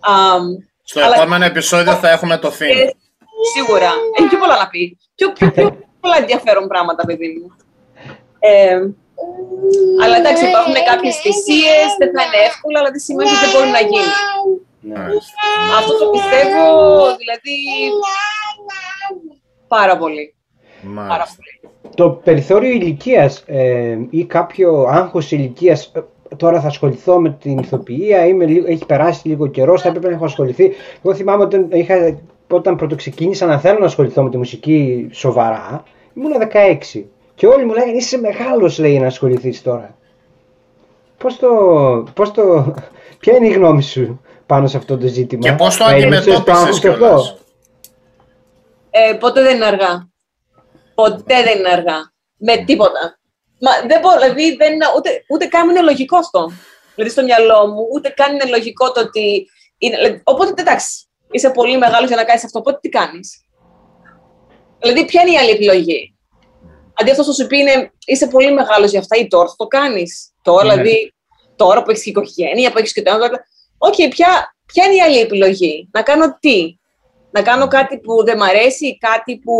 [0.00, 0.42] αμ,
[0.82, 2.78] Στο Αλλά- επόμενο επεισόδιο θα έχουμε το Φιν.
[2.78, 2.90] Ε,
[3.54, 3.90] σίγουρα.
[4.18, 4.98] Έχει πιο πολλά να πει.
[5.14, 7.56] Πιο, πιο, πιο πολλά ενδιαφέρον πράγματα, παιδί μου.
[8.38, 8.80] Ε,
[10.02, 13.70] αλλά εντάξει, υπάρχουν κάποιες θυσίες, δεν θα είναι εύκολα, αλλά δεν σημαίνει ότι δεν μπορεί
[13.78, 14.12] να γίνει.
[14.80, 14.98] Ναι.
[14.98, 15.34] Μάλιστα.
[15.78, 16.64] Αυτό το πιστεύω,
[17.20, 17.56] δηλαδή,
[19.68, 20.34] πάρα πολύ.
[20.94, 21.74] πάρα πολύ.
[21.94, 25.92] Το περιθώριο ηλικίας ε, ή κάποιο άγχος ηλικίας.
[25.94, 26.00] Ε,
[26.36, 30.24] τώρα θα ασχοληθώ με την ηθοποιία, είμαι, έχει περάσει λίγο καιρό, θα έπρεπε να έχω
[30.24, 30.72] ασχοληθεί.
[31.04, 35.82] Εγώ θυμάμαι όταν, είχα, όταν πρωτοξεκίνησα να θέλω να ασχοληθώ με τη μουσική σοβαρά,
[36.14, 36.32] ήμουν
[36.94, 37.04] 16.
[37.40, 39.96] Και όλοι μου λέγανε είσαι μεγάλος, λέει, να ασχοληθείς τώρα.
[41.18, 41.48] Πώς το,
[42.14, 42.74] πώς το,
[43.18, 47.36] ποια είναι η γνώμη σου πάνω σε αυτό το ζήτημα; Και πώς το αντιμετώπισες κιόλας;
[48.90, 50.08] Ε, ποτέ δεν είναι αργά.
[50.94, 52.12] Ποτέ δεν είναι αργά.
[52.36, 53.18] Με τίποτα.
[53.60, 56.50] Μα δεν μπορώ, δηλαδή δεν είναι, ούτε, ούτε καν είναι λογικό αυτό.
[56.94, 59.46] Δηλαδή στο μυαλό μου, ούτε καν είναι λογικό το ότι.
[59.78, 62.58] Είναι, δηλαδή, οπότε εντάξει, είσαι πολύ μεγάλος για να κάνεις αυτό.
[62.58, 63.44] Οπότε τι κάνεις;
[64.78, 66.14] Δηλαδή, ποια είναι η άλλη επιλογή;
[67.00, 70.32] Αντί αυτός σου πει είναι είσαι πολύ μεγάλος για αυτά ή τώρα θα το κάνεις.
[70.42, 70.70] Τώρα, ναι.
[70.70, 71.14] δηλαδή,
[71.56, 73.24] τώρα που έχεις οικογένεια, που έχεις και το άλλο.
[73.78, 76.78] OK, okay, ποια, ποια είναι η άλλη επιλογή; Να κάνω τι;
[77.30, 79.54] Να κάνω κάτι που δεν μ' αρέσει, κάτι που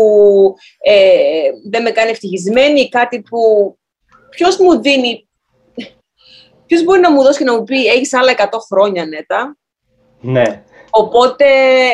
[0.79, 3.39] ε, δεν με κάνει ευτυχισμένη, κάτι που
[4.29, 5.29] ποιος μου δίνει.
[6.65, 9.57] Ποιος μπορεί να μου δώσει και να μου πει: Έχεις άλλα 100 χρόνια νέτα.
[10.21, 10.63] Ναι.
[10.89, 11.45] Οπότε,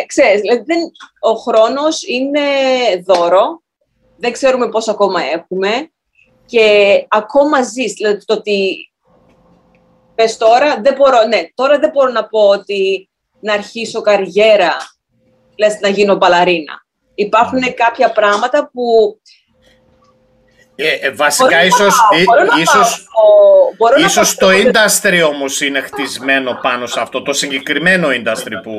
[0.06, 0.80] ξέρεις, δηλαδή, δεν,
[1.20, 2.42] ο χρόνος είναι
[3.06, 3.62] δώρο,
[4.18, 5.92] δεν ξέρουμε πόσο ακόμα έχουμε
[6.46, 7.94] και ακόμα ζεις.
[7.94, 8.92] Δηλαδή, το ότι
[10.16, 13.10] πες τώρα, δεν μπορώ, ναι, τώρα δεν μπορώ να πω ότι
[13.40, 14.76] να αρχίσω καριέρα,
[15.56, 16.86] λες να γίνω μπαλαρίνα.
[17.16, 19.20] Υπάρχουν κάποια πράγματα που
[20.80, 21.96] ε, ε, βασικά, ίσως,
[22.60, 23.08] ίσως,
[24.06, 28.76] ίσως το industry όμως είναι χτισμένο πάνω σε αυτό, το συγκεκριμένο industry που,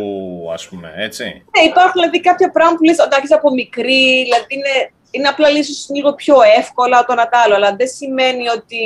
[0.52, 1.24] ας πούμε, έτσι.
[1.24, 5.88] Ναι, υπάρχουν δηλαδή κάποια πράγματα που λες, εντάξει, από μικρή, δηλαδή είναι, είναι απλά ίσως
[5.94, 8.80] λίγο πιο εύκολα το να τα άλλο, αλλά δεν σημαίνει ότι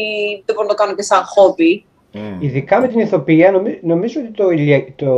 [0.45, 1.85] δεν μπορώ να το κάνω και σαν χόμπι.
[2.15, 2.19] Mm.
[2.39, 4.45] Ειδικά με την ηθοποιία, νομίζω, νομίζω ότι το,
[4.97, 5.13] το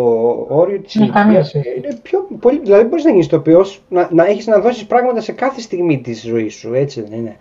[0.49, 2.61] όριο της ηλικίας είναι πιο πολύ.
[2.63, 6.23] Δηλαδή, μπορείς να γίνεις ηθοποιός, να, να έχεις να δώσεις πράγματα σε κάθε στιγμή της
[6.23, 7.37] ζωής σου, έτσι δεν είναι.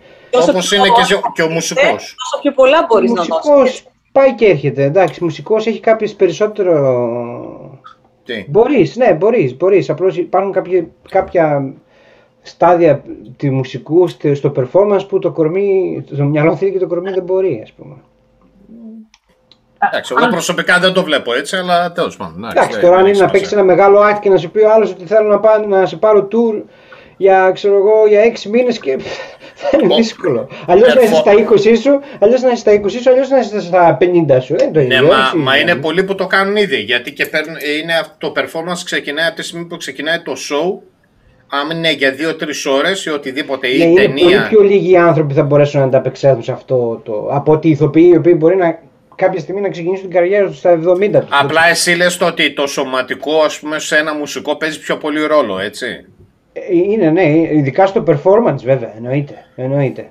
[0.48, 1.84] Όπως είναι και, και ο μουσικός.
[1.84, 3.82] Ε, όσο πιο πολλά μπορείς να δώσεις.
[4.12, 4.82] Πάει και έρχεται.
[4.82, 7.80] Εντάξει, μουσικός έχει κάποιες περισσότερο.
[8.24, 9.56] Τι; Μπορείς, ναι, μπορείς.
[9.56, 9.90] μπορείς.
[9.90, 11.74] Απλώς υπάρχουν κάποια, κάποια
[12.46, 13.02] στάδια
[13.36, 17.60] του μουσικού στο performance που το κορμί, το μυαλό θέλει και το κορμί δεν μπορεί,
[17.62, 17.94] ας πούμε.
[19.78, 22.44] Εντάξει, εγώ προσωπικά δεν το βλέπω έτσι, αλλά τέλος πάντων.
[22.50, 24.90] Εντάξει, τώρα αν είναι να παίξει ένα μεγάλο act και να σου πει ο άλλος
[24.90, 26.62] ότι θέλω να, πάω, να σε πάρω tour
[27.16, 28.98] για, ξέρω εγώ, για 6 μήνες και
[29.60, 30.48] θα είναι δύσκολο.
[30.66, 33.60] Αλλιώς να είσαι στα 20 σου, αλλιώς να είσαι στα 20 σου, αλλιώς να είσαι
[33.60, 34.56] στα 50 σου.
[34.56, 36.76] Δεν το ναι, μα, μα είναι πολλοί που το κάνουν ήδη.
[36.76, 40.78] Γιατί και παίρνουν, είναι, το performance ξεκινάει από τη στιγμή που ξεκινάει το show.
[41.60, 42.16] Αν είναι για 2-3
[42.78, 44.24] ώρες ή οτιδήποτε ή ναι, ταινία.
[44.24, 47.28] Είναι πολύ πιο λίγοι άνθρωποι θα μπορέσουν να ανταπεξέλθουν σε αυτό το.
[47.30, 48.78] από ότι οι ηθοποιοί οι οποίοι μπορεί να
[49.14, 52.66] κάποια στιγμή να ξεκινήσουν την καριέρα τους στα 70 Απλά εσύ λες το ότι το
[52.66, 56.04] σωματικό ας πούμε σε ένα μουσικό παίζει πιο πολύ ρόλο, έτσι.
[56.52, 59.46] Ε, είναι, ναι, ειδικά στο performance βέβαια, εννοείται.
[59.56, 60.10] εννοείται.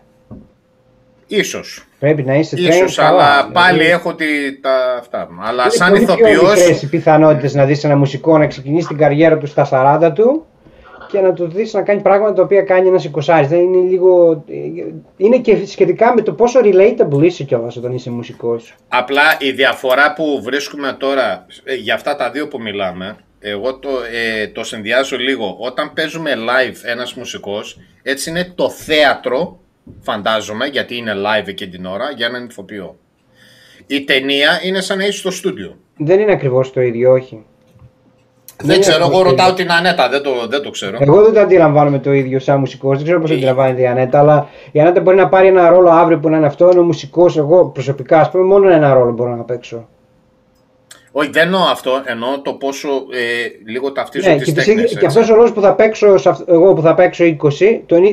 [1.28, 1.88] Ίσως.
[2.00, 3.54] Πρέπει να είσαι Ίσως, αλλά δηλαδή.
[3.54, 4.26] πάλι έχω τη,
[4.62, 5.30] τα, αυτά.
[5.40, 6.68] Αλλά είναι σαν ηθοποιός...
[6.68, 9.70] Είναι οι πιθανότητες να δεις ένα μουσικό να ξεκινήσει την καριέρα του στα
[10.06, 10.46] 40 του
[11.14, 13.48] και να το δεις να κάνει πράγματα τα οποία κάνει ένας εικοσάρης.
[13.48, 14.44] Δεν είναι λίγο...
[15.18, 18.76] Είναι και σχετικά με το πόσο relatable είσαι κιόλας όταν είσαι μουσικός.
[18.88, 23.90] Απλά η διαφορά που βρίσκουμε τώρα ε, για αυτά τα δύο που μιλάμε, εγώ το,
[24.14, 25.58] ε, το συνδυάζω λίγο.
[25.60, 29.60] Όταν παίζουμε live ένας μουσικός, έτσι είναι το θέατρο,
[30.02, 32.98] φαντάζομαι, γιατί είναι live εκείνη την ώρα, για έναν ηθοποιό.
[33.88, 35.78] Η ταινία είναι σαν να είσαι στο στούντιο.
[35.98, 37.46] Δεν είναι ακριβώς το ίδιο, όχι.
[38.62, 40.98] Δεν ξέρω, εγώ ρωτάω την Ανέτα, δεν το, δεν το ξέρω.
[41.00, 42.96] Εγώ δεν το αντιλαμβάνομαι το ίδιο σαν μουσικός.
[42.96, 45.90] Δεν ξέρω πώς το αντιλαμβάνεται η Ανέτα, αλλά η Ανέτα μπορεί να πάρει ένα ρόλο
[45.90, 49.36] αύριο που να είναι αυτό, ενώ μουσικός, εγώ προσωπικά, ας πούμε, μόνο ένα ρόλο μπορώ
[49.36, 49.88] να παίξω.
[51.16, 52.02] Όχι, δεν εννοώ αυτό.
[52.06, 54.98] Εννοώ το πόσο ε, λίγο ταυτίζω ναι, τις και, τέχνες.
[54.98, 56.16] Και αυτός ο ρόλος που θα παίξω,
[56.48, 57.36] εγώ που θα παίξω 20,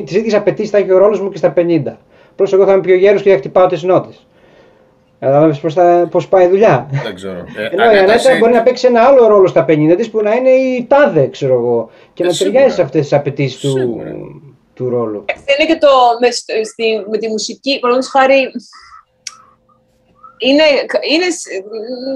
[0.05, 1.81] τις ίδιες απαιτήσεις θα έχει ο ρόλος μου και στα 50.
[2.31, 4.25] Απλώ εγώ θα είμαι πιο γέρος και θα χτυπάω τις νότες.
[5.21, 6.89] Κατάλαβε πώς πάει η δουλειά.
[7.03, 7.45] Δεν ξέρω.
[7.57, 10.33] Ε, Ενώ η Ανέτα μπορεί να παίξει ένα άλλο ρόλο στα 50 της που να
[10.33, 11.89] είναι η τάδε, ξέρω εγώ.
[12.13, 14.01] Και ε, να ταιριάζει σε αυτές τις απαιτήσεις του,
[14.73, 15.25] του ρόλου.
[15.57, 15.87] Είναι και το
[16.19, 16.31] με,
[16.63, 18.51] στη, με τη μουσική, παραδείγματος χάρη.
[20.37, 20.63] Είναι,
[21.11, 21.25] είναι,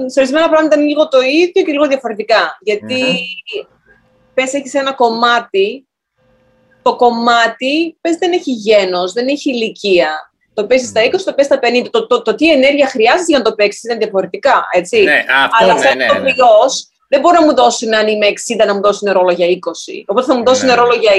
[0.06, 2.58] σε ορισμένα πράγματα είναι λίγο το ίδιο και λίγο διαφορετικά.
[2.60, 3.66] Γιατί mm-hmm.
[4.34, 5.86] πες έχεις ένα κομμάτι,
[6.82, 11.50] το κομμάτι πες δεν έχει γένος, δεν έχει ηλικία το παίζει στα 20, το παίζει
[11.50, 11.90] στα 50.
[11.90, 14.68] Το, το, το, τι ενέργεια χρειάζεται για να το παίξεις είναι διαφορετικά.
[14.72, 15.02] Έτσι.
[15.02, 16.32] Ναι, αυτό, Αλλά ναι, σαν ναι, ναι.
[17.08, 18.26] δεν μπορεί να μου δώσουν αν είμαι
[18.62, 19.50] 60 να μου δώσουν ρόλο για 20.
[20.06, 20.74] Οπότε θα μου δώσουν ναι.
[20.74, 21.16] ρόλο για 60.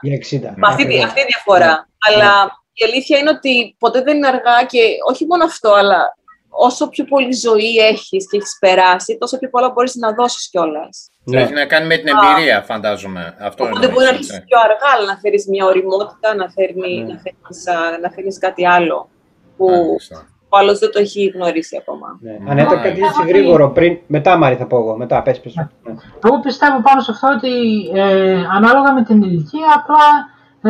[0.00, 0.16] Για
[0.50, 0.52] 60.
[0.56, 1.66] Με αυτή, αυτή η διαφορά.
[1.66, 1.84] Ναι.
[2.08, 2.30] Αλλά
[2.72, 4.78] η αλήθεια είναι ότι ποτέ δεν είναι αργά και
[5.08, 6.16] όχι μόνο αυτό, αλλά
[6.52, 11.10] όσο πιο πολύ ζωή έχεις και έχεις περάσει, τόσο πιο πολλά μπορείς να δώσεις κιόλας.
[11.24, 11.40] Ναι.
[11.40, 13.36] Έχει να κάνει με την εμπειρία, φαντάζομαι.
[13.40, 17.12] Αυτό Οπότε μπορεί να αρχίσεις πιο αργά, αλλά να φέρεις μια οριμότητα, να, φέρνει, ναι.
[17.12, 17.64] να, φέρεις,
[18.02, 19.08] να φέρεις κάτι άλλο
[19.56, 19.66] που
[20.48, 22.18] ο άλλος δεν το έχει γνωρίσει ακόμα.
[22.20, 22.50] Ναι.
[22.50, 25.54] Αν ήταν κάτι έτσι γρήγορο πριν, μετά Μάρη θα πω εγώ, μετά πες πες.
[25.54, 25.68] Ναι.
[26.24, 27.50] Εγώ πιστεύω πάνω σε αυτό ότι
[27.94, 30.06] ε, ανάλογα με την ηλικία απλά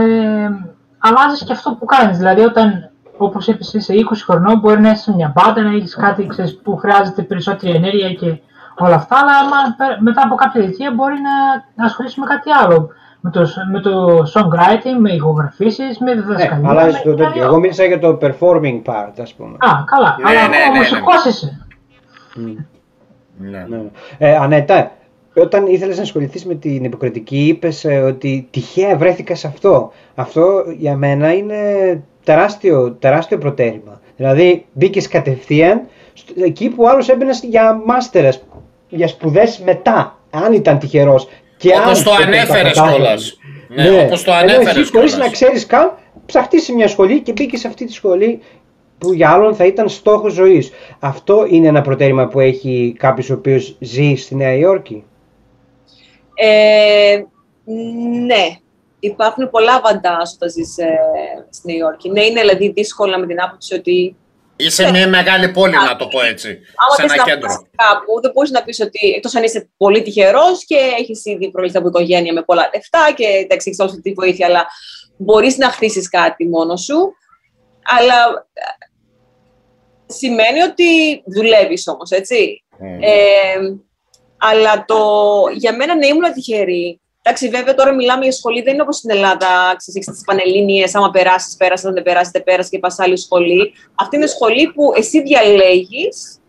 [0.02, 0.48] ε,
[0.98, 2.18] αλλάζεις και αυτό που κάνεις.
[2.18, 2.91] Δηλαδή όταν
[3.24, 6.76] όπως είπες, είσαι 20 χρονών, μπορεί να είσαι μια μπάντα, να έχεις κάτι ξέρεις, που
[6.76, 8.40] χρειάζεται περισσότερη ενέργεια και
[8.78, 11.14] όλα αυτά, αλλά μετά από κάποια ηλικία μπορεί
[11.74, 12.88] να ασχολήσει με κάτι άλλο.
[13.24, 16.72] Με το, με το songwriting, με ηχογραφήσεις, με διδασκαλία.
[16.72, 17.42] Ναι, αλλά το τέτοιο.
[17.42, 19.56] Εγώ μίλησα για το performing part, ας πούμε.
[19.58, 20.16] Α, καλά.
[20.22, 20.86] Ναι, αλλά ναι, ναι, ναι,
[21.28, 21.66] είσαι.
[23.38, 23.66] Ναι.
[23.68, 23.82] ναι.
[24.18, 24.90] Ε, Ανέτα,
[25.36, 29.92] όταν ήθελες να ασχοληθείς με την υποκριτική, είπες ε, ότι τυχαία βρέθηκα σε αυτό.
[30.14, 31.56] Αυτό για μένα είναι
[32.24, 34.00] τεράστιο, τεράστιο προτέρημα.
[34.16, 35.82] Δηλαδή μπήκες κατευθείαν
[36.36, 38.42] εκεί που άλλος έμπαινε για μάστερες,
[38.88, 41.28] για σπουδές μετά, αν ήταν τυχερός.
[41.84, 43.38] Όπως το ανέφερες κιόλας.
[43.68, 44.00] Ναι, ναι.
[44.00, 44.90] όπως το ανέφερες.
[44.90, 45.92] Χωρίς να ξέρεις καν,
[46.26, 48.40] ψαχτείς μια σχολή και μπήκες σε αυτή τη σχολή
[48.98, 50.70] που για άλλον θα ήταν στόχος ζωής.
[50.98, 55.04] Αυτό είναι ένα προτέρημα που έχει κάποιος ο οποίος ζει στη Νέα Υόρκη.
[56.34, 57.22] Ε,
[58.26, 58.56] ναι,
[59.02, 60.98] υπάρχουν πολλά βαντάζ όταν ζεις ε,
[61.50, 62.10] στη Νέα Υόρκη.
[62.10, 64.16] Ναι, είναι δηλαδή δύσκολα με την άποψη ότι.
[64.56, 66.48] Είσαι μια μεγάλη πόλη, να το πω έτσι.
[66.48, 67.48] Άμα σε ένα κέντρο.
[67.76, 71.76] Κάπου, δεν μπορείς να πεις ότι εκτός αν είσαι πολύ τυχερός και έχεις ήδη προβληθεί
[71.76, 74.66] από οικογένεια με πολλά λεφτά και εντάξει, έχεις όλη τη βοήθεια, αλλά
[75.16, 77.14] μπορείς να χτίσεις κάτι μόνος σου.
[77.98, 78.62] Αλλά ε,
[80.06, 82.64] σημαίνει ότι δουλεύεις όμως, έτσι.
[82.70, 82.98] Mm.
[83.00, 83.76] Ε,
[84.38, 84.98] αλλά το,
[85.54, 89.10] για μένα να ήμουν τυχερή Εντάξει, βέβαια τώρα μιλάμε για σχολή, δεν είναι όπως στην
[89.10, 89.74] Ελλάδα.
[89.76, 93.72] Ξέρεις, τις πανελλήνιες, άμα περάσεις, πέρασε, αν δεν περάσεις, δεν πέρασε και πας άλλη σχολή.
[93.94, 96.40] Αυτή είναι σχολή που εσύ διαλέγεις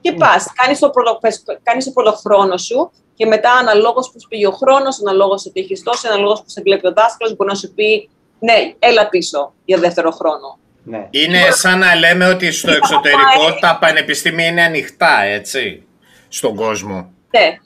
[0.00, 0.16] και ναι.
[0.16, 0.46] πας.
[0.54, 1.20] Κάνεις το, πρωτο,
[1.62, 5.60] κάνεις το πρώτο χρόνο σου και μετά αναλόγως που σου πήγε ο χρόνος, αναλόγως ότι
[5.60, 8.08] έχεις τόσο, αναλόγως που σε βλέπει ο δάσκαλος, μπορεί να σου πει
[8.38, 10.58] ναι, έλα πίσω για δεύτερο χρόνο.
[10.84, 11.08] Ναι.
[11.10, 15.86] Είναι σαν να λέμε ότι στο εξωτερικό τα πανεπιστήμια είναι ανοιχτά, έτσι,
[16.28, 17.12] στον κόσμο.
[17.30, 17.58] Ναι.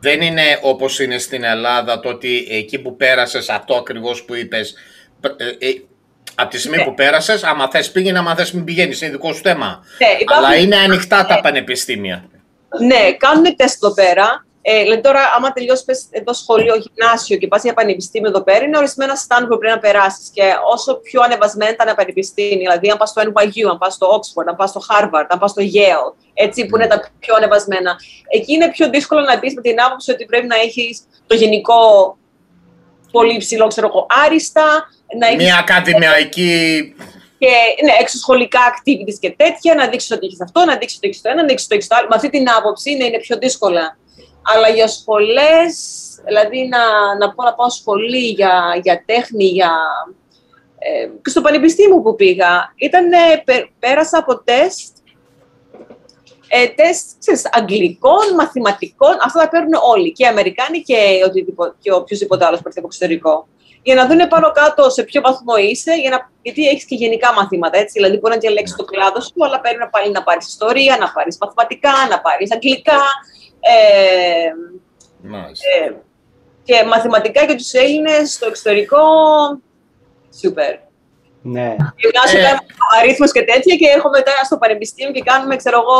[0.00, 4.74] Δεν είναι όπως είναι στην Ελλάδα το ότι εκεί που πέρασες αυτό ακριβώς που είπες
[5.36, 5.82] ε, ε,
[6.34, 6.84] από τη στιγμή ναι.
[6.84, 9.84] που πέρασες, άμα θες πήγαινε, άμα θες μην πηγαίνεις, είναι δικό σου θέμα.
[9.98, 12.24] Ναι, Αλλά είναι ανοιχτά τα πανεπιστήμια.
[12.80, 17.62] Ναι, κάνουν τεστ εδώ πέρα ε, δηλαδή τώρα, άμα τελειώσεις εδώ σχολείο, γυμνάσιο και πας
[17.62, 20.30] για πανεπιστήμιο εδώ πέρα, είναι ορισμένα στάντ που πρέπει να περάσεις.
[20.34, 20.42] Και
[20.72, 24.56] όσο πιο ανεβασμένα τα πανεπιστήμια, δηλαδή αν πας στο NYU, αν πας στο Oxford, αν
[24.56, 27.96] πας στο Harvard, αν πας στο Yale, έτσι που είναι τα πιο ανεβασμένα,
[28.28, 31.78] εκεί είναι πιο δύσκολο να μπεις με την άποψη ότι πρέπει να έχεις το γενικό
[33.10, 34.88] πολύ υψηλό, ξέρω εγώ, άριστα.
[35.18, 35.44] Να έχεις...
[35.44, 36.94] Μια ακαδημαϊκή
[37.38, 37.52] και
[37.84, 41.28] ναι, εξωσχολικά activities και τέτοια, να δείξεις ότι έχεις αυτό, να δείξεις ότι έχεις το
[41.28, 42.06] ένα, να δείξεις ότι έχεις το άλλο.
[42.08, 43.98] Με αυτή την άποψη είναι, είναι πιο δύσκολα
[44.42, 45.74] αλλά για σχολές,
[46.26, 46.78] δηλαδή να,
[47.18, 49.72] να πω να πάω σχολή για, για τέχνη, για...
[50.78, 53.08] Ε, και στο πανεπιστήμιο που πήγα, ήταν,
[53.78, 54.96] πέρασα από τεστ,
[56.48, 61.92] ε, τεστ ξέρεις, αγγλικών, μαθηματικών, αυτά τα παίρνουν όλοι, και οι Αμερικάνοι και, οτιδήποτε, και
[61.92, 63.48] οποιοδήποτε άλλος από εξωτερικό.
[63.82, 67.32] Για να δουν πάνω κάτω σε ποιο βαθμό είσαι, για να, γιατί έχεις και γενικά
[67.32, 67.78] μαθήματα.
[67.78, 70.96] Έτσι, δηλαδή, μπορεί να διαλέξεις το κλάδο σου, αλλά πρέπει να πάλι να πάρεις ιστορία,
[70.96, 73.02] να πάρεις μαθηματικά, να πάρεις αγγλικά,
[73.60, 74.46] ε,
[75.84, 75.92] ε,
[76.62, 78.98] και μαθηματικά για τους Έλληνες στο εξωτερικό,
[80.40, 80.74] σούπερ.
[81.42, 81.76] Ναι.
[81.96, 82.64] Γυμνάσιο ε, κάνουμε
[83.00, 85.98] αριθμούς και τέτοια και έρχομαι μετά στο πανεπιστήμιο και κάνουμε, ξέρω εγώ...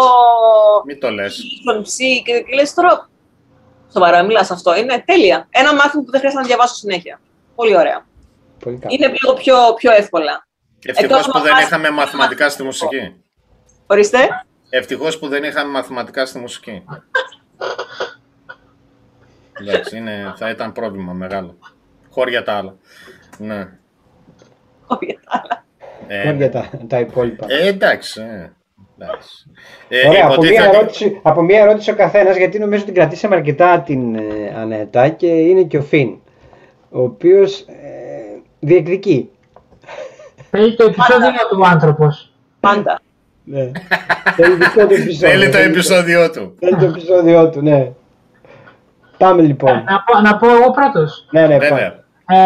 [0.86, 1.42] Μην το λες.
[1.82, 3.08] Ψή, και, και λες τώρα,
[3.92, 5.48] σοβαρά μιλάς αυτό, είναι τέλεια.
[5.50, 7.20] Ένα μάθημα που δεν χρειάζεται να διαβάσω συνέχεια.
[7.54, 8.06] Πολύ ωραία.
[8.64, 10.46] Πολύ είναι λίγο πιο, πιο εύκολα.
[10.84, 13.14] Ευτυχώς που δεν είχαμε μαθηματικά στη μουσική.
[13.86, 14.18] Ορίστε.
[14.70, 16.84] Ευτυχώς που δεν είχαμε μαθηματικά στη μουσική.
[19.60, 21.58] Εντάξει, είναι, θα ήταν πρόβλημα μεγάλο.
[22.10, 22.74] Χώρια τα άλλα.
[23.38, 23.68] Ναι.
[24.86, 25.64] Χώρια τα άλλα.
[26.06, 27.46] Ε, Χώρια τα, τα υπόλοιπα.
[27.48, 28.20] Ε, εντάξει.
[28.20, 28.52] Ε,
[28.98, 29.50] εντάξει.
[29.88, 33.80] Ε, Ωραία, από, μία ερώτηση, από μία ερώτηση ο καθένας, γιατί νομίζω ότι κρατήσαμε αρκετά
[33.80, 36.18] την ε, Ανέτα και είναι και ο Φιν,
[36.90, 39.30] ο οποίος ε, διεκδικεί.
[40.50, 42.32] Θέλει το επεισόδιο του άνθρωπος.
[42.60, 43.00] Πάντα.
[43.50, 43.70] Ναι.
[44.36, 45.28] Θέλει το επεισόδιο.
[45.28, 46.54] Θέλει το επεισόδιό του.
[46.58, 47.92] Θέλει το επεισόδιό του, ναι.
[49.18, 49.72] Πάμε λοιπόν.
[49.72, 51.26] Να πω, να πω εγώ πρώτος.
[51.30, 52.04] Ναι, ναι, πάμε.
[52.26, 52.36] Ε,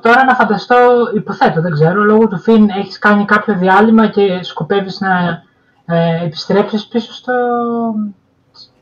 [0.00, 0.76] τώρα να φανταστώ,
[1.14, 5.42] υποθέτω, δεν ξέρω, λόγω του Φιν έχεις κάνει κάποιο διάλειμμα και σκοπεύεις να
[5.96, 7.32] ε, επιστρέψεις πίσω στο...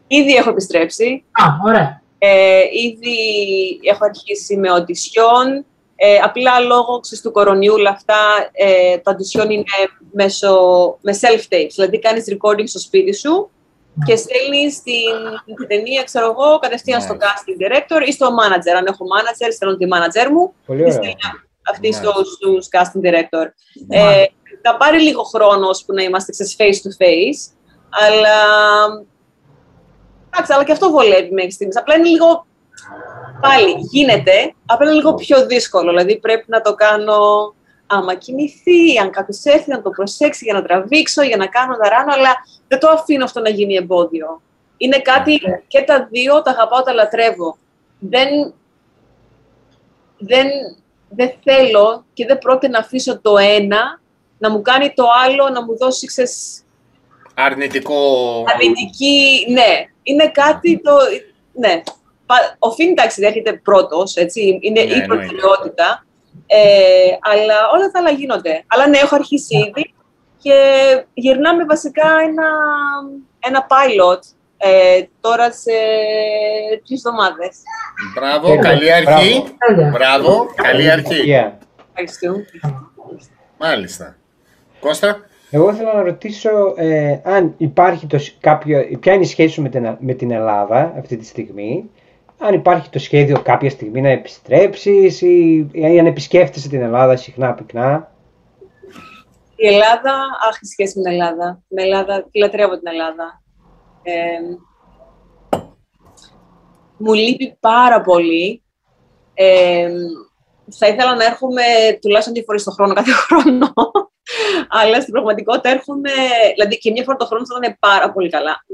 [0.06, 1.24] Ήδη έχω επιστρέψει.
[1.32, 2.02] Α, ωραία.
[2.18, 3.16] Ε, ήδη
[3.90, 5.64] έχω αρχίσει με οντισιόν,
[6.02, 8.16] Ε, απλά λόγω ξέρεις, του κορονοϊού όλα αυτά,
[8.52, 9.64] ε, το αντισιόν είναι
[10.12, 10.52] μέσω,
[11.00, 11.72] με self-tapes.
[11.74, 13.50] Δηλαδή κάνεις recording στο σπίτι σου
[14.04, 18.74] και στέλνεις την, την ταινία, ξέρω εγώ, κατευθείαν στο casting director ή στο manager.
[18.76, 20.54] Αν έχω manager, στέλνω τη manager μου.
[20.66, 21.14] Πολύ ωραία.
[21.70, 22.24] Αυτή yeah.
[22.34, 23.46] στους, casting director.
[23.88, 24.24] Ε,
[24.62, 27.40] θα πάρει λίγο χρόνο που να είμαστε ξέρεις, face to face,
[27.90, 28.38] αλλά...
[30.32, 31.76] Εντάξει, αλλά και αυτό βολεύει μέχρι στιγμής.
[31.76, 32.46] Απλά είναι λίγο...
[33.40, 35.88] Πάλι γίνεται, απλά είναι λίγο πιο δύσκολο.
[35.90, 37.18] Δηλαδή πρέπει να το κάνω
[37.86, 41.88] άμα κοιμηθεί, αν κάποιος έρθει να το προσέξει για να τραβήξω, για να κάνω να
[41.88, 42.34] ράνω, αλλά
[42.68, 44.42] δεν το αφήνω αυτό να γίνει εμπόδιο.
[44.76, 47.56] Είναι κάτι και τα δύο τα αγαπάω, τα λατρεύω.
[47.98, 48.28] Δεν,
[50.18, 50.48] δεν,
[51.08, 54.00] δεν θέλω και δεν πρόκειται να αφήσω το ένα
[54.38, 56.64] να μου κάνει το άλλο, να μου δώσει ξέρεις,
[57.34, 58.44] Αρνητικό.
[58.54, 59.84] Αρνητική, ναι.
[60.02, 60.92] Είναι κάτι το.
[61.52, 61.82] Ναι.
[62.58, 64.58] Ο Φιν, εντάξει, έρχεται πρώτος, έτσι.
[64.60, 66.04] Είναι ναι, η προτεραιότητα.
[66.46, 66.58] Ε,
[67.20, 68.64] αλλά όλα τα άλλα γίνονται.
[68.66, 69.94] Αλλά ναι, έχω αρχίσει ήδη
[70.42, 70.54] και
[71.14, 72.48] γυρνάμε βασικά ένα,
[73.38, 74.20] ένα pilot
[74.56, 75.70] ε, τώρα σε
[76.86, 77.56] τρεις εβδομάδες.
[78.14, 79.44] Μπράβο, καλή αρχή.
[79.92, 81.34] Μπράβο, καλή αρχή.
[81.88, 82.34] Ευχαριστώ.
[83.58, 84.16] Μάλιστα.
[84.80, 85.20] Κώστα;
[85.50, 89.68] Εγώ θέλω να ρωτήσω ε, αν υπάρχει το, κάποιο, ποια είναι η σχέση σου με
[89.68, 91.90] την, με την Ελλάδα αυτή τη στιγμή
[92.42, 97.54] αν υπάρχει το σχέδιο κάποια στιγμή να επιστρέψεις ή, ή αν επισκέφτεσαι την Ελλάδα συχνά
[97.54, 98.14] πυκνά.
[99.56, 100.12] Η Ελλάδα,
[100.48, 101.62] αχ, η σχέση με την Ελλάδα.
[101.68, 103.42] Με Ελλάδα, λατρεύω την Ελλάδα.
[104.02, 104.12] Ε,
[106.96, 108.62] μου λείπει πάρα πολύ.
[109.34, 109.90] Ε,
[110.78, 111.62] θα ήθελα να έρχομαι
[112.00, 113.72] τουλάχιστον δύο φορές το χρόνο, κάθε χρόνο.
[114.68, 116.10] Αλλά στην πραγματικότητα έρχομαι,
[116.54, 118.64] δηλαδή και μια φορά το χρόνο θα ήταν πάρα πολύ καλά.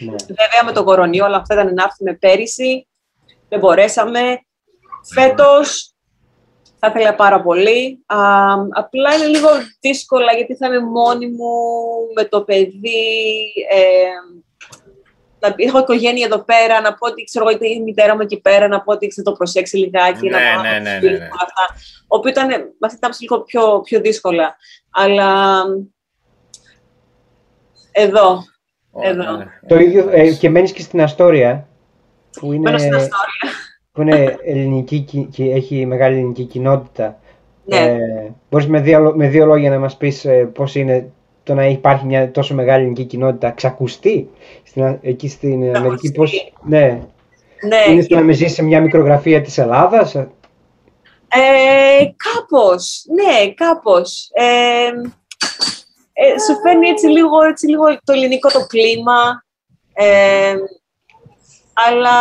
[0.00, 0.14] Ναι.
[0.26, 2.88] Βέβαια με το κορονοϊό όλα αυτά ήταν να έρθουμε πέρυσι.
[3.48, 4.20] Δεν μπορέσαμε.
[5.14, 5.92] Φέτος
[6.78, 8.04] θα ήθελα πάρα πολύ.
[8.06, 8.18] Α,
[8.70, 9.48] απλά είναι λίγο
[9.80, 11.52] δύσκολα γιατί θα είμαι μόνη μου
[12.14, 13.52] με το παιδί.
[13.70, 14.08] Ε,
[15.38, 18.68] να, έχω οικογένεια εδώ πέρα, να πω ότι ξέρω εγώ η μητέρα μου εκεί πέρα,
[18.68, 21.24] να πω ότι θα το προσέξει λιγάκι, ναι, να πάω ναι, ναι, ναι, ναι.
[21.24, 21.74] αυτά.
[22.06, 22.48] Όπου ήταν,
[22.78, 24.56] μας ήταν λίγο πιο, πιο δύσκολα.
[24.90, 25.62] Αλλά
[27.92, 28.42] εδώ,
[29.02, 29.36] εδώ.
[29.36, 29.46] Ναι.
[29.66, 31.68] Το ίδιο ε, και μένεις και στην Αστόρια.
[32.40, 33.50] Που είναι, Μένω στην Αστόρια.
[33.92, 37.18] Που είναι ελληνική και έχει μεγάλη ελληνική κοινότητα.
[37.64, 37.76] Ναι.
[37.76, 41.12] Ε, μπορείς με δύο, με δύο λόγια να μας πεις ε, πώς είναι
[41.48, 44.30] το να υπάρχει μια τόσο μεγάλη ελληνική κοινότητα ξακουστεί
[44.62, 46.12] στην, εκεί στην Αμερική.
[46.12, 47.00] Πώς, ναι.
[47.68, 47.92] ναι.
[47.92, 50.14] Είναι στο να με ζήσει σε μια μικρογραφία της Ελλάδας.
[50.14, 50.28] Ε,
[52.16, 54.30] κάπως, ναι, κάπως.
[54.32, 54.88] Ε,
[56.12, 59.44] ε, σου φέρνει έτσι λίγο, έτσι λίγο το ελληνικό το κλίμα.
[59.92, 60.54] Ε,
[61.72, 62.18] αλλά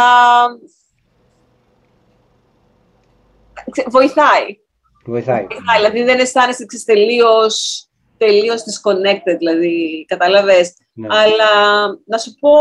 [3.87, 4.59] βοηθάει.
[5.05, 5.47] Βοηθάει.
[5.47, 5.77] βοηθάει.
[5.77, 7.86] Δηλαδή δεν αισθάνεσαι τελείως,
[8.17, 10.73] τελείως disconnected, δηλαδή, καταλαβες.
[10.93, 11.07] Ναι.
[11.09, 11.51] Αλλά
[12.05, 12.51] να σου πω,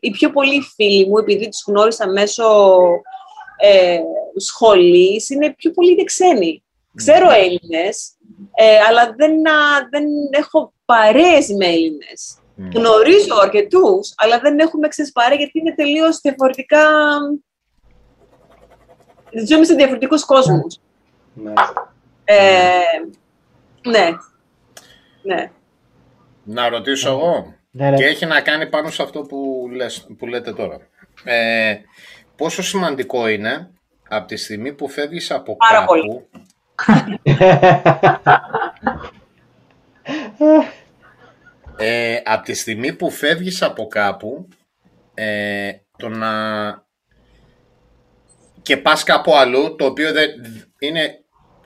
[0.00, 2.44] οι πιο πολλοί φίλοι μου, επειδή τους γνώρισα μέσω
[3.56, 4.00] ε,
[4.36, 6.64] σχολής, είναι πιο πολλοί και ξένοι.
[6.94, 8.16] Ξέρω Έλληνες,
[8.54, 9.32] ε, αλλά δεν,
[9.90, 12.36] δεν έχω παρέες με Έλληνες.
[12.58, 12.70] Mm.
[12.74, 16.84] Γνωρίζω αρκετούς, αλλά δεν έχουμε ξεσπάρει γιατί είναι τελείως διαφορετικά.
[19.48, 20.78] Ζούμε σε διαφορετικούς κόσμους.
[21.34, 21.52] Ναι.
[22.24, 22.80] Ε,
[23.88, 24.08] ναι.
[25.22, 25.50] Ναι.
[26.44, 27.54] Να ρωτήσω εγώ.
[27.70, 27.96] Ναι, ναι.
[27.96, 30.78] Και έχει να κάνει πάνω σε αυτό που, λες, που λέτε τώρα.
[31.24, 31.76] Ε,
[32.36, 33.70] πόσο σημαντικό είναι
[34.08, 35.86] από τη στιγμή που φεύγεις από Πάρα κάπου...
[35.86, 36.26] πολύ.
[41.76, 44.48] ε, από τη στιγμή που φεύγεις από κάπου,
[45.14, 46.30] ε, το να...
[48.62, 50.30] και πας κάπου αλλού, το οποίο δεν
[50.78, 51.21] είναι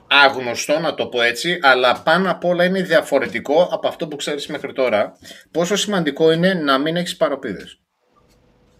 [0.07, 4.47] άγνωστο, να το πω έτσι, αλλά πάνω απ' όλα είναι διαφορετικό από αυτό που ξέρεις
[4.47, 5.17] μέχρι τώρα.
[5.51, 7.79] Πόσο σημαντικό είναι να μην έχεις παροπίδες.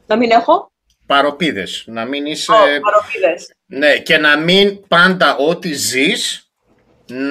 [0.05, 0.71] Να μην έχω.
[1.05, 2.51] Παροπίδες, να μην είσαι...
[2.51, 3.53] Oh, παροπίδες.
[3.65, 6.51] Ναι, και να μην πάντα ό,τι ζεις,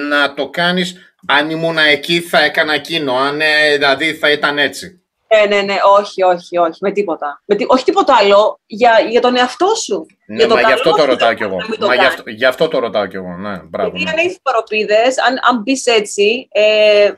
[0.09, 4.96] να το κάνεις αν ήμουν εκεί θα έκανα εκείνο, αν ε, δηλαδή θα ήταν έτσι.
[5.35, 7.41] Ναι, ναι, ναι, όχι, όχι, όχι, με τίποτα.
[7.45, 10.05] Με, τι- όχι τίποτα άλλο, για, για τον εαυτό σου.
[10.27, 11.55] Ναι, για το μα γι' καλό αυτό το σου, ρωτάω να κι εγώ.
[11.69, 12.15] μην το Μα γι' κάνεις.
[12.17, 13.37] αυτό, γι' αυτό το ρωτάω κι εγώ.
[13.37, 13.89] Ναι, μπράβο.
[13.89, 14.09] Γιατί ναι.
[14.09, 17.11] αν έχεις παροπίδες, αν, αν μπεις έτσι, ε,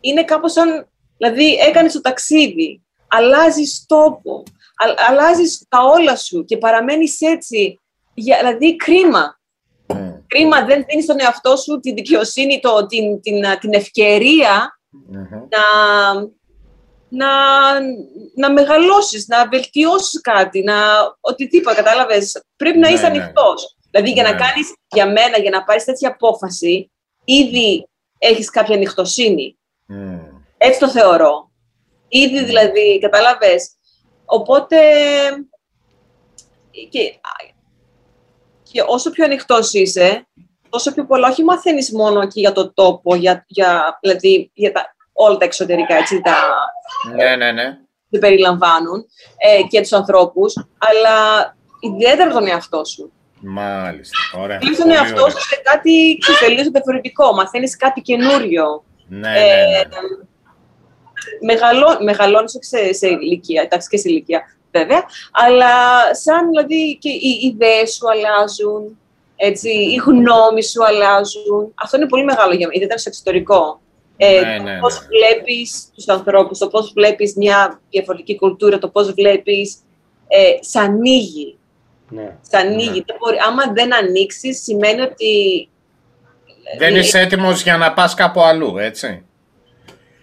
[0.00, 4.42] είναι κάπως σαν, δηλαδή έκανες το ταξίδι, αλλάζεις τόπο,
[4.76, 7.80] α, αλλάζεις τα όλα σου και παραμένεις έτσι,
[8.14, 9.38] για, δηλαδή κρίμα.
[9.88, 15.28] Μμ, Κρίμα, δεν δίνεις στον εαυτό σου τη δικαιοσύνη, το, την, την, την ευκαιρία μμμ.
[15.30, 15.60] να,
[17.08, 17.26] να,
[18.34, 20.74] να μεγαλώσεις, να βελτιώσεις κάτι, να
[21.20, 22.42] οτιδήποτε, κατάλαβες.
[22.56, 23.18] Πρέπει να Ναι, είσαι ναι.
[23.18, 23.76] ανοιχτός.
[23.90, 24.36] Δηλαδή, για να Ναι.
[24.38, 26.90] κάνεις, για μένα, για να πάρεις τέτοια απόφαση,
[27.24, 27.88] ήδη
[28.18, 29.58] έχεις κάποια ανοιχτοσύνη.
[29.86, 30.18] Μμ.
[30.58, 31.50] Έτσι το θεωρώ.
[32.08, 33.70] Ήδη δηλαδή, κατάλαβες.
[34.24, 34.76] Οπότε,
[36.90, 37.18] και,
[38.62, 40.28] και όσο πιο ανοιχτός είσαι,
[40.68, 44.94] τόσο πιο πολλά, όχι μαθαίνεις μόνο εκεί για το τόπο, για, για, δηλαδή για τα,
[45.12, 46.34] όλα τα εξωτερικά, έτσι, τα,
[47.14, 47.78] Ναι, ναι, ναι.
[48.10, 49.04] που περιλαμβάνουν
[49.36, 51.16] ε, και τους ανθρώπους, αλλά
[51.80, 53.12] ιδιαίτερα τον εαυτό σου.
[53.40, 54.18] Μάλιστα.
[54.38, 54.58] Ωραία.
[54.58, 55.36] Κλείς τον Πολύ εαυτό ωραία.
[55.36, 58.84] σου σε κάτι τελείως διαφορετικό, μαθαίνεις κάτι καινούριο.
[59.08, 59.98] Ναι, ναι, ναι.
[61.40, 64.42] μεγαλώ, μεγαλώνεις όχι σε, σε ηλικία, εντάξει και σε ηλικία
[64.72, 65.74] βέβαια, αλλά
[66.14, 68.98] σαν δηλαδή και οι ιδέες σου αλλάζουν,
[69.36, 71.72] έτσι, οι γνώμοι σου αλλάζουν.
[71.74, 73.80] Αυτό είναι πολύ μεγάλο για μένα, ιδιαίτερα στο εξωτερικό.
[74.16, 75.06] Ε, Ναι, το ναι, πώς ναι.
[75.06, 79.76] βλέπεις τους ανθρώπους, το πώς βλέπεις μια διαφορετική κουλτούρα, το πώς βλέπεις,
[80.28, 81.58] ε, σ' ανοίγει.
[82.08, 82.36] Ναι.
[82.50, 82.86] Σ' ανοίγει.
[82.88, 82.92] Ναι.
[83.06, 85.68] Δεν μπορεί, άμα δεν ανοίξεις, σημαίνει ότι
[86.78, 89.24] Δεν ε, είσαι έτοιμος για να πας κάπου αλλού, έτσι.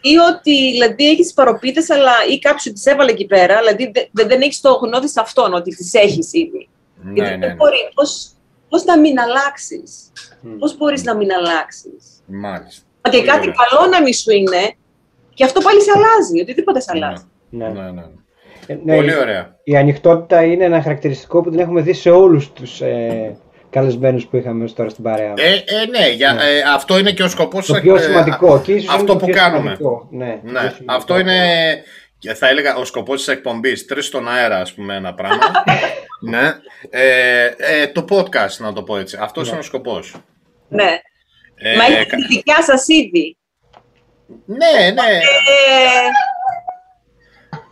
[0.02, 4.26] ή ότι δηλαδή έχεις παροπίδε, αλλά ή κάποιος τις έβαλε εκεί πέρα, δηλαδή δε- δε-
[4.26, 6.70] δεν έχεις το γνώδι σε αυτόν ότι τις έχεις ήδη.
[7.04, 7.56] Ναι, Γιατί ναι, δεν ναι.
[7.56, 8.32] μπορεί, πώς,
[8.70, 10.12] πώς να μην αλλάξεις.
[10.42, 10.58] Μμ.
[10.58, 12.04] Πώς μπορείς να μην αλλάξεις.
[12.26, 12.84] Μάλιστα.
[13.06, 13.54] Μα και Πολύ κάτι ωραία.
[13.70, 14.74] καλό να μην σου είναι,
[15.34, 17.24] και αυτό πάλι σε αλλάζει, οτιδήποτε σε αλλάζει.
[17.50, 17.68] Ναι.
[17.68, 18.04] Ναι, ναι.
[18.68, 19.56] Ε, ναι, Πολύ η- ωραία.
[19.64, 23.38] Η ανοιχτότητα είναι ένα χαρακτηριστικό που την έχουμε δει σε όλους τους ε,
[23.70, 25.30] καλεσμένους που είχαμε ως τώρα στην παρέα.
[25.30, 25.42] μας.
[25.42, 26.44] Ε, ε, ναι, για, Ναι.
[26.44, 27.66] ε, αυτό είναι και ο σκοπός.
[27.66, 28.62] το ε, πιο ε, σημαντικό.
[28.62, 29.60] και ίσως είναι αυτό το που πιο κάνουμε.
[29.62, 30.08] σημαντικό.
[30.12, 30.94] Ναι, το πιο Ναι, σημαντικό.
[30.94, 31.38] αυτό είναι,
[32.20, 33.86] και θα έλεγα, ο σκοπός της εκπομπής.
[33.86, 35.38] Τρεις στον αέρα, ας πούμε, ένα πράγμα.
[36.32, 36.54] ναι.
[36.90, 39.18] Ε, ε, το podcast, να το πω έτσι.
[39.22, 39.50] Αυτός Ναι.
[39.50, 40.16] είναι ο σκοπός.
[40.70, 40.92] Ναι.
[41.64, 43.38] Ε, Μα έχετε κα- τη δικιά σας ήδη.
[44.46, 45.02] ναι, ναι.
[45.12, 45.22] Ε,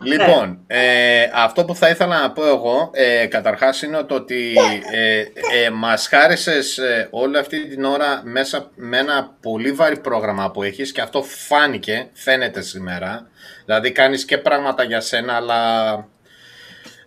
[0.04, 4.54] Λοιπόν, ε, αυτό που θα ήθελα να πω εγώ, ε, καταρχάς είναι το ότι
[4.92, 5.18] ε,
[5.64, 10.62] ε, μας χάρισες ε, όλη αυτή την ώρα μέσα με ένα πολύ βαρύ πρόγραμμα που
[10.62, 13.26] έχεις και αυτό φάνηκε, φαίνεται σήμερα.
[13.64, 15.92] Δηλαδή κάνεις και πράγματα για σένα, αλλά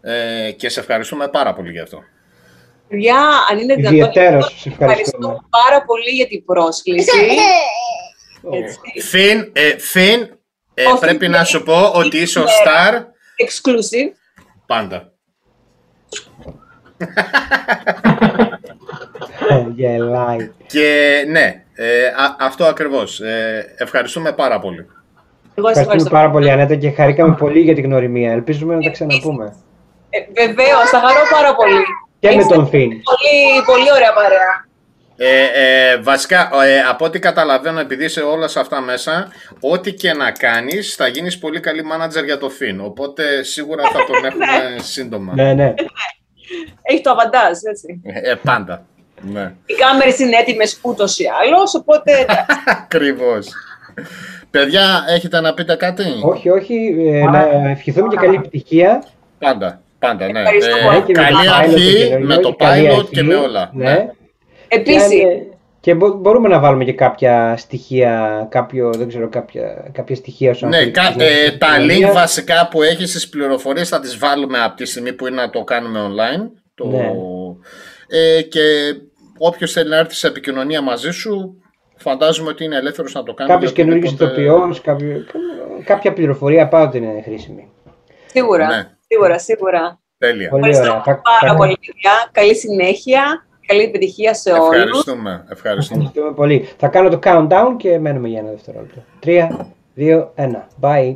[0.01, 2.03] ε, και σε ευχαριστούμε πάρα πολύ γι' αυτό.
[2.87, 3.15] Παιδιά,
[3.51, 4.91] αν είναι δυνατόν, Ιδιαιτέρως σε ευχαριστούμε.
[4.91, 7.19] ευχαριστώ πάρα πολύ για την πρόσκληση.
[8.51, 8.79] Έτσι.
[9.07, 10.29] Φιν, ε, Φιν
[10.73, 12.93] ε, Όχι, πρέπει είναι- να σου πω ότι είσαι ο είναι- star
[13.45, 14.11] Exclusive.
[14.65, 15.09] πάντα.
[19.49, 20.51] Ε, Γελάει.
[20.67, 23.19] Και ναι, ε, α- αυτό ακριβώς.
[23.19, 24.85] Ε, ευχαριστούμε πάρα πολύ.
[25.55, 26.09] Εγώ σας Ευχαριστούμε ευχαριστώ.
[26.09, 28.31] πάρα πολύ Ανέτα και χαρήκαμε πολύ για την γνωριμία.
[28.31, 29.55] Ελπίζουμε να τα ξαναπούμε.
[30.09, 31.83] Ε, Βεβαίω, θα χαρώ πάρα πολύ.
[32.29, 32.89] Και με Είστε τον Φιν.
[32.89, 34.65] Πολύ, πολύ ωραία παρέα.
[35.17, 35.43] Ε,
[35.91, 39.27] ε, βασικά, ε, από ό,τι καταλαβαίνω, επειδή είσαι όλα σε αυτά μέσα,
[39.59, 42.81] ό,τι και να κάνεις, θα γίνεις πολύ καλή μάνατζερ για το Φιν.
[42.81, 45.33] Οπότε σίγουρα θα τον έχουμε σύντομα.
[45.35, 45.73] Ναι, ναι.
[46.81, 48.01] Έχει το αβαντάζ, έτσι.
[48.03, 48.85] Ε, πάντα.
[49.21, 52.45] Ναι, Οι κάμερες είναι έτοιμες ούτως ή άλλως, οπότε εντάξει.
[52.83, 53.47] ακριβώς.
[54.51, 56.95] Παιδιά, έχετε να πείτε κάτι; Όχι, όχι.
[57.13, 59.03] ε, να ευχηθούμε και καλή επιτυχία.
[59.39, 60.39] Πάντα, πάντα, ναι.
[60.39, 61.01] Ευχαριστώ Ε, πολύ.
[61.01, 63.09] Και με το καλή pilot αρχή και με το καλή pilot αρχή.
[63.11, 63.69] και με όλα.
[63.73, 63.83] Ναι.
[63.83, 64.07] Ναι.
[64.67, 65.41] Και, Επίσης, αν, ε,
[65.79, 70.65] και μπο- μπορούμε να βάλουμε και κάποια στοιχεία, κάποιο, δεν ξέρω, κάποια, κάποια στοιχεία σου.
[70.65, 71.25] αν Ναι, θέλεις, κα- στην ε,
[71.57, 72.09] τα επικοινωνία.
[72.09, 75.49] link βασικά που έχεις στις πληροφορίες θα τις βάλουμε από τη στιγμή που είναι να
[75.49, 76.49] το κάνουμε online.
[76.75, 76.85] Το...
[76.87, 77.11] Ναι.
[78.07, 78.61] Ε, και
[79.37, 81.55] όποιος θέλει να έρθει σε επικοινωνία μαζί σου,
[81.97, 83.49] φαντάζομαι ότι είναι ελεύθερος να το κάνει.
[83.49, 85.25] Κάποιος για καινούργιος οτιδήποτε- ηθοποιός, κάποιο,
[85.85, 87.69] κάποια πληροφορία πάντοτε είναι χρήσιμη.
[88.25, 88.89] σίγουρα, Ναι.
[89.07, 89.99] Σίγουρα, σίγουρα.
[90.17, 90.49] Τέλεια.
[90.49, 91.03] Πολύ Ευχαριστώ ωραία.
[91.03, 92.11] Θα- πάρα θα- πολύ, παιδιά.
[92.31, 94.63] Καλή συνέχεια, καλή επιτυχία σε όλους.
[94.75, 95.45] Ευχαριστούμε.
[95.49, 95.99] Ευχαριστούμε.
[96.03, 96.69] Ευχαριστούμε πολύ.
[96.77, 99.03] Θα κάνω το countdown και μένουμε για ένα δευτερόλεπτο.
[99.19, 99.49] 3,
[99.95, 100.67] 2, 1.
[100.81, 101.15] Bye.